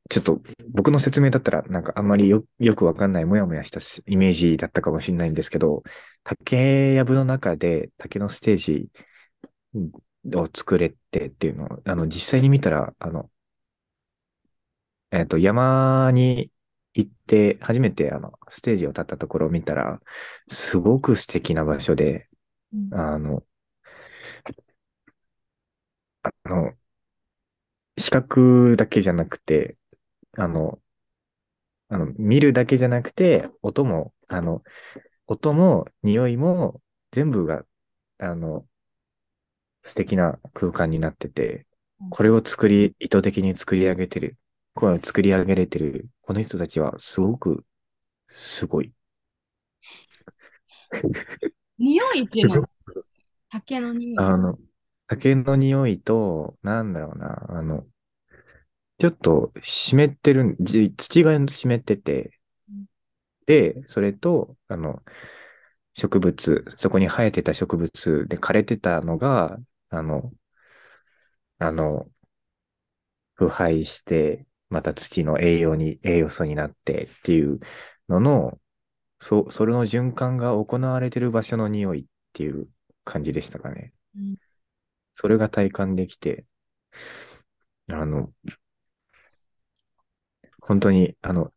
[0.10, 5.84] ちょっと僕の説明だったらなんかあんまりよよくわかんないもやもやしたしイメージだったかもしれないんですけど、
[6.24, 8.90] 竹やぶの中で竹のステージ
[10.36, 13.30] を作れてっていうのを、あの、実際に見たら、あの、
[15.12, 16.52] えっと、山に
[16.98, 20.02] 行って初めてあの、ステージを立ったところを見たら、
[20.50, 22.30] すごく素敵な場所で、
[22.74, 22.94] うん。
[22.94, 23.44] あの、
[26.24, 26.78] あの、
[27.98, 29.78] 視覚だけじゃなくて、
[30.38, 30.82] あの、
[31.90, 34.64] あの、見るだけじゃなくて、音も、あの、
[35.28, 37.66] 音も匂いも全部が、
[38.20, 38.68] あの、
[39.84, 41.66] 素敵な空間になってて、
[42.10, 44.38] これを作り、意図的に作り上げてる、
[44.76, 47.64] これを作り上げれてる、この人たちはすごく、
[48.28, 48.92] すごい。
[51.80, 52.68] 匂いっていうの
[53.50, 54.26] 竹の匂い。
[54.26, 54.60] あの、
[55.08, 57.88] 竹の匂いと、なんだろうな、あの、
[59.00, 62.32] ちょっと湿ってるん、じ土が湿ってて
[62.70, 62.86] うん、
[63.46, 65.02] で、それと、あの、
[65.96, 69.58] 植物、そこに生えてた植物で枯れてたのが、
[69.90, 70.32] あの、
[71.60, 72.10] あの、
[73.36, 77.60] 腐敗して、また土の栄養に、栄養素になってっていう
[78.10, 78.60] のの、
[79.20, 82.70] そ、それの循環が行われてる場所の匂いっていう
[83.06, 83.94] 感じでしたかね。
[84.16, 84.36] うん
[85.20, 86.46] それが体感できて、
[87.88, 88.34] あの、
[90.62, 91.52] 本当に、あの、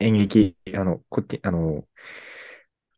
[0.00, 1.86] 演劇、あの、こっち、あの、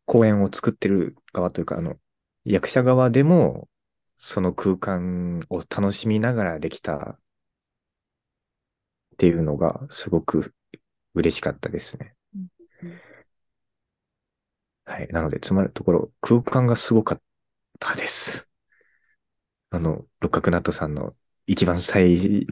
[0.05, 1.95] 公演を作ってる側というか、あの、
[2.43, 3.69] 役者側でも、
[4.17, 7.19] その空間を楽しみながらできた
[9.15, 10.53] っていうのが、すごく
[11.13, 12.15] 嬉しかったですね。
[12.35, 12.47] うん
[14.83, 15.07] はい。
[15.07, 17.21] なので、つまるところ、空間がすごかっ
[17.79, 18.49] たです。
[19.69, 21.15] あの、六角ナットさんの
[21.47, 22.45] 一番最、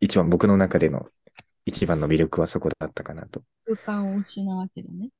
[0.00, 1.08] 一番僕の中での
[1.64, 3.42] 一番の魅力はそこだったかなと。
[3.66, 5.10] 空間を失うわけだね。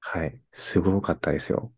[0.00, 0.40] はい。
[0.52, 1.72] すごかったですよ。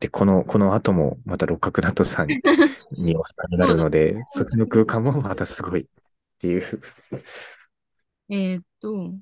[0.00, 2.38] で、この、この後もまた六角ナットさんに
[3.16, 5.86] お世話になるので、そっちの空間もまたすごいっ
[6.38, 6.82] ていう。
[8.30, 9.14] えーっと、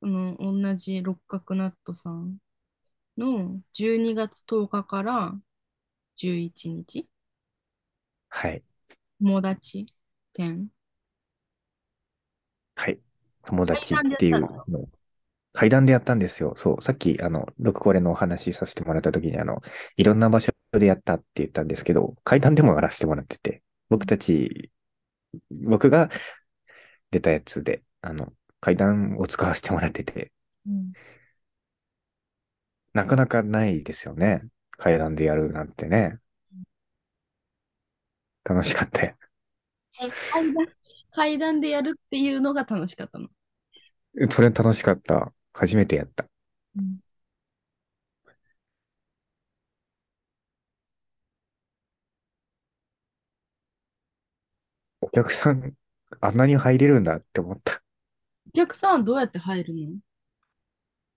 [0.00, 2.38] この同じ六角ナットさん
[3.16, 5.38] の12月10日から
[6.16, 7.08] 11日、
[8.30, 8.64] はい。
[9.20, 9.86] 友達
[10.32, 10.68] 展。
[12.74, 12.98] はい。
[13.44, 14.46] 友達っていうの
[14.80, 14.88] を
[15.52, 16.54] 階段でやったんですよ。
[16.56, 16.82] そう。
[16.82, 19.60] さっき、あの、ロクコレのお話しさせてもらった時に、あの、
[19.96, 24.70] いろんな場所でやったって言ったんですけど、階段でもやらせてもらってて、僕たち、
[25.50, 26.10] 僕が
[27.10, 30.32] 出たやつで、あの、階段を使わせてもらってて、
[30.66, 30.92] うん
[32.94, 34.42] なかなかないですよね。
[34.72, 36.18] 階段でやるなんてね。
[38.44, 39.14] 楽しかったよ。
[40.02, 40.66] え階段
[41.10, 43.28] 階段でやるっていうのが楽しかったの？
[44.30, 45.32] それ楽しかった。
[45.54, 46.26] 初めてやった。
[46.76, 47.02] うん
[55.02, 55.74] お客さん、
[56.20, 57.82] あんなに入れるんだって思った。
[58.48, 59.98] お客さんはどうやって入るの？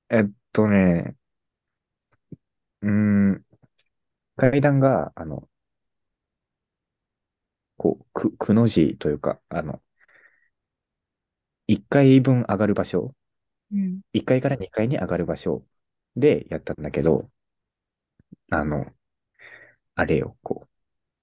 [0.10, 1.16] えっとね、
[2.82, 3.46] うーん、
[4.38, 5.50] 階段が、あの、
[7.78, 9.82] こう、く、くの字というか、あの、
[11.68, 13.14] 1階分上がる場所、
[13.72, 14.02] うん。
[14.14, 15.64] 1階から2階に上がる場所
[16.16, 17.30] でやったんだけど、
[18.50, 18.86] あの、
[19.96, 20.70] あれよ、こう、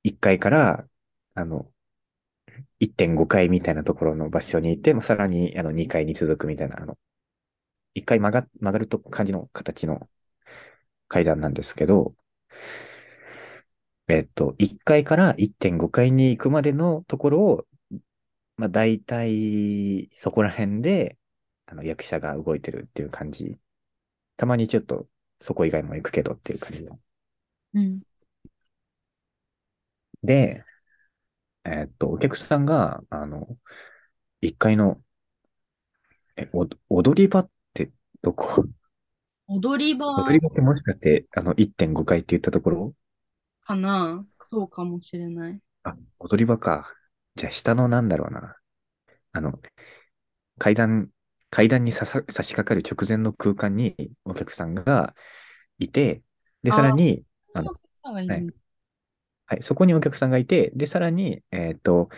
[0.05, 0.89] 1階から、
[1.35, 1.73] あの、
[2.81, 6.99] 1.5階みたいなところの場所に行って、さらにあの2階に続くみたいな、あの、
[7.95, 10.09] 1階曲が、曲がると感じの形の
[11.09, 12.15] 階段なんですけど、
[14.09, 17.67] えっと、1階から1.5階に行くまでのところを、
[18.57, 21.19] まあ大体そこら辺で、
[21.73, 23.59] あの役者が動いてるっていう感じ。
[24.37, 25.09] たまにちょっと
[25.41, 27.01] そこ以外も行くけどっていう感じの。
[27.75, 28.03] うん。
[30.23, 30.65] で、
[31.65, 33.59] えっと、お客さんが、あの、
[34.43, 35.03] 1階の、
[36.37, 37.91] え、お踊り場って
[38.23, 38.65] どこ？
[39.47, 42.95] 踊り場踊り場ってもしかして、あの、1.5階って言ったところ？
[43.63, 45.61] かなそうかもしれない。
[45.85, 46.93] あ、踊り場か。
[47.37, 48.57] じゃあ、下のなんだろうな。
[49.33, 49.61] あの、
[50.59, 51.12] 階段、
[51.53, 55.15] 階段にささ差し掛かる直前の空間にお客さんが
[55.79, 56.23] いて、
[56.63, 58.27] で、さらに、あのお客さんがい
[59.47, 62.09] はい、そこにお客さんがいて、で、さらに、えっと、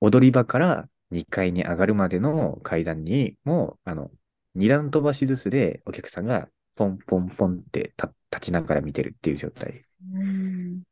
[0.00, 4.10] 踊り場から2階に上がるまでの階段にも、あの、
[4.56, 9.86] 2段飛ばしずつでお客さんがポンポンポンって立立ちながら見てるっていう状態。
[10.12, 10.82] うん。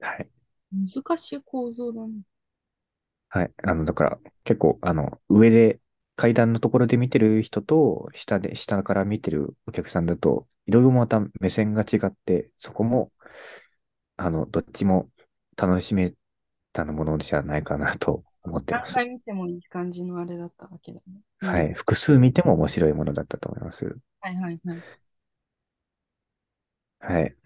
[0.00, 0.28] はい。
[0.72, 2.22] 難しい構造だね。
[3.34, 3.52] はい。
[3.64, 5.80] あの、だから、結構、あの、上で、
[6.16, 13.10] 階段のところで見てる人と、下で、下から見てるお客さんだと、いろいろまた目線が違って、そこも、
[14.18, 15.08] あの、どっちも
[15.56, 16.12] 楽しめ
[16.74, 18.96] たものじゃないかなと思ってます。
[18.96, 21.20] 何回見てもいい感じのあれだったわけだね。
[21.40, 21.72] うんはい。
[21.72, 23.96] 複数見ても面白いものだったと思います。
[24.20, 24.82] はいはいはい。
[27.00, 27.36] はい。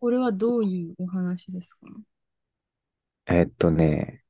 [0.00, 1.86] これはどういうお話ですか？
[3.26, 4.22] えーっとね、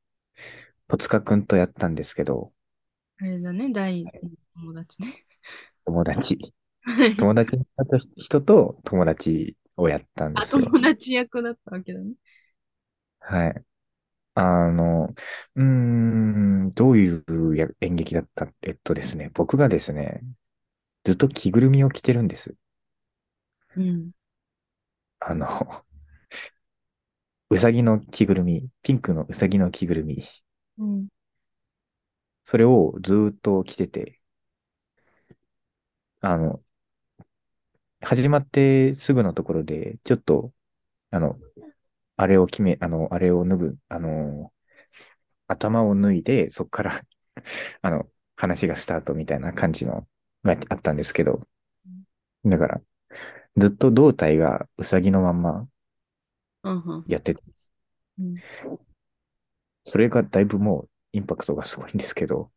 [0.89, 2.53] 戸塚くんとやったんですけど、
[3.21, 4.11] あれだね、大の
[4.55, 5.15] 友達ね。
[5.85, 6.39] 友達、
[6.85, 7.65] はい友達の
[8.17, 10.71] 人と友達をやったんであ、すよ。
[10.71, 12.15] 友達役だったわけだね。
[13.21, 13.65] はい。
[14.35, 15.15] あの、
[15.57, 20.23] うーん、どういうや演劇だったえっとですね、僕がですね、
[21.05, 22.57] ずっと着ぐるみを着てるんです。
[23.77, 24.13] うん。
[25.21, 25.47] あの、
[27.53, 30.25] うさぎの着ぐるみ、ピンクのうさぎの着ぐるみ。
[30.79, 31.09] うん。
[32.45, 34.21] それをずーっと着てて、
[36.21, 36.63] あの、
[38.01, 40.53] 始まってすぐのところで、ちょっと、
[41.11, 41.39] あの、
[42.17, 44.53] あれを決め、あの、あれを脱ぐ、あの、
[45.49, 47.03] 頭を脱いで、そこから
[47.83, 50.07] あの、話がスタートみたいな感じの
[50.45, 51.49] があったんですけど、
[52.45, 52.83] だから、
[53.57, 55.69] ずっと胴体がウサギのまんま
[57.07, 57.43] やってて、
[58.19, 58.37] うん。
[59.85, 62.51] それがだいぶもうインパクトがすごいんですけど、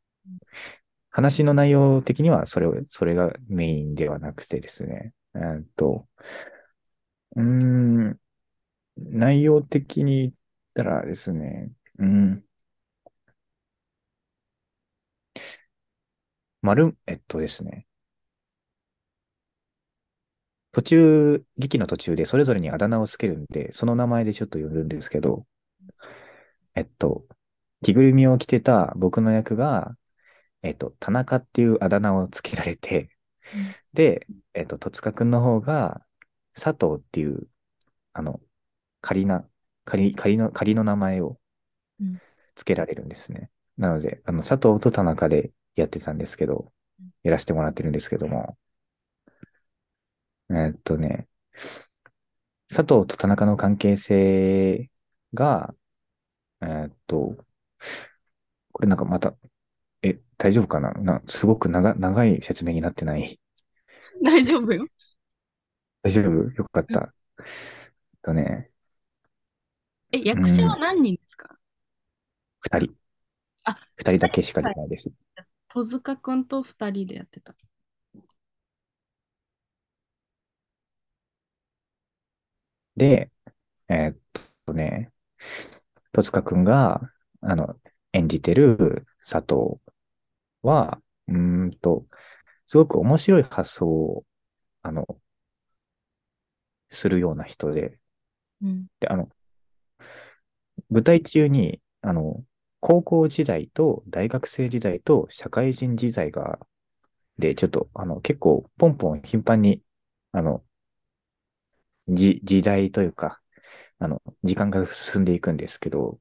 [1.10, 6.08] 話の内容的にはそれを、それがメインではなくてですね、えーっと、
[7.36, 8.20] うーん、
[8.98, 10.34] 内容的に言っ
[10.76, 12.46] たらですね、うん、
[16.62, 17.86] 丸、えっとですね、
[20.76, 25.46] 途中、劇の途中でそれぞれにあだ名をつけるんで、その名前でちょっと呼ぶんですけど、
[26.76, 27.26] えっと、
[27.84, 29.98] 着ぐるみを着てた僕の役が、
[30.64, 33.10] えっと、田中っていうあだ名をつけられて、
[33.94, 36.06] で、えっと、戸塚くんの方が、
[36.54, 37.50] 佐藤っていう、
[38.14, 38.42] あの、
[39.02, 39.48] 仮な、
[39.86, 41.40] 仮、仮の、仮の名前を
[42.00, 42.22] うん。
[42.56, 43.50] つけられるんですね。
[43.78, 46.72] なので、あの、佐藤と田中でやってたんですけど、
[47.24, 48.58] やらせてもらってるんですけども、
[50.50, 51.28] えーっとね、
[52.68, 54.90] 佐藤と田中の関係性
[55.34, 55.74] が、
[56.62, 57.38] えーっと、
[58.72, 59.36] これなんかまた、
[60.02, 60.92] え、大丈夫かな？
[60.94, 63.40] な、すごく長、長い説明になってない？
[64.24, 64.86] 大丈夫よ。
[66.04, 66.52] 大丈夫？
[66.52, 67.14] よかった。
[67.40, 67.46] えっ
[68.22, 68.70] とね、
[70.12, 71.58] え、役者は何人ですか？
[72.62, 72.94] 二人。
[73.66, 75.12] あ、二人だけしか出ないです。
[75.74, 77.56] 戸塚くんと二人でやってた。
[82.96, 83.32] で、
[83.90, 84.18] えーっ
[84.66, 85.12] とね、
[86.14, 87.02] 戸塚くんが、
[87.42, 87.76] あの、
[88.14, 89.80] 演じてる佐藤
[90.64, 92.06] は、うーんと、
[92.68, 94.26] すごく面白い発想を、
[94.84, 95.08] あの、
[96.90, 98.00] するような人で、
[98.62, 98.88] うん。
[99.00, 99.30] で、あの、
[100.90, 102.44] 舞台中に、あの、
[102.80, 106.60] 高校時代と大学生時代と社会人時代が、
[107.38, 109.82] で、ちょっと、あの、結構、ポンポン頻繁に、
[110.32, 110.66] あの、じ、
[112.08, 113.42] 時代というか、
[114.00, 116.20] あの、時間が進んでいくんですけど、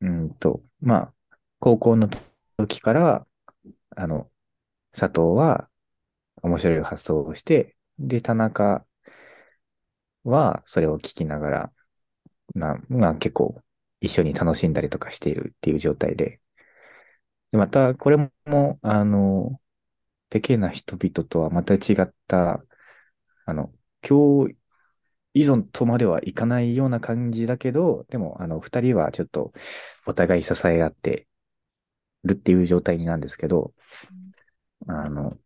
[0.00, 1.14] うんと、まあ、
[1.58, 2.08] 高校の
[2.56, 3.26] 時から、
[3.96, 4.30] あの、
[4.92, 5.68] 佐藤は
[6.42, 8.86] 面白い発想をして、で、田中
[10.24, 11.72] はそれを聞きながら、
[12.54, 13.62] まあ、まあ結構
[14.00, 16.40] 一緒に楽しんだりとかしているっていう状態で。
[17.52, 18.16] でまた、これ
[18.46, 19.60] も、あの、
[20.30, 22.64] ペケな人々とはまた違った、
[23.46, 23.72] あの、
[24.08, 24.56] 今日
[25.34, 29.52] 依存とまではいかないような感じだけど、でも、あの、二人はちょっと
[30.06, 31.28] お互い支え合って
[32.24, 33.74] るっていう状態なんですけど、
[34.86, 35.38] あの、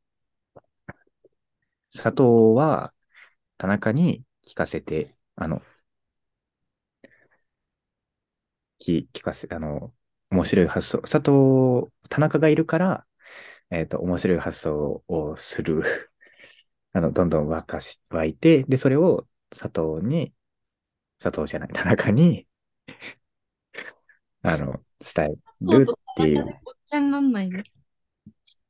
[1.93, 2.93] 佐藤は
[3.59, 5.62] 田中に聞かせて、あの、
[8.81, 9.93] 聞聞かせ、あの、
[10.31, 13.06] 面白い発想、佐藤、田中がいるから、
[13.70, 15.82] えっと、面白い発想をする。
[16.94, 20.34] あの、どんどん沸かし、湧いて、で、それを佐藤に、
[21.20, 22.48] 佐藤じゃない、田中に、
[24.42, 24.84] あの、
[25.14, 26.60] 伝えるっていう。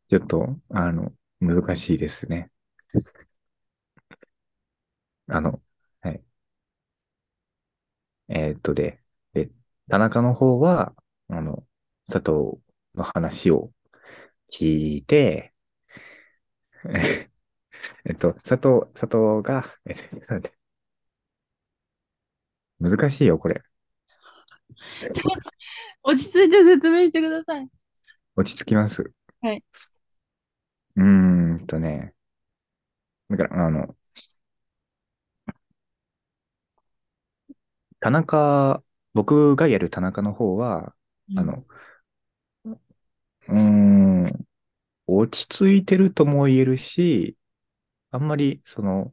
[0.09, 2.51] ちょっと、あの、難しいですね。
[5.29, 5.63] あの、
[6.01, 6.25] はい。
[8.29, 9.01] えーっとで、
[9.33, 9.51] で、
[9.89, 10.95] 田中の方は、
[11.29, 11.67] あの、
[12.07, 12.61] 佐藤
[12.95, 13.73] の話を
[14.53, 15.55] 聞いて、
[18.05, 20.59] えっと、佐藤、佐藤が、えっと、ちょっと待って
[22.79, 23.63] 難しいよ、これ。
[26.03, 27.69] 落ち着いて説明してください。
[28.37, 29.13] 落ち着きます。
[29.41, 29.65] はい。
[30.97, 32.15] うーんとね。
[33.31, 33.97] だから、あの、
[38.01, 38.83] 田中、
[39.15, 40.95] 僕がやる田中の方は、
[41.35, 41.65] あの、
[43.49, 44.47] うーん、
[45.07, 47.37] 落ち着いてるとも言えるし、
[48.15, 49.13] あんまり、その、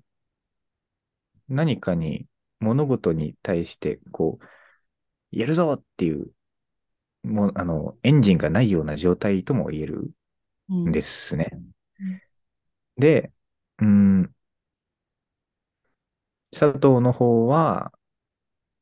[1.49, 2.27] 何かに、
[2.59, 4.45] 物事に対して、こう、
[5.37, 6.31] やるぞっていう、
[7.23, 10.11] もう、あの、エンジンがないような状態とも言える
[10.69, 11.51] うんんですね
[11.99, 12.21] うん。
[12.97, 13.31] で、
[13.79, 14.35] うーん、
[16.51, 17.91] 佐藤の方は、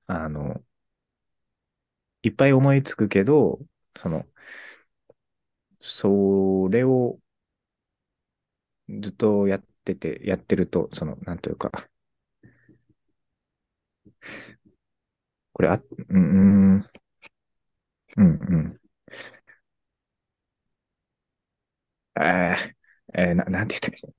[0.07, 0.63] あの、
[2.23, 3.59] いっぱい思いつくけど、
[3.97, 4.25] その、
[5.81, 7.19] それを
[8.89, 11.71] ずっとやってて、やってると、その、なんというか、
[15.53, 16.85] これ、あ、うん、うん、
[18.17, 18.79] うん、うん。
[22.19, 22.75] えー
[23.15, 24.13] えーな、なんて言ったらいいの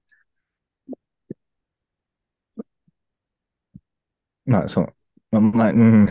[4.46, 4.94] まあ、そう。
[5.30, 6.06] まあ、まあ、うん。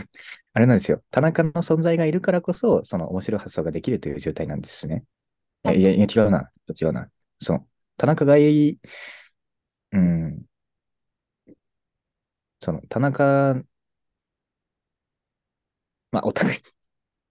[0.53, 1.03] あれなんですよ。
[1.11, 5.03] 田中の存在がいるからこそ、その面白い発想ができるという状態なんですね。
[5.63, 6.51] あ、いや、いや、違うな。
[6.81, 7.09] 違うな。
[7.41, 7.67] その、
[7.97, 8.79] 田中がいい、
[9.91, 10.45] うん、
[12.59, 13.63] その、田中、
[16.11, 16.59] まあ、お互い、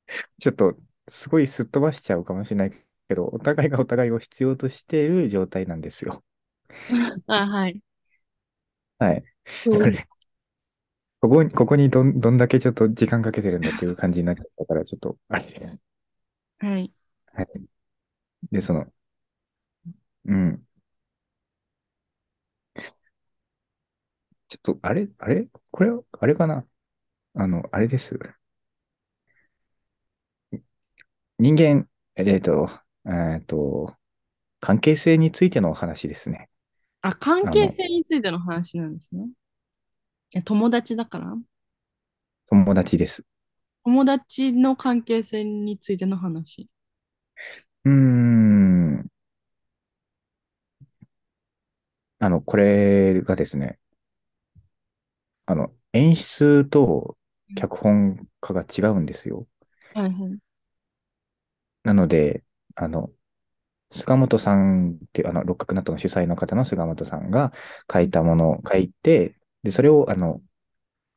[0.38, 0.76] ちょっと、
[1.08, 2.70] すごいすっ飛ばしちゃうかもしれない
[3.08, 6.22] けど、お互いがお互いを必要としている状態なんですよ。
[7.26, 7.80] あ、はい。
[8.98, 9.24] はい。
[9.68, 9.70] そ。
[9.90, 10.08] れ、
[11.20, 15.82] ここに、ここにどん、どんだけちょっと時間かけてるんだっていう感じになっちゃったから、ちょっと、あれです。
[16.58, 16.92] はい。
[17.32, 17.48] はい。
[18.52, 18.92] で、その、
[20.24, 20.67] うん。
[24.48, 25.46] ちょっと、あれ、あれ？
[25.70, 26.64] これは、あれかな？
[27.34, 28.18] あの、あれです。
[31.38, 32.68] 人間、えっと、
[33.06, 33.94] えっと、
[34.60, 36.48] 関係性についてのお話ですね。
[37.02, 39.28] あ、関係性についての話なんですね。
[40.34, 41.34] え友達だから？
[42.48, 43.24] 友達です。
[43.84, 46.68] 友達の関係性についての話。
[47.84, 49.06] うーん。
[52.18, 53.78] あの、これがですね、
[55.48, 57.16] あの、演出と
[57.56, 59.46] 脚本家が違うんですよ。
[59.94, 60.38] はいはい。
[61.84, 62.44] なので、
[62.74, 63.10] あの、
[63.90, 67.54] 菅本さんっていう、あの、六角納豆の主催の方の菅本さんが
[67.90, 70.42] 書いたものを書いて、で、それを、あの、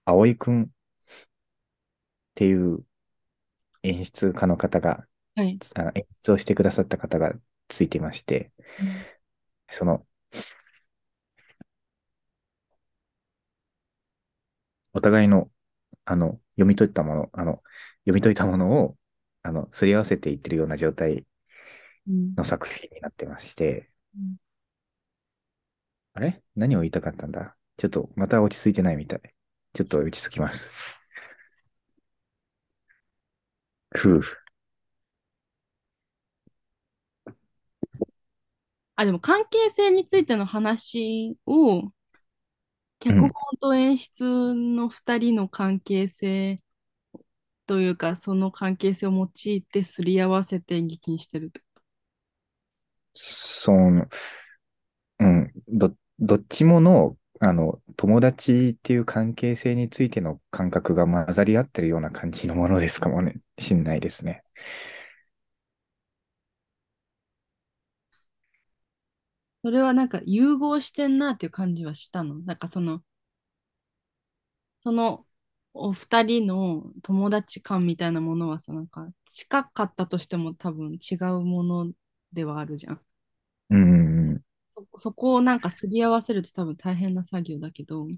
[0.05, 0.67] 葵くんっ
[2.35, 2.85] ていう
[3.83, 5.05] 演出家の方が、
[5.35, 5.59] はい。
[5.75, 7.33] あの演出をしてくださった方が
[7.67, 8.87] ついていまして、うん
[9.67, 10.05] その、
[14.93, 15.51] お互いの、
[16.05, 17.63] あの、読み解いたもの、あの、
[18.05, 18.97] 読み解いたものを、
[19.43, 21.26] あの、すり合わせていってるような状態
[22.07, 24.38] うんの作品になってまして、うん
[26.13, 26.41] あれ？
[26.55, 27.55] 何を言いたかったんだ？
[27.77, 29.22] ちょっと、また落ち着いてないみたい。
[29.73, 30.69] ちょっと落ち着きます。
[33.91, 34.22] ふう。
[38.95, 41.91] あ、でも関係性についての話を、
[43.01, 43.33] 脚本うん。
[43.59, 46.61] と演出の二人の関係性
[47.65, 51.61] というか、その関係性を用いてすり合わせて演劇にしてるって。
[53.13, 54.07] その、
[55.19, 55.51] うん。
[55.67, 64.43] ど、どっちもの、あの、友達っていう関係性についての感覚が混ざり合ってるような感じのものですかもね、しんないですね。
[69.63, 72.39] それはなんか融合してんなっていう感じはしたの。
[72.41, 73.01] なんかその、
[74.83, 75.25] その
[75.73, 81.91] お二人の友達感みたいなものはさ、なんか近かったとしても多分違うもの
[82.33, 83.01] ではあるじゃん。
[83.69, 84.43] うん。
[84.69, 88.17] そ、そこをなんかすり合わせるって多分大変な作業だけど、なん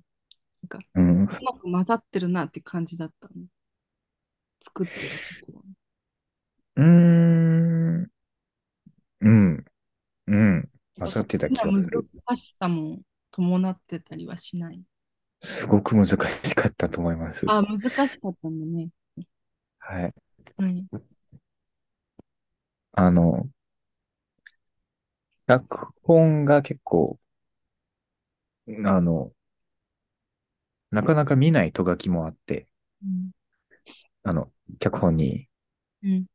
[0.70, 1.24] かうん。
[1.40, 3.36] うまく混ざってるなって感じだったの。
[4.62, 5.62] 作ってる時は。
[6.76, 8.10] うーん。
[9.22, 9.66] うん。
[10.28, 10.72] うん。
[11.00, 12.08] 混ざってた気がする。
[12.36, 13.00] しさも
[13.32, 14.82] 伴ってたりはしない。
[15.42, 17.46] すごく難しかったと思います。
[17.48, 18.90] あ、難しかったんだね。
[19.80, 20.14] はい。
[20.58, 20.86] はい。
[22.94, 23.48] あの、
[25.48, 27.18] 脚本が結構、
[28.86, 29.32] あの、
[30.92, 32.68] なかなか見ないと書きもあって、
[33.04, 33.32] うん。
[34.24, 35.48] あの、脚本に。
[36.04, 36.26] うん。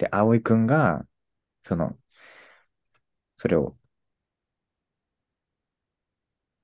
[0.00, 1.06] で、葵くんが、
[1.64, 1.98] その、
[3.36, 3.76] それを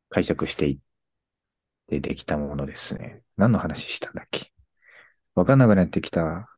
[0.09, 0.79] 解釈していっ
[1.89, 3.23] てできたものですね。
[3.37, 4.53] 何の話したんだっけ？
[5.35, 6.49] わかんなくなってきた。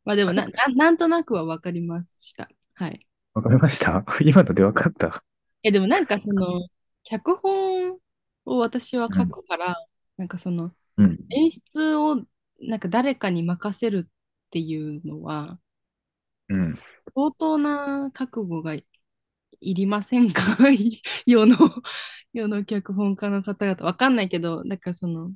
[0.03, 2.47] まあでもな、な、なんとなくはわかりました。
[2.75, 3.05] はい。
[3.35, 4.03] わかりました？
[4.25, 5.23] 今のでわかった？
[5.63, 6.67] え、でもなんかその、
[7.03, 7.97] 脚本
[8.45, 9.31] を私は書うん。
[9.31, 9.75] くから、
[10.17, 11.19] なんかその、うん。
[11.29, 12.25] 演出を
[12.61, 15.59] なんか誰かに任せるっていうのは、
[16.49, 16.79] うん。
[17.15, 18.85] 相当な覚悟がい
[19.61, 20.41] りませんか？
[21.25, 21.57] 世の、
[22.33, 23.85] 世の脚本家の方々。
[23.85, 25.33] わかんないけど、なんかその、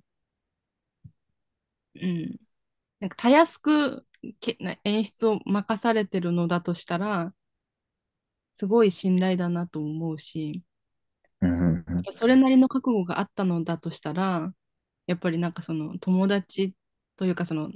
[1.95, 2.38] うん。
[3.01, 4.06] なんかたやすく
[4.41, 7.34] けな演出を任されてるのだとしたら、
[8.53, 10.64] すごい信頼だなと思うし、
[11.41, 11.73] うん。
[11.76, 12.03] うん。
[12.11, 14.53] それなりの覚悟があったのだとしたら、
[15.10, 16.76] やっぱりなんかその友達
[17.18, 17.72] というかその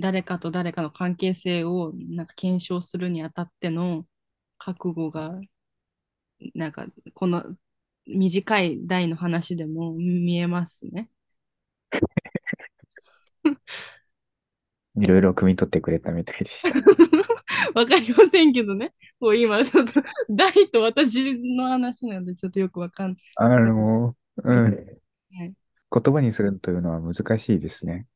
[0.00, 4.06] 誰かと誰かの関係性をなんか検証するにあたっての
[4.58, 5.40] 覚悟が
[6.56, 7.44] なんかこの
[8.08, 11.10] 短い題の話でも見えますね。
[14.96, 16.70] いろいろ汲み取ってくれたみたいでした。
[17.78, 18.92] わかりませんけどね。
[19.20, 23.18] もう今ちょっと題と私の話なんでちょっとよくわかんない。
[23.36, 24.64] あの、うん。
[24.64, 25.54] はい
[25.94, 28.06] 言葉にするというのは難しいですね。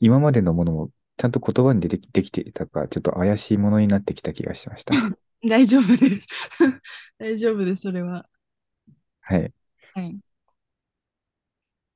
[0.00, 4.94] 今までのものもちゃんと言葉に出てきできていたか、ちょっと怪しいものになってきた気がしました。
[5.46, 6.26] 大丈夫です。
[7.18, 8.28] 大丈夫です、それは。
[9.20, 9.52] はい。
[9.94, 10.18] はい。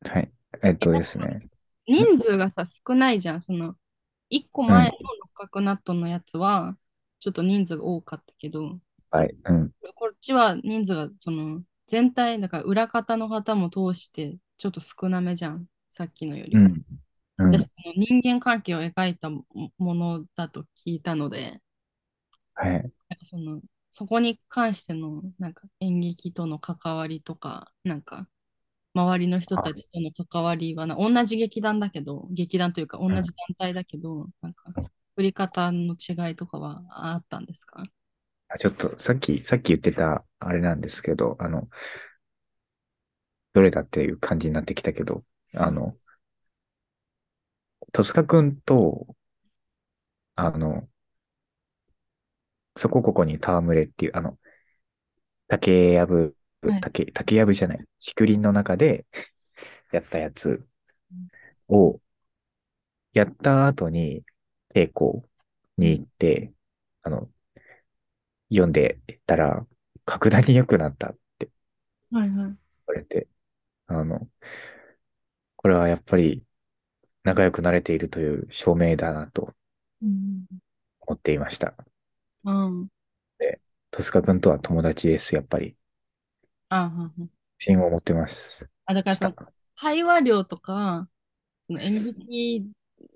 [0.02, 0.30] はい。
[0.62, 1.48] えっとですね。
[1.86, 3.42] 人数がさ、少ないじゃん。
[3.42, 3.76] その、
[4.28, 4.92] 一個前の
[5.22, 6.76] 六角ナットのやつは、
[7.18, 8.78] ちょっと人数が多かったけど、
[9.10, 9.34] はい。
[9.44, 9.70] うん。
[9.94, 11.62] こっちは人数が、その、
[11.94, 15.66] 全体、だから裏方の方も通して、ちょっと少なめじゃん。
[15.90, 16.62] さっきのよりは。
[16.62, 16.84] うん。
[17.38, 19.44] うん人間関係を描いたも
[19.78, 21.60] ものだと聞いたので、
[22.54, 22.92] はい。
[23.08, 23.60] なんかその、
[23.90, 28.28] そこに関しての、なんか演劇との関わりとか、なんか、
[28.94, 33.24] 周りの人たちとの関わりはな、同じ劇団だけど、劇団というか同じ団
[33.58, 34.72] 体だけど、なんか、
[35.16, 36.82] 振り方の違いとかは
[37.14, 37.82] あったんですか？
[37.82, 37.86] あ
[38.58, 41.68] ちょっと、さっき、さっき言ってた、あれなんですけど、あの、
[43.54, 45.96] どれだっていう感じになってきたけど、あの、
[47.92, 49.06] 戸塚くんと、
[50.36, 50.88] あの、
[52.76, 54.38] そこここに戯れっていう、あの、
[55.48, 59.06] 竹やぶはい、竹、竹やぶじゃない、竹林の中で
[59.92, 60.66] やったやつ
[61.68, 62.00] を、
[63.14, 64.24] やった後に、
[64.74, 65.22] 稽古
[65.78, 66.52] に行って、
[67.02, 67.30] あの、
[68.54, 69.66] 読んでたら、
[70.04, 71.50] 格段に良くなったって
[72.10, 72.56] はいはい。
[72.86, 73.28] 言われて、
[73.88, 74.28] あの、
[75.56, 76.44] これはやっぱり
[77.24, 79.54] 仲良くなれているという証明だなと
[80.02, 80.46] うん。
[81.02, 81.74] 思っていました。
[82.44, 82.88] うん。
[83.92, 85.74] 戸塚くんとは友達です、やっぱり。
[86.68, 87.28] あ、はんは
[87.58, 88.68] 信を持ってます。
[88.86, 89.34] あ、だからしたその。
[89.76, 91.08] 会話量とか、
[91.68, 92.72] その演劇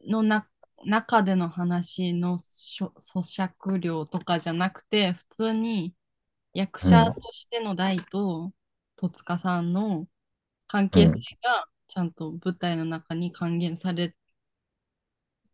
[0.09, 0.49] のな
[0.85, 5.95] 中での話の咀嚼量とかじゃなくて、普通に
[6.55, 8.53] 役者としての代と
[8.97, 10.07] 戸塚さんの
[10.67, 14.15] 関係性がちゃんと舞台の中に還元され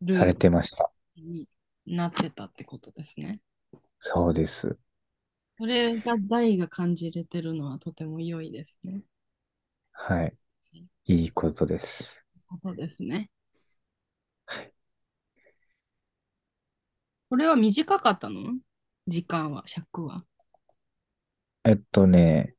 [0.02, 0.90] るされてました。
[1.16, 1.48] に
[1.86, 3.40] なってたってことですね。
[3.98, 4.76] そうです。
[5.56, 9.02] それが大が感じれてるのはとても良いですね。
[9.92, 10.34] はい。
[11.06, 12.24] いいことです。
[12.48, 13.30] ことですね。
[17.34, 18.54] これは短かったの？
[19.08, 20.22] 時間は、尺は。
[21.64, 22.54] えっとね、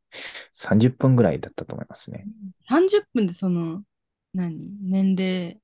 [0.51, 2.27] 30分ぐらいだったと思いますね。
[2.59, 3.83] 30分でその、
[4.33, 4.59] 何？
[4.81, 5.61] 年齢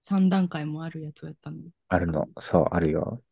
[0.00, 1.58] 3段階もあるやつをやったの？
[1.90, 2.28] あるの。
[2.38, 3.22] そう、あるよ。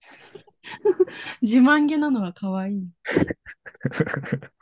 [1.42, 2.88] 自慢げなのは可愛い。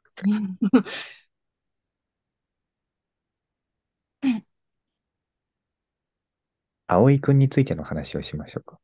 [6.87, 8.79] 葵くんについての話をしましょうか。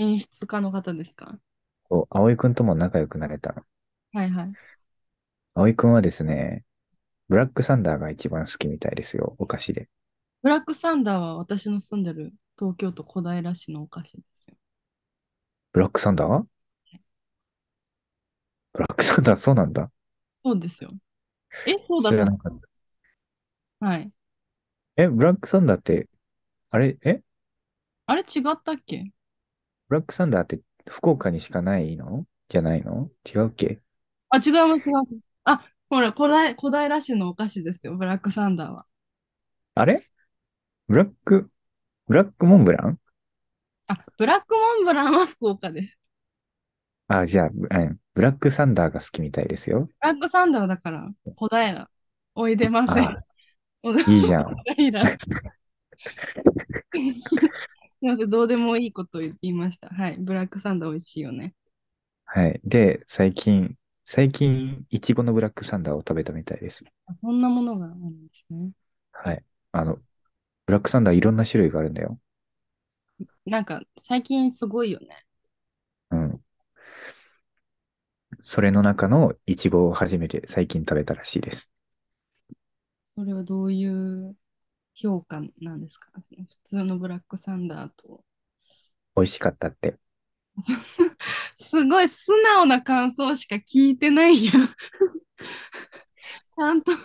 [0.00, 1.38] 演出家の方ですか？
[1.90, 3.62] そう葵くんとも仲良くなれたの。
[4.14, 4.52] はいはい。
[5.54, 6.64] 葵くんはですね、
[7.28, 9.90] ブラックサンダーが一番好きみたいですよ、お菓子で。
[10.42, 14.54] ブラックサンダーは私の住んでる東京都小平市のお菓子ですよ。
[15.72, 16.44] ブラックサンダー？
[18.72, 19.90] ブラックサンダーそうなんだ。
[20.42, 20.92] そうですよ。
[21.66, 22.08] え、そうだ。
[22.08, 22.60] 知らなかっ
[23.80, 23.86] た。
[23.86, 24.10] はい。
[24.96, 26.08] え、ブラックサンダーって、
[26.70, 27.20] あれ、え？
[28.06, 29.12] あれ違ったっけ？
[29.90, 32.24] ブラックサンダーって福岡にしかないの？
[32.48, 33.10] じゃないの？
[33.26, 33.80] 違うっけ？
[34.28, 35.18] あ、違います、違います。
[35.42, 38.86] あ、ほら、小平小平市のお菓子ですよ、ブラックサンダーは。
[39.74, 40.06] あれ？
[40.86, 41.50] ブラック、
[42.06, 43.00] ブラックモンブラン？
[43.88, 45.98] あ、ブラックモンブランは福岡です。
[47.08, 49.88] あ、じゃあ、うん、ブラックサンダーが好きみたいですよ。
[50.00, 51.90] ブラックサンダーはだから、小平。
[52.36, 53.08] おいでません。
[53.08, 53.16] あ、
[54.06, 54.44] いいじゃん。
[54.54, 55.18] 小平。
[58.00, 59.88] すいません、どうでもいいことを言いました。
[59.88, 61.54] はい、ブラックサンダー美味しいよね。
[62.24, 62.60] はい。
[62.64, 66.84] で、最近、最近、いちごのブラックサンダーを食べたみたいです。
[67.06, 68.72] あそんなものがあるんですね。
[69.12, 69.44] はい。
[69.72, 69.96] あの、
[70.66, 72.20] ブラックサンダーいろんな種類があるんだよ。
[73.46, 75.24] なんか、最近すごいよね。
[76.10, 76.44] うん。
[78.42, 81.72] それの中のいちごを初めて最近食べたらしいです。
[83.16, 84.36] それはどういう
[84.94, 86.10] 評価なんですか？
[86.30, 88.24] 普通のブラックサンダーと。
[89.14, 89.98] 美味しかったって。
[91.56, 94.52] すごい素直な感想しか聞いてないよ。
[96.52, 97.00] ちゃんと、ち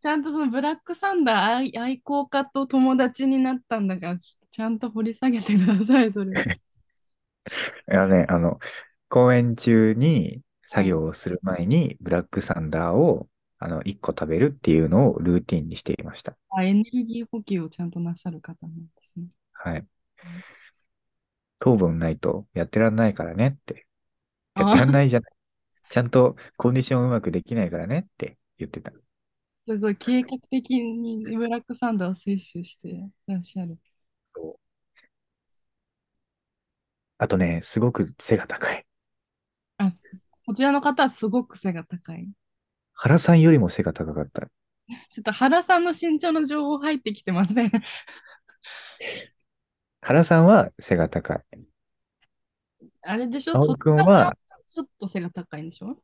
[0.00, 6.46] ちゃんとそのブラックサンダー愛愛好家と友達になったんだから、ちちゃんと掘り下げてください、それは。
[7.90, 8.58] いやね、あの、
[9.08, 13.28] 公演中に作はい業をする前にブラックサンダーを
[13.60, 16.36] あの1個食べるっていうのをルーティンにしていました。
[16.50, 19.26] あエネルギー補給をちゃんとなさる方なんですね。
[19.52, 19.86] はい。
[21.58, 23.86] 糖分ないとやってらんないからねって。
[24.56, 25.32] やあってらんないじゃない。
[25.88, 28.92] ちゃんとコンディションうまくできないからねって言ってた。
[29.66, 33.78] すごい計画的にブラックサンダーを摂取していらっしゃる。
[37.18, 38.84] あとね、すごく背が高い。
[39.78, 39.90] あ、
[40.46, 42.28] こちらの方はすごく背が高い。
[43.02, 44.42] 原さんよりも背が高かった。
[44.42, 47.72] ちょっと原さんの身長の情報入ってきてません？
[50.02, 51.40] 原さんは背が高い。
[53.00, 53.54] あれでしょ？
[53.54, 54.36] 葵くん戸塚さんは、
[54.68, 55.96] ちょっと背が高いんでしょ？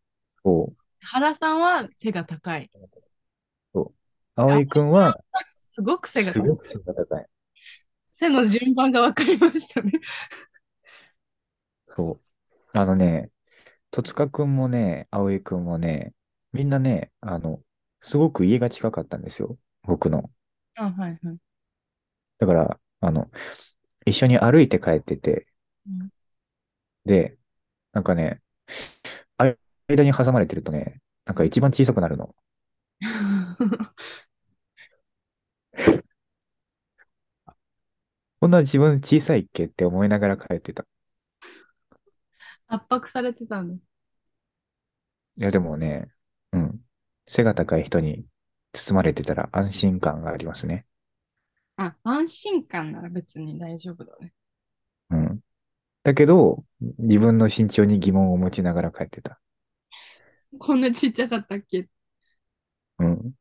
[0.43, 2.71] そう、原さんは背が高い。
[3.75, 3.93] そう。
[4.35, 5.19] 葵くんは、
[5.63, 6.43] すごく背が高い。
[6.43, 7.27] すごく背が高い。
[8.15, 9.93] 背の順番が分かりましたね。
[11.85, 12.21] そう。
[12.73, 13.29] あのね、
[13.91, 16.15] 戸塚くんもね、葵くんもね、
[16.57, 17.61] みんなね、あの、
[18.01, 19.59] すごく家が近かったんですよ。
[19.83, 20.31] 僕の。
[20.75, 21.39] あ、はいはい。
[22.39, 23.31] だから、あの、
[24.07, 25.47] 一緒に歩いて帰ってて、
[25.87, 26.11] うん
[27.05, 27.39] で、
[27.93, 28.43] なんかね、
[29.39, 29.55] あ
[29.89, 32.35] 間に挟まれてるとね、なんか一番小さくなるの。
[38.41, 40.87] こんな自分小さいっけって思いながら帰ってた。
[42.69, 43.83] 圧迫されてたんだ。
[45.37, 46.11] いや、でもね、
[46.57, 46.81] うん。
[47.27, 48.25] 背が高い人に
[48.73, 50.87] 包まれてたら安心感がありますね。
[51.77, 54.33] あ、安心感なら別に大丈夫だね。
[55.11, 55.41] うん。
[56.03, 56.65] だけど、
[56.99, 59.39] 自分の身長に疑問を持ちながら帰ってた。
[60.59, 61.89] こんなちっちゃかったっけ？
[63.01, 63.33] うん。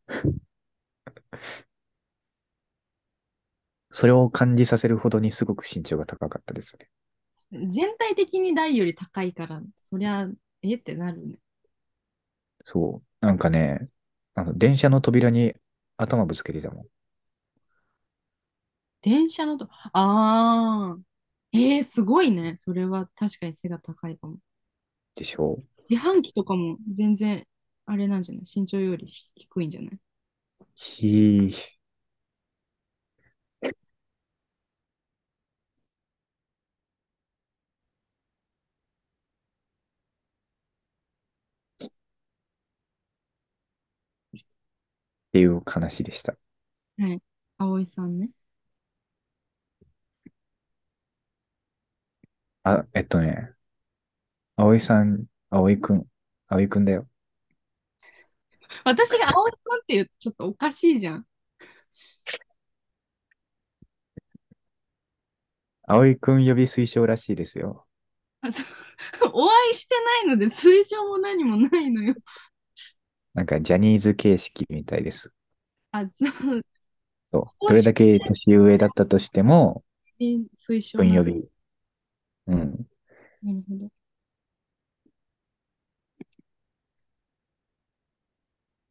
[3.92, 6.90] それを感じさせるほどにすごく身長が高かったですね。
[7.72, 10.28] 全体的に台より高いから、そりゃ、
[10.64, 10.76] え？
[10.76, 11.38] ってなるね。
[12.66, 13.26] そう。
[13.26, 13.90] なんかね、
[14.34, 15.54] あの、電車の扉に
[15.98, 16.88] 頭ぶつけてたもん。
[19.02, 20.98] 電車のと、ああ、
[21.54, 22.56] えー、すごいね。
[22.58, 24.38] それは確かに背が高いかも。
[25.16, 25.62] でしょ？
[25.90, 27.48] 自販機とかも全然、
[27.88, 28.44] あれなんじゃない？
[28.54, 30.00] 身長より低いんじゃない？
[30.76, 31.75] ひー。
[45.36, 46.38] っていう話でした。
[46.98, 47.22] はい。
[47.58, 48.30] 葵さんね。
[52.64, 53.54] あ、えっとね、
[54.58, 56.06] 葵さん、葵くん、
[56.48, 57.08] 葵くんだよ。
[58.84, 61.26] 私が葵さんって言うとちょっとおかしいじゃん。
[65.88, 67.88] 葵くん呼び推奨らしいですよ。
[68.42, 68.66] あそう
[69.34, 69.96] お会いして
[70.28, 72.16] ないので推奨も何もないのよ。
[73.36, 75.32] なんかジャニーズ形式みたいです。
[75.92, 76.62] あ、そう、
[77.26, 77.44] そう。
[77.68, 79.84] どれだけ年上だったとしても、
[80.58, 81.50] 推奨なくん呼び。
[82.48, 82.88] うん。
[83.42, 83.90] なるほど。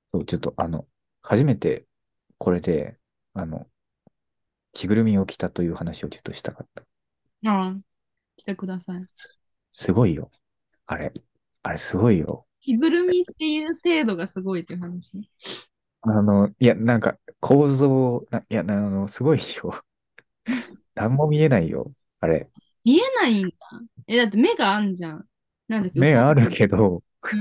[0.08, 0.86] そう、ちょっとあの、
[1.22, 1.86] 初めて
[2.38, 2.98] これで、
[3.34, 3.68] あの、
[4.74, 6.84] 着ぐるみを着たという話をちょっとしたかった。
[7.46, 7.76] ああ、
[8.38, 9.08] してください。
[9.08, 9.40] す、
[9.72, 10.30] すごいよ。
[10.86, 11.12] あれ、
[11.64, 12.46] あれすごいよ。
[12.64, 15.28] 着ぐるみっていう制度がすごいっていう話？
[16.02, 19.72] あの、いや、なんか構造、な、いや、なあの、すごいよ。
[20.94, 21.92] 何も見えないよ。
[22.20, 22.50] あれ。
[22.84, 23.56] 見えないんだ。
[24.06, 25.26] え、だって目があんじゃん。
[25.68, 26.00] なんだっけ？
[26.00, 27.40] 目あるけどうん、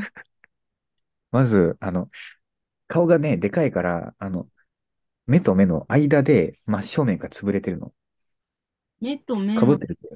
[1.32, 2.10] まず、あの、
[2.88, 4.48] 顔がね、でかいから、あの、
[5.28, 7.94] 目と目の間で真正面が潰れてるの。
[9.00, 10.08] 目と目のかぶってると、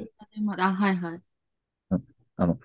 [0.58, 1.22] あ、はいはい。
[2.36, 2.60] あの、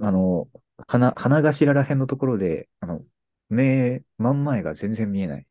[0.00, 0.48] あの、
[0.86, 3.04] 鼻、鼻頭ら辺のところで、あの、
[3.48, 5.46] 目、真ん前が全然見えない。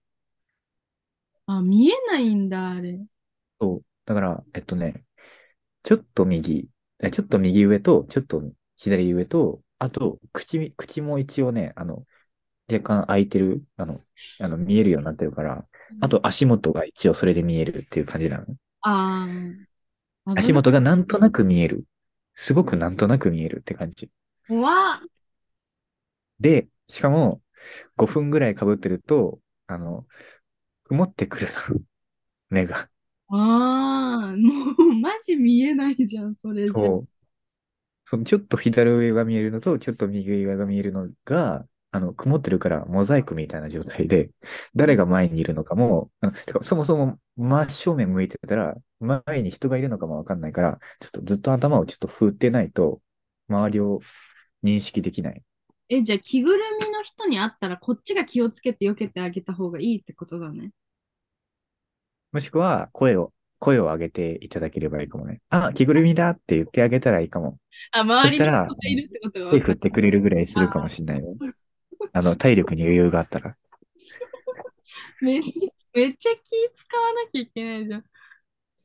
[1.45, 2.99] あ、見えないんだ、あれ。
[3.59, 3.85] そう。
[4.05, 5.03] だから、えっとね、
[5.83, 6.69] ちょっと右、
[7.03, 8.43] えちょっと右上と、ちょっと
[8.77, 12.05] 左上と、あと、口、口も一応ね、あの、
[12.71, 14.01] 若干開いてる、あの、
[14.41, 15.67] あの、見えるようになってるから、
[16.01, 18.45] あと足元が一応それで見えるっていう感じなの。
[18.81, 19.25] あ
[20.25, 20.31] あ。
[20.35, 21.85] 足元がなんとなく見える。
[22.33, 24.09] すごくなんとなく見えるって感じ。
[24.47, 25.16] 怖っ。
[26.39, 27.41] で、しかも、
[27.95, 30.05] 5分ぐらい被ってると、あの、
[30.85, 31.53] 曇ってくるの。
[32.49, 32.89] 目が。
[33.29, 36.89] ああ、もうマジ見えないじゃん、それじゃ。
[36.89, 37.07] そう。
[38.05, 44.31] そのちょっと左上が見えるのと、ちょっと右上が見えるのが、あの、曇ってるからモザイクみたいな状態で、
[44.75, 53.01] 誰が前にいるのかも、あのてかそもそも真正面向いてたら、前に人がいるのかもわかんないから、ちょっとずっと頭をちょっと振ってないと、
[53.49, 54.01] 周りを
[54.63, 55.43] 認識できない。
[55.89, 60.71] え、じゃあ着ぐるみの人に会ったらこっちが気をつけて避けてあげた方がいいってことだね。
[62.31, 65.41] もしくは、声を、声を上げていただければいいかもね。
[65.49, 67.57] あ、着ぐるみだって言ってあげたらいいかも。
[67.91, 71.35] あ、周りに人がいるってことが手振ってくれるぐらいするかもしれないよ。
[72.13, 73.55] あの、体力に余裕があったら。
[75.21, 75.41] め
[75.93, 78.05] めっちゃ気使わなきゃいけないじゃん。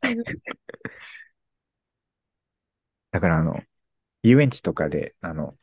[3.10, 3.60] だから、あの、
[4.22, 5.56] 遊園地とかで、あの、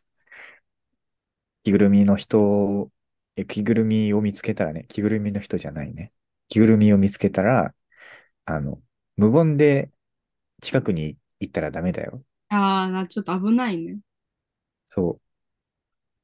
[1.70, 2.92] 着ぐるみの人
[3.36, 6.14] え、着ぐるみを見つけたらね、着ぐるみの人じゃないね。
[6.50, 7.74] 着ぐるみを見つけたら、
[8.46, 8.82] あの、
[9.18, 9.92] 無言で
[10.62, 12.24] 近くに行ったらダメだよ。
[12.50, 14.00] ああ、ちょっと危ないね。
[14.86, 15.22] そう。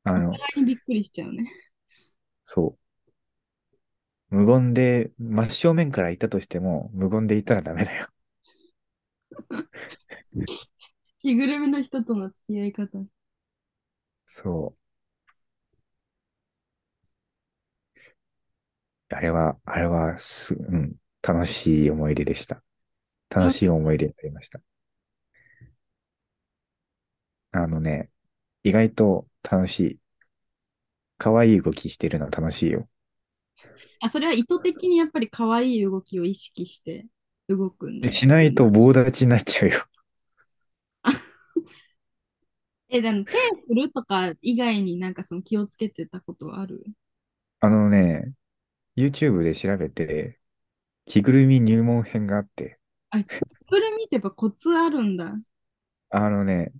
[0.04, 1.50] あの、お互いにびっくりしちゃうね。
[2.44, 2.78] そ
[4.32, 4.36] う。
[4.36, 8.08] 無言で、真正面からいたとしても、無言でいたらダメだよ。
[11.20, 13.06] 着ぐるみの人との付き合い方。
[14.30, 14.76] そ
[19.16, 20.94] あれは、あれはす、うん、
[21.26, 22.62] 楽しい思い出でした。
[23.30, 24.60] 楽しい思い出になりました。
[27.54, 28.10] あのね、
[28.64, 30.00] 意外と楽しい。
[31.18, 32.90] 可愛い動きしてるの楽しいよ。
[34.02, 37.06] あ、それは意図的にやっぱり可愛い動きを意識して
[37.48, 38.10] 動くんだ。
[38.10, 39.86] しないと棒立ちになっちゃうよ。
[42.90, 43.32] え、でも手
[43.68, 46.84] 振るとか以外になんかその気をつけてたことはある？
[47.62, 48.34] あのね、
[48.96, 50.40] YouTube で調べて、
[51.06, 52.80] 着ぐるみ入門編があって。
[53.12, 53.28] あ、着
[53.70, 55.34] ぐるみってやっぱコツあるんだ。
[56.10, 56.72] あのね、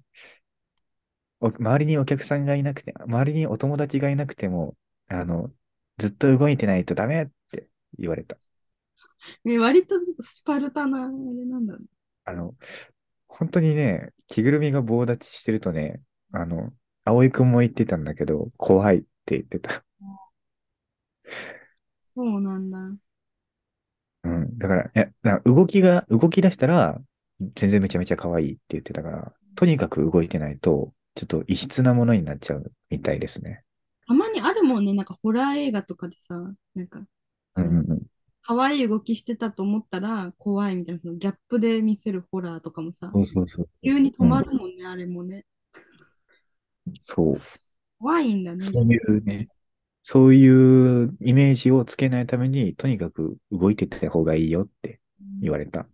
[1.42, 4.76] 周りにお客さんがいなくて、周りにお友達がいなくても、
[5.08, 5.52] あの、
[5.98, 7.68] ずっと動いてないとダメって
[7.98, 8.38] 言われた。
[9.44, 11.10] ね、割とちょっとスパルタな、あれ
[11.46, 11.86] なんだ、ね、
[12.26, 12.56] あの、
[13.28, 16.02] 本当にね、着ぐるみが棒立ちしてるとね、
[16.32, 16.74] あの、
[17.04, 19.84] 葵くんも言ってたんだけど、怖いって言ってた。
[22.16, 22.78] そうなんだ。
[24.24, 24.58] うん。
[24.58, 27.02] だから、え、だから動きが、動き出したら、
[27.56, 33.64] 全然めちゃめちゃ可愛いって言ってたから、とにかく動いてないと、ちょっと異質なものになっちゃうみたいですね。
[34.08, 36.36] たまにあるもんね、なんかホラー映画とかでさ、
[36.76, 37.02] なんか、
[37.56, 38.02] うんうんうん。
[38.42, 43.70] 可愛い動きしてたと思ったら怖いみたいな、そのギャップで見せるホラーとかもさ、そうそうそう。
[43.84, 45.46] 急に止まるもんね、あれもね。
[47.02, 47.42] そう。
[48.00, 48.64] 怖いんだね。
[48.64, 49.48] そういうね、
[50.08, 55.00] そういうイメージをつけないために、とにかく動いてた方がいいよって
[55.42, 55.88] 言われた。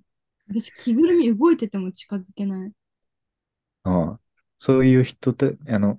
[0.49, 2.73] 私、着ぐるみ動いてても近づけない。
[3.83, 4.19] ああ
[4.57, 5.95] そういう人と、あの、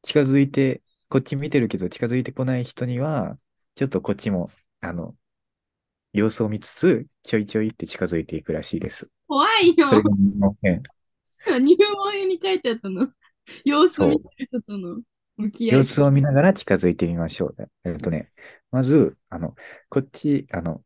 [0.00, 3.36] 近づいて、こっち見てるけど近づいてこない人には、
[3.74, 5.14] ちょっとこっちも、あの、
[6.14, 9.10] 様子を見つつ、ちょいちょいって近づいていくらしいです。
[9.28, 9.86] 怖いよ。
[9.86, 10.82] それが入門編。
[11.60, 13.12] 入門編に書いてあったの。
[13.66, 15.02] 様子を見てる人との。
[15.68, 17.70] 様子を見ながら近づいてみましょう。
[17.84, 18.32] えっとね、
[18.70, 19.54] まず、あの、
[19.88, 20.84] こっち、あの、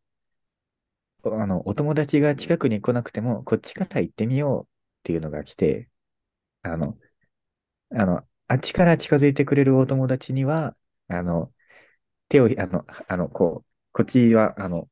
[1.24, 4.68] あの、お友達が近くに来なくても、こっちから行ってみようっ
[5.04, 5.90] ていうのが来て、
[6.62, 6.98] あの、
[7.92, 10.76] あの、あっちから近づいてくれるお友達には、
[11.08, 11.52] あの、
[12.28, 14.90] 手を、あの、あの、こう、こっちは、あの、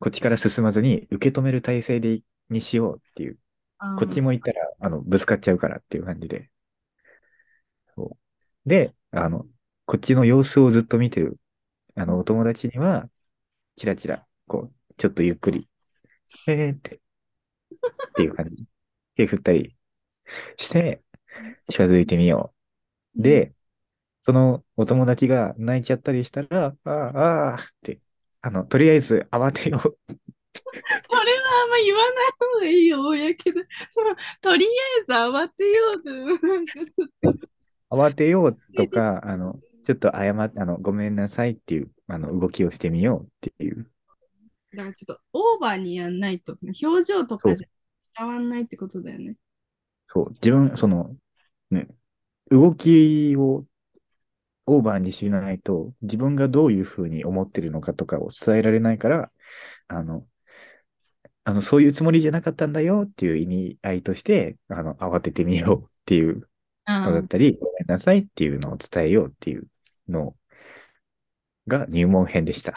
[0.00, 3.38] こっちから進まずに受け止める体制で、にしようっていう。
[3.96, 6.50] こっちも行ったら、あの、ぶつかっちゃうからっていう感じで。
[8.68, 9.46] で、あの、
[9.86, 11.38] こっちの様子をずっと見てる、
[11.96, 13.10] あの、お友達には、
[13.76, 15.68] チラチラ、こう、ちょっとゆっくり、
[16.48, 17.00] えーって、っ
[18.14, 18.64] ていう感じ。
[19.16, 19.76] 手振ったり
[20.58, 21.02] して、
[21.68, 22.54] 近づいてみよ
[23.18, 23.22] う。
[23.22, 23.54] で、
[24.22, 28.00] そのお友達が泣いちゃったりしたら、ああ、ああ、って、
[28.42, 29.98] あの、とりあえず慌てよう。
[31.08, 33.60] それはあんま言わない方がいいよ、やけど、
[34.40, 34.68] とりあ
[35.02, 36.10] えず慌てようと、
[36.46, 37.47] なんかちょっと。
[37.90, 43.90] 慌てようとか、あの、ちょっと謝って、あの、ごめんなさいっていう、あの、動きをしてみようっていう。
[44.74, 47.68] だからちょっとオーバーにやんないと、表情とかじゃ
[48.16, 49.36] 伝わんないってことだよね。
[50.06, 51.16] そう、自分、その、
[51.70, 51.88] ね、
[52.50, 53.64] 動きを
[54.66, 59.32] オーバーにしないと、自分がどういうふうに思ってるのかとかを伝えられないから、
[59.88, 60.26] あの、
[61.44, 66.48] あの、そういうつもりじゃなかったんだよっていう意味合いとして、あの、慌ててみようっていう
[66.88, 69.66] のだったり、ごめんなさいっていうのを伝えようっていう
[70.08, 70.34] の
[71.66, 72.74] が入門編でした。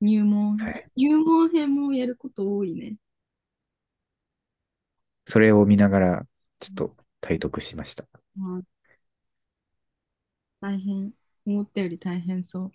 [0.00, 2.96] 入門、はい、入門編もやること多いね。
[5.26, 6.26] それを見ながら、
[6.60, 8.04] ちょっと体得しました。
[10.60, 11.12] 大変。
[11.46, 12.72] 思ったより大変そう。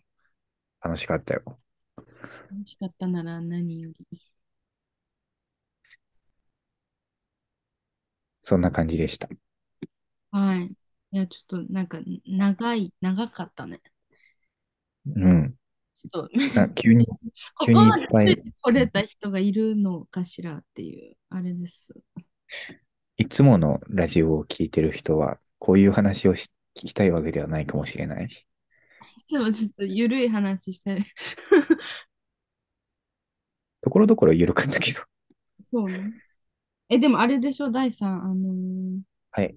[0.81, 1.59] 楽しかったよ。
[2.51, 4.21] 楽しかったなら何より。
[8.41, 9.29] そんな感じでした。
[10.31, 10.65] はい。
[10.67, 13.81] いや、ちょっとなんか長い、長かったね。
[15.05, 15.55] うん。
[15.99, 17.07] ちょっと、な急に、
[17.55, 21.93] こ急こまでにいっぱいついてこれた人がいるのかしらっていう、あれです。
[23.17, 28.29] いつものラジオを聞いてる人は、こういう話をし聞きたいわけではないかもしれない。
[29.17, 31.05] いつもちょっとゆるい話してる。
[33.81, 35.01] ところどころ緩かったけど。
[35.65, 36.13] そうね。
[36.89, 39.01] え、でもあれでしょ、第3、あのー
[39.31, 39.55] はい。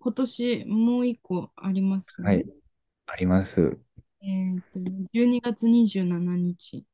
[0.00, 2.28] 今年もう一個ありますね。
[2.28, 2.44] はい。
[3.06, 3.78] あります。
[4.22, 4.80] えっと、
[5.12, 6.84] 12月27日。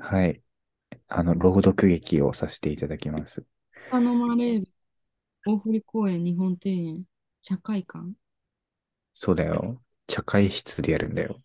[0.00, 0.42] はい。
[1.08, 3.44] あの、朗読劇をさせていただきます。
[3.72, 4.68] スカノマレーベ
[5.46, 7.04] 大堀公園日本庭園
[7.42, 8.14] 社会館
[9.14, 9.80] そうだよ。
[10.08, 11.40] 茶会室でやるんだよ。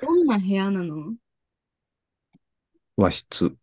[0.00, 1.14] どんな部屋なの？
[2.96, 3.56] 和室。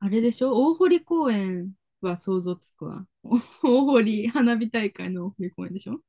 [0.00, 0.52] あれでしょ？
[0.54, 1.72] 大堀公園
[2.06, 3.06] は想像つくわ。
[3.62, 6.00] 大堀花火大会の大堀公園でしょ？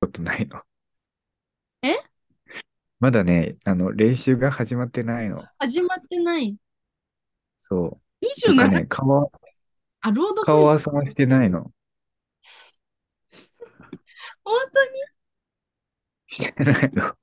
[0.00, 0.62] ことないの。
[1.82, 1.96] え？
[3.00, 5.44] まだね、あの、練習が始まってないの。
[5.58, 6.56] 始まってない。
[7.56, 8.00] そう。
[8.44, 8.52] な？
[8.54, 9.28] んか27ね、顔は、
[10.00, 11.72] あ、朗読顔合わせもしてないの。
[14.44, 15.00] 本当に？
[16.26, 17.14] してないの。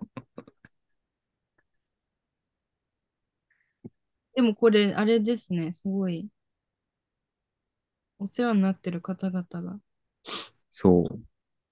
[4.36, 6.28] でもこれ、あれですね、すごい。
[8.18, 9.80] お世話になってる方々が
[10.70, 11.20] そう。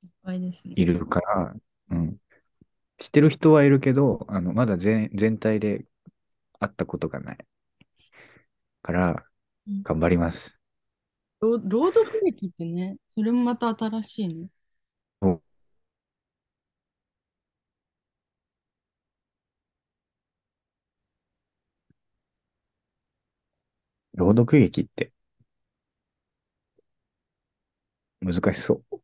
[0.03, 0.73] いっぱいですね。
[0.77, 1.55] いるから、
[1.89, 2.17] うん。
[2.97, 5.85] 知ってる人はいるけど、あの、まだ全、全体で
[6.59, 7.37] 会ったことがない。
[8.83, 9.25] から
[9.67, 10.61] うん、頑張ります。
[11.41, 14.47] 朗朗読劇ってね、それもまた新しいね。
[24.21, 25.11] 朗読劇って
[28.21, 29.01] 難しそう。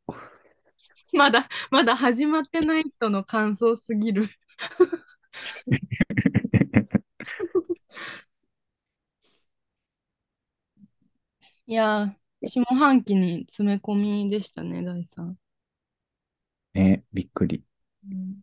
[1.14, 4.30] まだ、まだ始まってない人の感想すぎる。
[11.68, 15.38] いやー、下半期に詰め込みでしたね、大さん。
[16.73, 17.64] ね、びっくり。
[18.10, 18.41] うん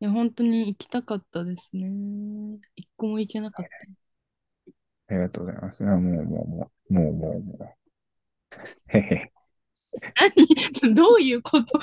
[0.00, 1.88] いや、本当に行きたかったですね。
[2.76, 3.70] 一個も行けなかった。
[5.08, 5.82] ありがとうございます。
[5.84, 7.76] あもう、もう、もう、もう、もう、も
[8.92, 8.98] う。
[8.98, 9.32] へへ。
[10.16, 10.32] 何？
[10.94, 11.80] どういうこと？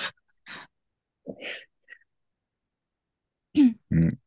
[3.56, 4.20] うん。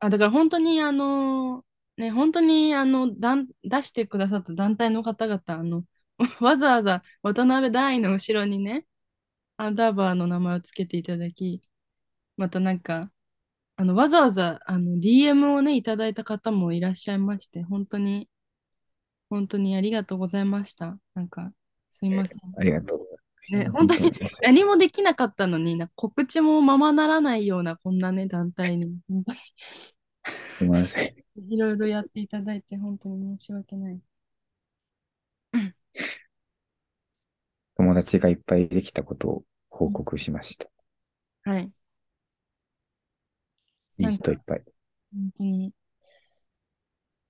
[0.00, 1.64] あ、だから本当にあの、
[1.96, 5.84] ね、本当にあの、だん出してくださった団体の方々、あの、
[6.40, 8.86] わざわざ渡辺大の後ろにね、
[9.58, 11.62] アンダーバーの名前をつけていただき、
[12.38, 13.12] またなんか、
[13.76, 18.28] あの、わざわざあの DM をね、いただいた方もいらっしゃいまして、本当に、
[19.28, 20.96] 本当にありがとうございました。
[21.14, 21.52] なんか、
[21.90, 22.38] すいません。
[22.56, 23.52] ありがとうございます。
[23.52, 29.38] ね、本当に何もできなかったのに、告知もままならないようなこんなね、団体に、本当に
[30.56, 31.14] すみません。
[31.52, 34.00] いろいろやっていただいて、本当に申し訳ない。
[37.76, 40.70] 友達がいっぱいできたことを報告しました。
[41.42, 41.70] はい。
[43.98, 44.64] いい人いっぱい。
[45.12, 45.72] 本当に。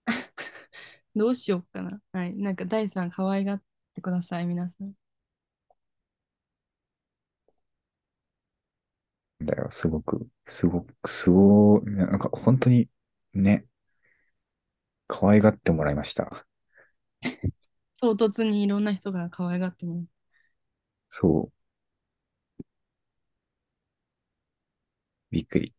[1.15, 2.01] どうしようかな。
[2.13, 2.35] はい。
[2.37, 3.63] なんか、第3可愛がっ
[3.95, 4.95] てください、皆さん。
[9.41, 9.69] だよ。
[9.71, 12.89] すごく、すごく、すごい、なんか本当に
[13.35, 13.67] ね、
[15.07, 16.47] 可愛がってもらいました。
[18.01, 20.07] 唐突にいろんな人が可愛がってもらう。
[21.09, 21.65] そう。
[25.31, 25.75] びっくり。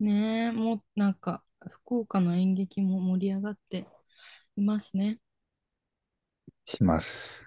[0.00, 3.88] ねえ、もうなんか、福岡の演劇も盛り上がって
[4.56, 5.20] いますね。
[6.66, 7.46] します。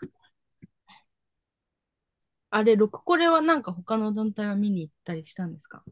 [2.49, 5.85] あれ、ロクコレはなんか他の団体は見に行ったりしたんですか？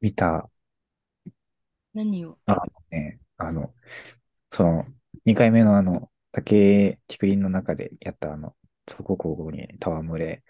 [0.00, 0.50] 見た、
[1.92, 2.38] 何を？
[2.46, 3.74] あ、ね、あの、
[4.52, 4.86] その、
[5.24, 8.56] 2回目のあの、竹竹林の中でやったあの、
[8.88, 10.44] そこ交互に戯れ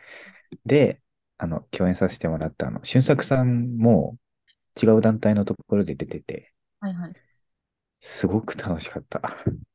[0.66, 1.02] で、
[1.38, 4.18] あの、共演させてもらったあの、俊作さんも
[4.80, 7.16] 違う団体のところで出てて、はいはい。
[8.00, 9.20] すごく楽しかった。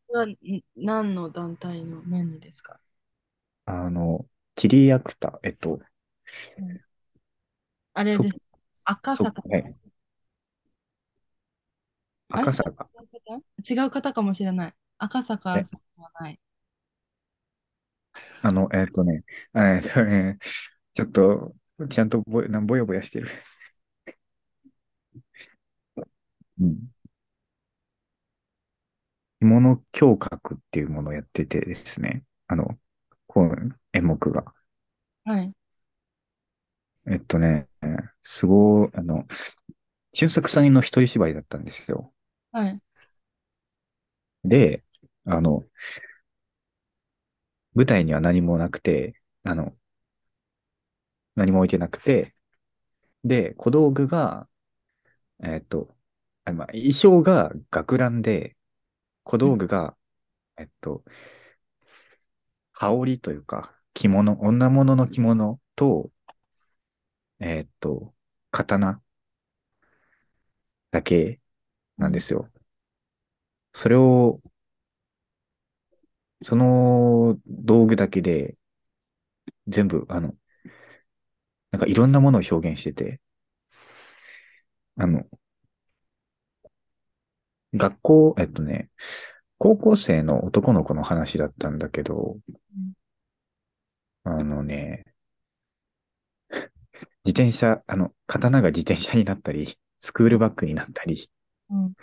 [0.07, 0.38] はん
[0.77, 2.80] 何の団体の何ですか？
[3.65, 4.25] あの、
[4.55, 5.81] チリアクタ、えっと、
[6.57, 6.84] うん
[7.93, 8.35] あれそ、です。
[8.85, 9.43] 赤そ、坂。
[9.49, 9.75] はい。
[12.31, 12.47] あれ？
[12.47, 12.89] 違赤坂。
[13.69, 14.13] 違う方？
[14.13, 14.73] かもしれない。
[14.97, 16.39] 赤坂え、さんではない。
[18.41, 19.23] あの、えっとね、
[19.55, 20.38] えっとね、
[20.93, 21.55] ちょっと、
[21.89, 23.30] ちゃんとぼ、なぼやぼやしてる。
[26.59, 26.93] うん。
[29.39, 32.23] 着物胸郭っていうものをやっててですね。
[32.47, 32.77] あの、
[33.27, 34.53] こう、演目が。
[35.25, 35.53] はい。
[37.07, 37.67] えっとね、
[38.21, 39.25] すごい、あの、
[40.13, 42.13] 俊作さんの一人芝居だったんですよ。
[42.51, 42.81] はい。
[44.43, 44.84] で、
[45.25, 45.65] あの、
[47.75, 49.75] 舞台には何もなくて、あの、
[51.35, 52.35] 何も置いてなくて、
[53.23, 54.49] で、小道具が、
[55.43, 55.93] えっと、
[56.45, 58.56] あまあ、衣装が学ランで、
[59.24, 59.52] 小はい。
[59.52, 59.98] 道具が、
[60.57, 61.03] えっと、
[62.74, 66.11] 羽織というか、着物、女物の着物と、
[67.40, 68.14] えっと、
[68.52, 69.02] 刀
[70.91, 71.40] だけ
[71.98, 72.03] うん。
[72.03, 72.49] なんですよ。
[73.74, 74.41] それを、
[76.44, 78.56] その道具だけで
[79.68, 80.36] 全部、あの、
[81.72, 83.20] なんかいろんなものを表現してて、
[84.98, 85.24] あの、
[87.73, 88.89] 学校、えっとね、
[89.57, 92.37] 高校生の男の子の話だったんだけど、
[94.25, 95.03] あのね、
[97.25, 101.29] 自転車、あの、刀が自転車になったり、スクールバッグになったり、
[101.69, 101.93] うん。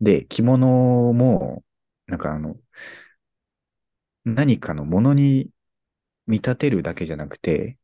[0.00, 1.64] で、着物も、
[2.06, 2.56] なんかあの、
[4.24, 5.50] 何かのものに
[6.26, 7.78] 見立てるだけじゃなくて、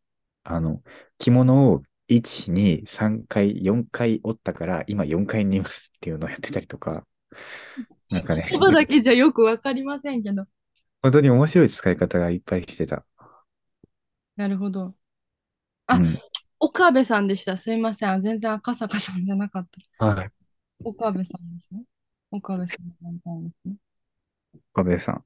[0.45, 0.83] あの、
[1.19, 7.07] 着物を1、2、3回、4回折ったから、今4回にいますっていうのをやってたりとか、
[8.11, 10.45] なんかね、言葉だけじゃよくわかりませんけど。
[11.03, 13.05] 本当に面白い使い方がいっぱいしてた。
[14.37, 14.95] なるほど。
[15.87, 16.19] あ、うん。
[16.59, 17.57] 岡部さんでした。
[17.57, 18.21] すいません。
[18.21, 19.69] 全然赤坂さんじゃなかっ
[19.99, 20.07] た。
[20.07, 20.31] はい。
[20.83, 21.85] 岡部さんですね。
[22.33, 23.77] 岡部さんですね。
[24.73, 25.25] 岡部さん。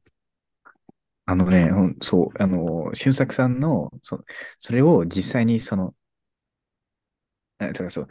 [1.27, 4.23] あのね、うんそう、あの、俊作さんの、そ、
[4.59, 6.04] それを実際にその、あ
[7.75, 8.09] そうそう、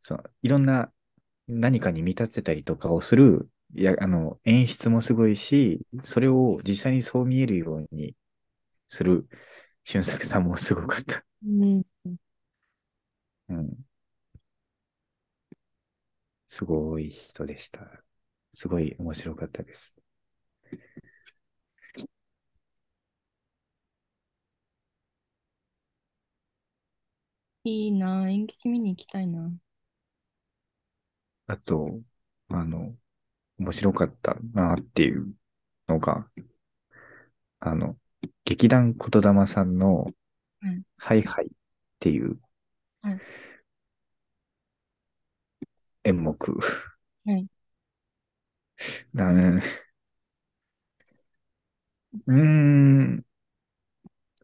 [0.00, 0.92] そう、いろんな
[1.48, 8.16] 何かに見立てたりとかをする、いや、あの、演出もすごいし、それを実際にそう見えるように
[8.88, 9.28] する
[9.84, 11.24] 俊作さんもすごかった。
[11.44, 11.82] うん。
[13.48, 13.86] うん。
[16.48, 18.02] すごい人でした。
[18.52, 19.95] すごい面白かったです。
[27.68, 28.30] いいな。
[28.30, 29.52] 演劇見に行きたいな。
[31.46, 32.00] あと、
[32.48, 32.96] あの、
[33.58, 35.34] 面白かったなっていう
[35.88, 36.30] のが、
[37.60, 37.98] あの、
[38.44, 40.06] 劇団言霊さんの
[40.60, 40.82] はい。
[40.98, 41.50] ハイハイっ
[42.00, 42.40] ていう
[43.02, 43.22] はい。
[46.04, 46.32] 演目。
[47.24, 47.46] はい。
[49.14, 49.62] だね。
[52.26, 53.24] うーん、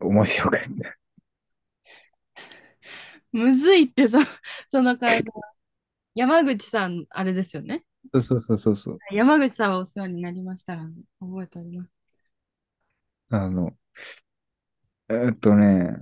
[0.00, 0.98] 面白かった。
[3.32, 4.18] むずいってさ、
[4.68, 5.30] その感じ。
[6.14, 7.84] 山口さん、あれですよね？
[8.12, 8.98] そうそうそうそうそう。
[9.12, 10.84] 山口さんはお世話になりましたが、
[11.20, 11.90] 覚えております。
[13.30, 13.76] あの、
[15.08, 15.96] えーっとね、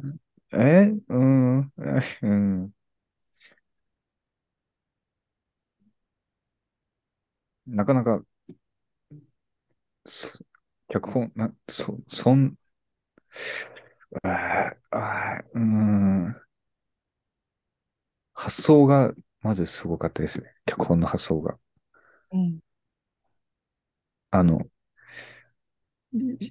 [0.53, 0.93] え？
[1.09, 2.71] うん、えうん、
[7.67, 8.23] なかなか、
[10.05, 10.45] す
[10.89, 12.55] 脚本、な、そ、そん、
[14.23, 16.37] あーあー、うん、
[18.41, 19.13] 発想が、
[19.43, 20.55] まずすごかったですね。
[20.67, 21.59] 脚本の発想が。
[22.33, 22.61] うん。
[24.31, 24.69] あの、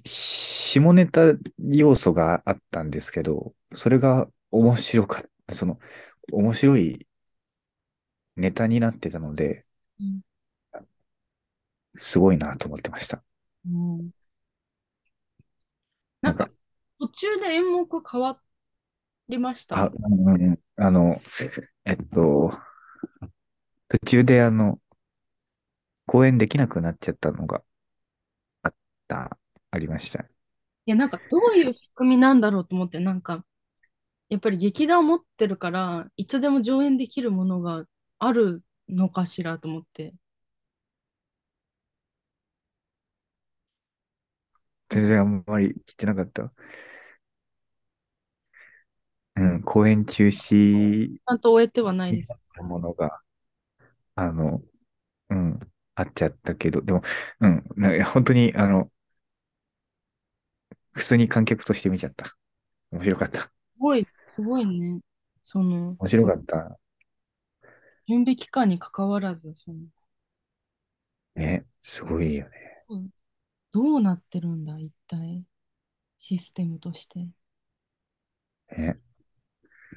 [0.04, 1.22] 下ネタ
[1.58, 5.78] 要素があったんですけど、それが面白かった、その、
[6.32, 7.06] 面白い
[8.34, 9.64] ネタになってたので、
[10.00, 10.20] うん
[11.96, 13.22] すごいなと思ってました。
[13.64, 14.12] うん
[16.22, 16.50] なんか、
[17.00, 18.40] 途中で演目変わ
[19.28, 21.20] りましあ、たうんうんあの、
[21.84, 22.58] えっと、
[23.88, 24.80] 途中であの、
[26.06, 27.62] 公演できなくなっちゃったのが
[28.62, 28.74] あっ
[29.06, 29.36] た、
[29.70, 30.20] ありました。
[30.22, 30.26] い
[30.86, 33.44] や、なんか、どういう仕組みなんだろうと思って、なんか、
[34.30, 37.84] やっぱり劇団を持ってるから、いつでも上演できるものが
[38.18, 40.14] あるのかしらと思って。
[44.88, 46.50] 全然あんまり聞いてなかった。
[49.40, 52.34] うん、公演中止ちゃんと終えてはないです。
[52.60, 53.20] ものが、
[54.14, 54.60] あの、
[55.30, 55.58] うん、
[55.94, 57.00] あっちゃったけど、でも、
[57.40, 58.90] うん、な本当に、あの、
[60.92, 62.36] 普通に観客として見ちゃった。
[62.90, 63.40] 面白かった。
[63.40, 64.06] すごい。
[64.26, 65.00] すごいね。
[65.44, 66.78] その、面白かった。
[68.06, 69.78] 準備期間に関わらず、その、
[71.34, 71.64] ね。
[71.80, 72.84] すごいよね。
[72.90, 73.08] うん
[73.72, 75.44] どうなってるんだ、一体、
[76.18, 77.28] システムとして。
[78.76, 78.98] ね。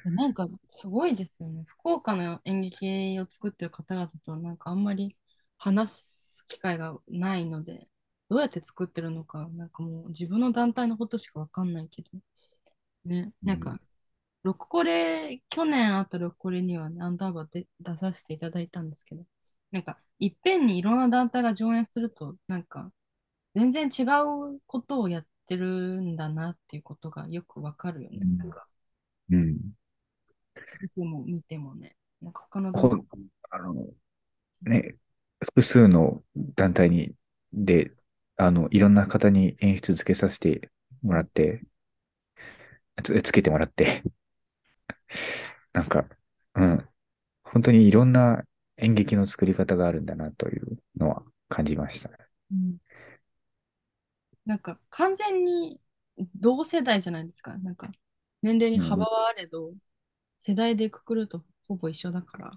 [0.04, 1.64] なんか、すごいですよね。
[1.66, 5.16] 福岡の演劇を作ってる方々とは、なんかあんまり
[5.58, 7.88] 話す機会がないので、
[8.28, 12.10] どうやって作ってるのか、なんかもう自分の団体のことしかわかんないけど、
[13.04, 13.80] ね、なんか、
[14.42, 19.24] ロココレ、去年あったロココレにはね、アンダーバーで出させていただいたんですけど、
[19.72, 22.92] なんか、いっぺんにいろんな団体が上演すると、なんか、
[23.54, 24.02] 全然違
[24.56, 28.18] うことをやってるんだなっていうことがよくわかるよね。
[28.22, 28.38] うん。
[28.38, 28.66] なんか、
[29.30, 29.58] うん。
[30.80, 32.72] 見ても見てもね、なんか他の
[33.50, 33.86] あの、
[34.62, 34.96] ね、
[35.42, 37.14] 複数の団体に、
[37.52, 37.92] で、
[38.36, 40.70] あの、いろんな方に演出つけさせて
[41.02, 41.62] もらって、
[43.02, 44.02] つ、つけてもらって。
[45.72, 46.08] なんか、
[46.54, 46.88] うん、
[47.42, 48.44] 本当にいろんな
[48.76, 52.08] 演劇の作り方があるんだなというのは感じました。
[52.08, 52.16] ね。
[52.52, 52.76] うん。
[54.46, 55.80] なんか完全に
[56.34, 57.56] 同世代じゃないですか。
[57.58, 57.90] なんか
[58.42, 59.72] 年齢にうん、幅はあれど、
[60.46, 62.52] 世代でくくるとほぼ一緒だから、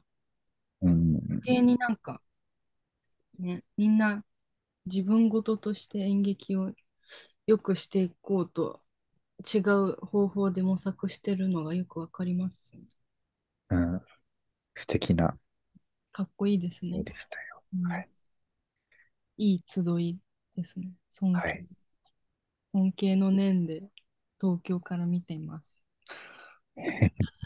[0.81, 2.22] うん、余計になんか
[3.39, 4.26] ね、みんな
[4.88, 6.73] 自分事として演劇を
[7.45, 8.81] 良くしていこうと
[9.55, 12.73] 違う方法で模索してるのがよくわかります。
[13.69, 14.01] うん、
[14.73, 15.38] 素敵な
[16.11, 16.99] かっこいいですね。
[16.99, 17.64] 絵でしたよ。
[17.73, 18.09] うん、はい。
[19.38, 20.18] いい集い
[20.57, 20.91] ですね。
[21.11, 21.65] 尊敬、はい。
[22.73, 23.89] 尊敬の念で
[24.41, 25.81] 東京から見ています。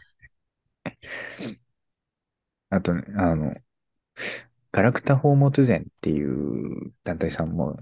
[2.69, 3.53] あとね、あの、
[4.71, 7.77] ガラクタ宝物膳っていう団体さんも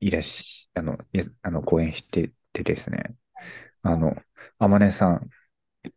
[0.00, 3.16] いらっし、あの、やあの、講演しててですね、
[3.82, 4.16] あの、
[4.58, 5.30] あまねさん、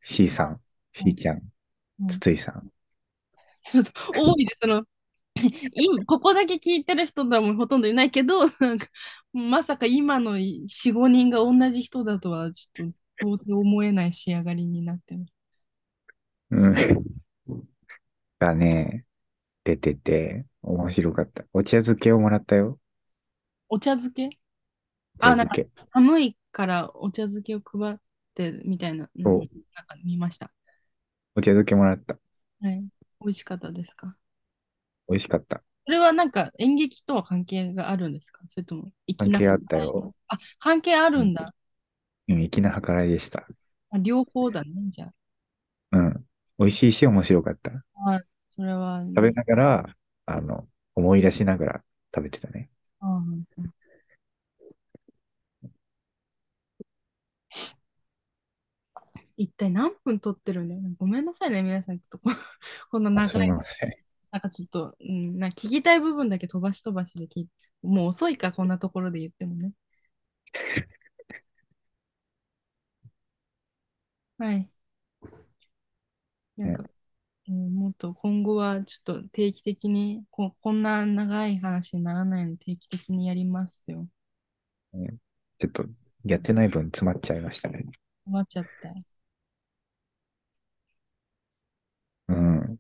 [0.01, 0.61] C さん、
[1.01, 1.41] うん C ちゃん、
[1.99, 2.71] うん筒井さん。
[3.63, 3.93] そうそう、
[4.33, 4.59] 多いです。
[4.61, 4.83] その、
[5.75, 8.87] 今、ここだけ聞いてる人だもんほとんどいないけど、なんか、
[9.33, 12.97] まさか今の4、5人が同じ人だとは、ちょっと、
[13.37, 15.33] 到底思えない仕上がりになってます。
[16.53, 16.75] うん。
[18.39, 19.05] がね、
[19.63, 21.45] 出てて、面白かった。
[21.53, 22.79] お茶漬けをもらったよ。
[23.69, 24.37] お茶漬け？
[25.21, 25.55] あ、なんか。
[25.93, 27.97] 寒いからお茶漬けを配っ
[28.35, 29.47] てみたいななんか
[30.03, 30.51] 見ました。
[31.35, 32.19] お茶漬けもらった。
[32.61, 32.85] はい。
[33.21, 34.15] 美味しかったですか？
[35.09, 35.63] 美味しかった。
[35.85, 38.41] それはなんか演劇とは関係があるんですか？
[38.47, 40.13] それとも、関係あったよ。
[40.27, 41.13] あ、関係あうん。
[41.13, 41.55] るんだ。
[42.27, 43.47] うん粋な計らいでした。
[43.89, 45.11] あ両方だね、じゃ
[45.91, 46.22] うん。
[46.63, 47.71] 美味しいし、面白かった。
[47.95, 48.15] あ。
[48.15, 48.19] あ、
[48.55, 49.31] それは食べね。
[49.31, 49.89] ながら、
[50.25, 50.65] あの、
[50.95, 51.83] 思い出しながら
[52.15, 52.69] 食べてたね。
[59.35, 60.81] 一体何分撮ってるんだよ。
[60.97, 61.99] ごめんなさいね、皆さん。
[61.99, 62.29] ちょっとこ
[62.91, 63.59] このあ、すみ長い。
[64.31, 67.47] なんかちょっと、うん、な聞きたい部分だけ飛ばし飛ばしで聞
[67.81, 69.73] もう遅いか、こんなところで言ってもね。
[74.37, 74.72] はい。
[76.57, 76.83] なんねか、
[77.49, 84.07] うん、もっと今後はちょっと定期的にこ、こんな長い話にならないように定期的にやりますよ。
[84.93, 85.15] ね
[85.59, 85.85] ちょっと、
[86.25, 87.85] やってない分詰まっちゃいましたね。
[88.25, 88.93] 困っちゃった。
[92.27, 92.77] うん。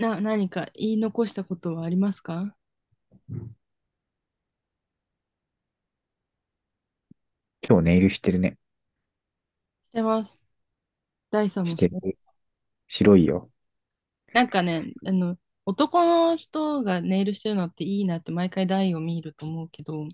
[0.00, 2.54] な、何か言い残したことはありますか？
[7.68, 8.58] 今日ネイルしてるね。
[9.90, 10.47] してます。
[11.30, 11.98] 大さんもしてる。
[12.86, 13.50] 白いよ。
[14.32, 15.36] なんかね、あの、
[15.66, 20.08] 男の人がネイルしてるのっていいなって毎回台を見ると思うけど、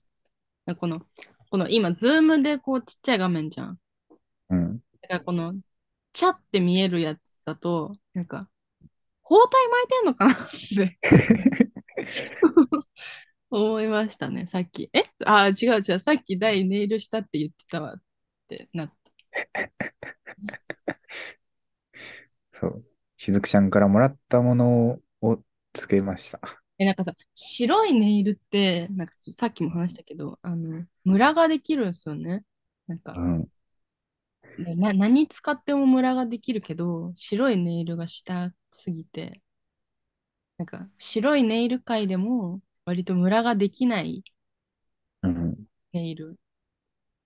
[0.78, 1.02] この、
[1.50, 3.78] この今、ズームでこうちっちゃい画面じゃん。
[4.50, 4.78] うん。
[5.02, 5.54] だからこの、
[6.12, 8.48] チャって見えるやつだと、なんか、
[9.22, 10.36] 包帯巻いてんのかなっ
[10.76, 10.98] て
[13.50, 14.90] 思いましたね、さっき。
[14.92, 15.04] え？
[15.24, 18.02] あ、違う違う、さっき台ネイルしたって言ってたわっ
[18.48, 19.03] てなって。
[22.52, 22.84] そう。
[23.16, 25.42] しずくちゃんからもらったものを
[25.72, 26.40] つけました。
[26.78, 32.44] え、なんかさ、白いネイルって、なんかさっきも話したけど、あの、ムラができるんですよね。
[32.86, 33.48] なんか、うん。
[34.58, 39.42] でな、何使ってもムラができるけど、白いネイルがしたすぎて、
[40.58, 44.24] なんか、白いネイル界でも、割とムラができない
[45.22, 45.66] うん。
[45.94, 46.36] ネイル。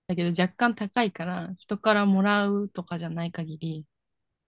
[0.09, 3.87] だけど若干高いから、人からもらうとかじゃない限り、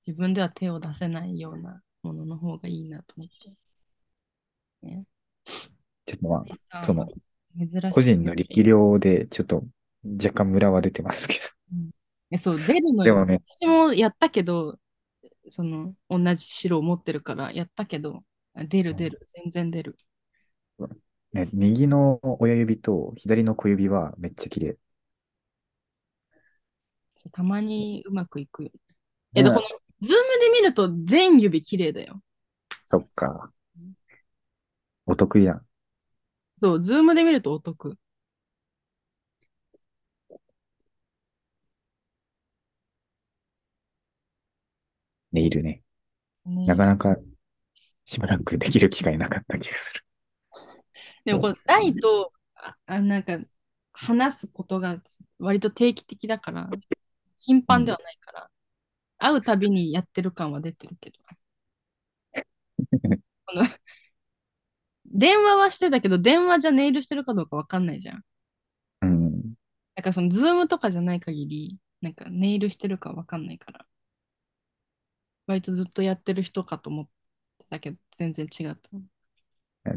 [0.07, 4.87] 自分では手を出せないようなものの方がいいなと思って。
[4.87, 5.05] ね。
[6.07, 7.09] ちょっとまあ、その。
[7.93, 9.65] 個人の力量でちょっと
[10.05, 11.41] 若干ムラは出てますけど。
[11.75, 11.91] うん
[12.33, 13.15] え、そう、出るのよ。
[13.15, 14.79] でもね、私もやったけど、
[15.49, 18.23] その、同じ白を持ってるからやったけど、
[18.55, 19.99] 出る出る、全然出る。
[21.33, 24.79] ね、右の親指と左の小指はめっちゃ綺麗。
[27.29, 28.71] たまにうまくいくよ。
[29.35, 29.61] え、うんこの、
[30.01, 32.23] ズームで見ると全指綺麗だよ。
[32.85, 33.53] そっか。
[35.07, 35.67] お得意やん。
[36.61, 37.97] そう、ズームで見るとお得。
[45.33, 45.83] ネイルね。
[46.45, 47.17] ねなかなか
[48.05, 50.05] しばらくできる機会なかった気がする。
[51.25, 53.39] でもこのライと、あ、あなんか、
[53.93, 55.03] 話すことが
[55.39, 56.71] 割と定期的だから、
[57.41, 58.51] 頻繁ではないから、
[59.19, 61.19] 会うたびにやってる感は出てるけど。
[63.47, 63.65] この
[65.07, 68.25] 電話はしてたけど、電話じゃネイルしてるかどうかわかんないじゃん。
[69.03, 69.55] うん。
[69.95, 73.87] だからそのズームとかじゃない限り、なんかネイルしてるかわかんないから。
[75.47, 77.07] 割とずっとやってる人かと思っ
[77.59, 78.89] てたけど、全然違った。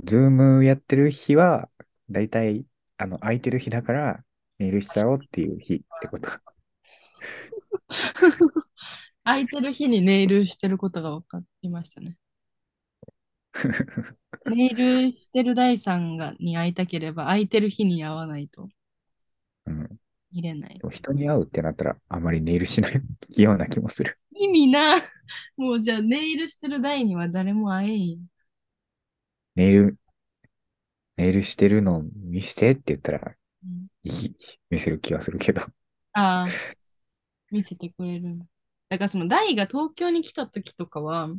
[0.03, 1.69] ズームやってる日は、
[2.09, 2.65] だいたい、
[2.97, 4.25] あの、空いてる日だから、
[4.57, 6.29] ネイルしちゃおうっていう日ってこと。
[9.23, 12.17] 空いてる日にネイルしてることが分かりましたね。
[14.45, 18.69] ネイルしてる第三がに会いたければ、空いてる日に会わないと
[19.65, 19.89] うん。
[20.31, 23.01] 見れない人に会うってなったら、あまりネイルしない
[23.41, 24.17] ような気もする。
[24.35, 24.95] 意味な。
[25.55, 28.17] もうじゃあネイルしてる第には誰も会えんよ。
[29.55, 29.97] ネイル、
[31.17, 34.35] ネイルしてるの見せてって言ったら、うんいい
[34.69, 35.61] 見せる気はするけど。
[36.13, 36.45] ああ、
[37.53, 38.39] 見せてくれる。
[38.89, 41.29] だからその大が東京に来た時とかは、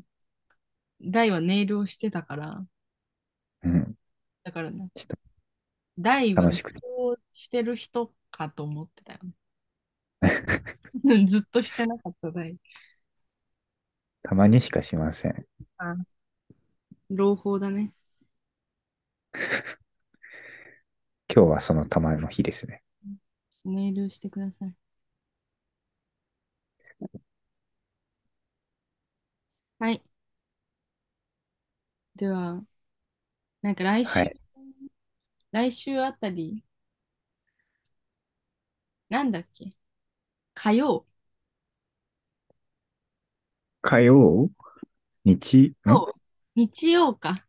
[1.03, 2.65] 大はネイルをしてたから、
[3.65, 3.95] うん。
[4.45, 5.17] だからね、ちょっと
[5.99, 6.63] 大はネイ楽し
[7.33, 9.33] してる人かと思ってたよね。
[11.27, 12.57] ずっとしてなかった大。
[14.23, 15.47] たまにしかしません。
[15.79, 15.97] あ
[17.11, 17.93] 朗報だね。
[21.35, 22.83] 今日はそのたまの日ですね。
[23.65, 24.84] ネイルしてください。
[29.79, 30.03] はい。
[32.17, 32.63] では、
[33.63, 34.41] なんか来週、はい。
[35.53, 36.65] 来週あたり、
[39.09, 39.75] なんだっけ？
[40.55, 41.07] 火曜、
[43.83, 44.51] 火曜？
[45.25, 45.75] 日、ん？
[45.85, 46.21] そう
[46.55, 47.45] 日曜か。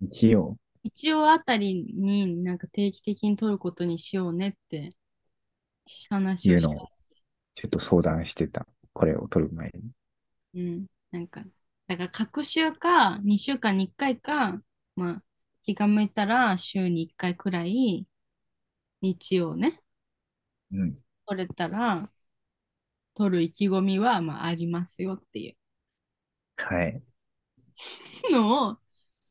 [0.00, 4.92] 日曜日曜あたりになんか定期的に撮ることにしようねって
[6.08, 6.68] 話をした。
[6.68, 6.88] いうのを
[7.54, 8.66] ちょっと相談してた。
[8.92, 9.90] これを取る前に。
[10.54, 10.86] うん。
[11.10, 11.42] なんか、
[11.86, 14.62] だから、各週か、2週間に1回か、
[14.96, 15.24] まあ、
[15.62, 18.06] 気が向いたら週に1回くらい、
[19.02, 19.82] 日曜ね、
[20.72, 20.96] うん。
[21.26, 22.10] 撮れたら、
[23.14, 25.56] 撮る意気込みは、まあ、ありますよってい
[26.56, 27.02] はい。
[28.28, 28.78] う のを、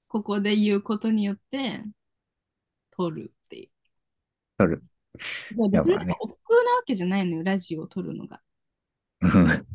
[0.07, 1.83] ここで言うことによって、
[2.91, 3.69] 撮るっていう。
[4.57, 4.83] 取る。
[5.51, 8.41] 別になんか億劫なわけじゃないのよ、ラジオを撮るのが。
[9.21, 9.65] うん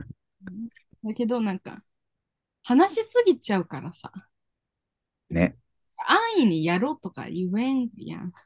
[1.05, 1.85] だけど、なんか、
[2.65, 4.11] 話しすぎちゃうからさ、
[5.31, 5.57] ね。
[6.07, 8.33] 安易にやろうとか言えんやん。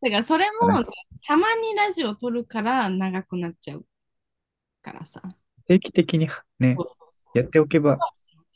[0.00, 0.86] だからそれも話
[1.26, 3.86] たまにラジオ撮るから長くなっちゃう
[4.82, 5.22] からさ。
[5.66, 6.28] 定期的に
[6.58, 7.98] ねそう、そうそうやっておけば、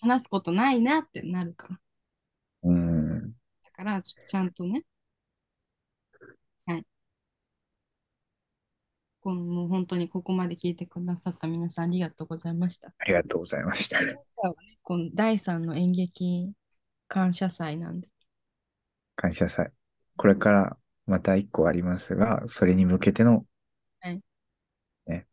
[0.00, 1.78] 話すことないなってなるから。
[2.64, 3.32] うん。
[3.62, 4.84] だからちょちゃんとね。
[6.64, 6.86] はい。
[9.22, 12.92] このもう本当にここまで聞いてくださった皆さんありがとうございました。
[12.98, 14.00] ありがとうございました。
[14.82, 16.50] この第3の演劇
[17.06, 18.08] 感謝祭なんで。
[19.14, 19.70] 感謝祭。
[20.16, 20.76] これから
[21.06, 23.46] また一個ありますが、それに向けての、
[24.00, 24.20] はい
[25.06, 25.26] ね、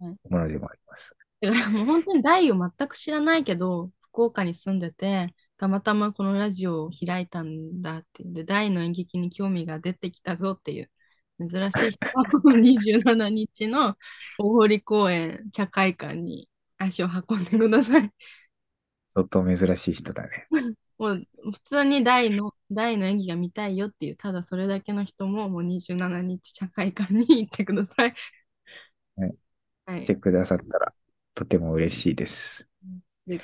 [0.00, 1.14] はいものでもあります。
[1.42, 10.90] だからもう本当に大を全く知らないけど、福岡に住んでて、たまたまこのラジオを開いたんだっていうんで、大の演劇に興味が出てきたぞっていう、
[11.38, 13.96] 珍しい人はこの27日の
[14.38, 16.48] 大堀公園茶会館に
[16.78, 18.10] 足を運んでください。
[19.08, 20.48] 相当珍しい人だね。
[20.98, 28.14] もう普通に大の、大の演技が見たいよっていう、ただそれだけの人ももう27日茶会館に行ってください。
[29.16, 29.36] はい。
[29.86, 30.02] はい。
[30.02, 30.94] 来てくださったら
[31.34, 32.68] とても嬉しいです。
[33.26, 33.40] で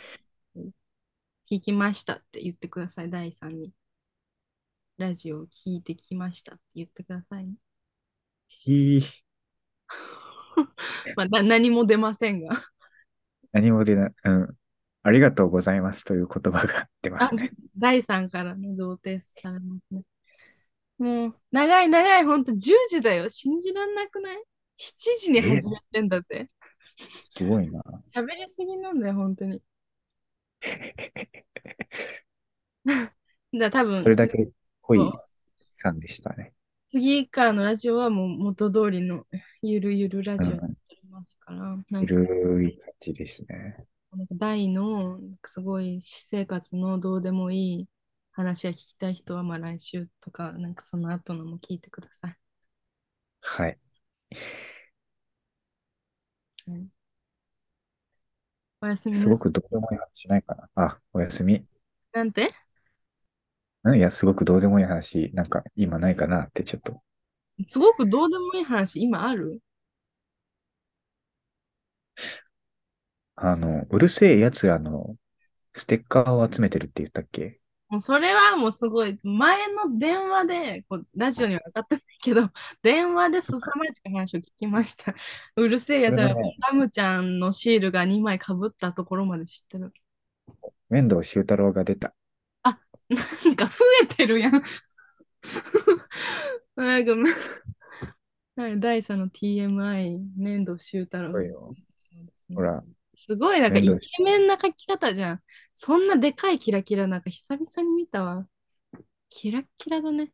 [1.50, 3.72] 聞きましたって言ってください、第3に。
[4.98, 7.54] ラジオを聞いてきましたって言ってくださいね。
[8.50, 9.22] ひー、
[11.16, 12.62] まあ、な何も出ませんが。
[13.52, 14.56] 何も出ない、うん。
[15.02, 17.52] ありがとうございますという言葉が出ますね。
[17.76, 20.02] 第3からね、同定されますね。
[20.98, 23.28] もう、長い長い、ほんと10時だよ。
[23.30, 26.50] 信じらんなくない ?7 時に始え、めてんだぜ。
[27.18, 27.82] すごいな。
[28.14, 29.60] 喋りすぎなんだよ、本当に。
[33.52, 34.48] だ多分、それだけ
[34.82, 35.24] 濃いそう
[35.70, 36.52] 期間でしたね。
[36.90, 39.26] 次からのラジオはもう元通りの
[39.62, 40.74] ゆるゆるラジオになうん。
[40.90, 43.86] りますから、ゆか、るい感じですね。
[44.38, 47.88] 大のすごい私生活のどうでもいい
[48.32, 52.36] 話が聞きたい人は、まあ来週とか、なんかその後のも聞いてください。
[53.40, 53.80] はい。
[56.66, 56.90] はい
[58.82, 59.28] おやすみすな。
[59.28, 60.68] ごくどうでもいい話しないかな。
[60.74, 61.64] あ、おやすみ。
[62.12, 62.54] なんて？
[63.84, 67.02] うんいや、すごくどうでもいい話、なんか今ないかなってちょっと。
[67.64, 69.60] すごくどうでもいい話、今ある？
[73.36, 75.16] あの、うるせえ奴らの
[75.74, 77.60] ステッカーを集めてるって言ったっけ？
[77.88, 82.50] もうそれはもうすごい、前の電話で、こうラジオには上がってないけど、
[82.82, 85.14] 電話で凄まじい話を聞きました。
[85.56, 89.92] うるせえやつは、これがね、ラムちゃんのシールが2枚かぶったところまで知ってる。
[90.90, 92.14] 面倒修太郎が出た。
[93.10, 93.72] あ、なんか増
[94.02, 94.52] えてるやん。
[96.76, 97.12] なんか、
[98.56, 101.32] はい、第3の TMI、粘土修太郎。
[102.54, 102.82] ほら、
[103.14, 105.42] すごいなんかイ面倒ケメンな書き方じゃん。
[105.74, 108.46] そんなでかいキラキラなんか久々に見たわ。
[109.28, 110.32] キラッキラだね。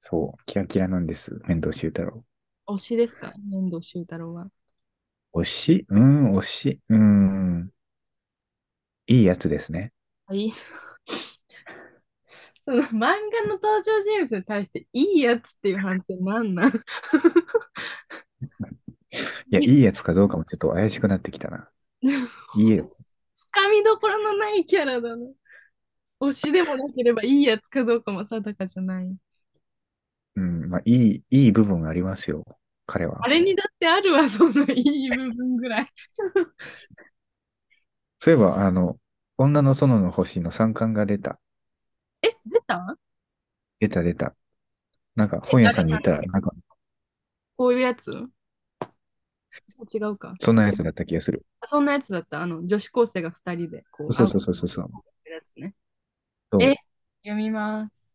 [0.00, 1.40] そう、キラキラなんです。
[1.46, 2.24] 面倒修太郎。
[2.66, 3.32] 推しですか？
[3.50, 4.50] 粘土修太郎は。
[5.32, 5.86] 推し？
[5.88, 7.70] うーん、推しうーん。
[9.06, 9.92] いいやつですね。
[10.26, 10.52] はい。
[12.66, 13.08] その漫画
[13.46, 16.72] の登場人物に対していいやつっていう判定なんなん？
[19.50, 21.70] いや、いいやつかどうかもちょっと怪しくなってきたな。
[22.56, 23.04] いいやつ。
[23.36, 25.26] つかみどころのないキャラだな。
[26.20, 29.16] 推しでもなければいいやつかどうかも定かじゃない。
[30.36, 32.44] うん、まあ、いい、いい部分ありますよ。
[32.86, 33.28] 彼はあ。
[33.28, 35.92] れにだってあるわ、そんないい部分ぐらい。
[38.18, 38.98] そういえば、あの、
[39.38, 41.38] 女の園の星の3巻が出た。
[42.46, 42.98] え、出た？
[43.78, 44.34] 出た出た。
[45.14, 46.52] なんか本屋さんに行ったら、なんか
[47.56, 48.10] こういうやつ？
[49.92, 50.34] 違うか。
[50.38, 51.44] そんなやつだった気がする。
[51.68, 52.42] そんなやつだった？
[52.42, 55.60] あの、女子高生が2人で、こう、そうそうそうそうそう。
[55.60, 55.74] ね。
[56.52, 56.76] そうえ
[57.24, 58.06] 読みます。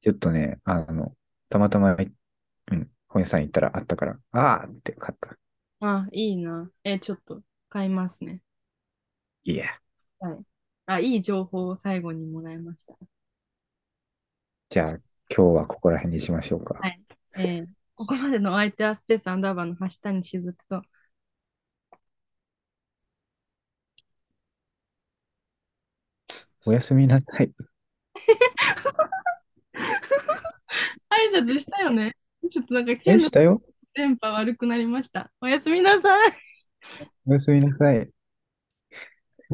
[0.00, 1.12] ちょっとね、あの、
[1.48, 5.36] たまたま、うん、本屋さん行ったらあったから、あーって買った。
[5.80, 6.70] あ、いいな。
[6.84, 8.40] え、ちょっと買いますね。
[9.44, 9.66] いや。
[10.20, 10.38] はい。
[10.86, 12.96] あ、いい情報を最後にもらいました。
[14.76, 16.74] じゃあ、今日はここら辺にしましょうか。
[16.74, 17.00] はい。
[17.38, 20.82] えーここまでのお相手はスペースアンダーバーの橋谷しずくと、
[26.66, 27.50] おやすみなさい。
[31.08, 32.12] 挨拶したよね。
[32.46, 33.62] ちょっとなんかえ、変なしたよ
[33.94, 35.32] 電波悪くなりました。
[35.40, 36.34] おやすみなさい。
[37.26, 38.10] おやすみなさい。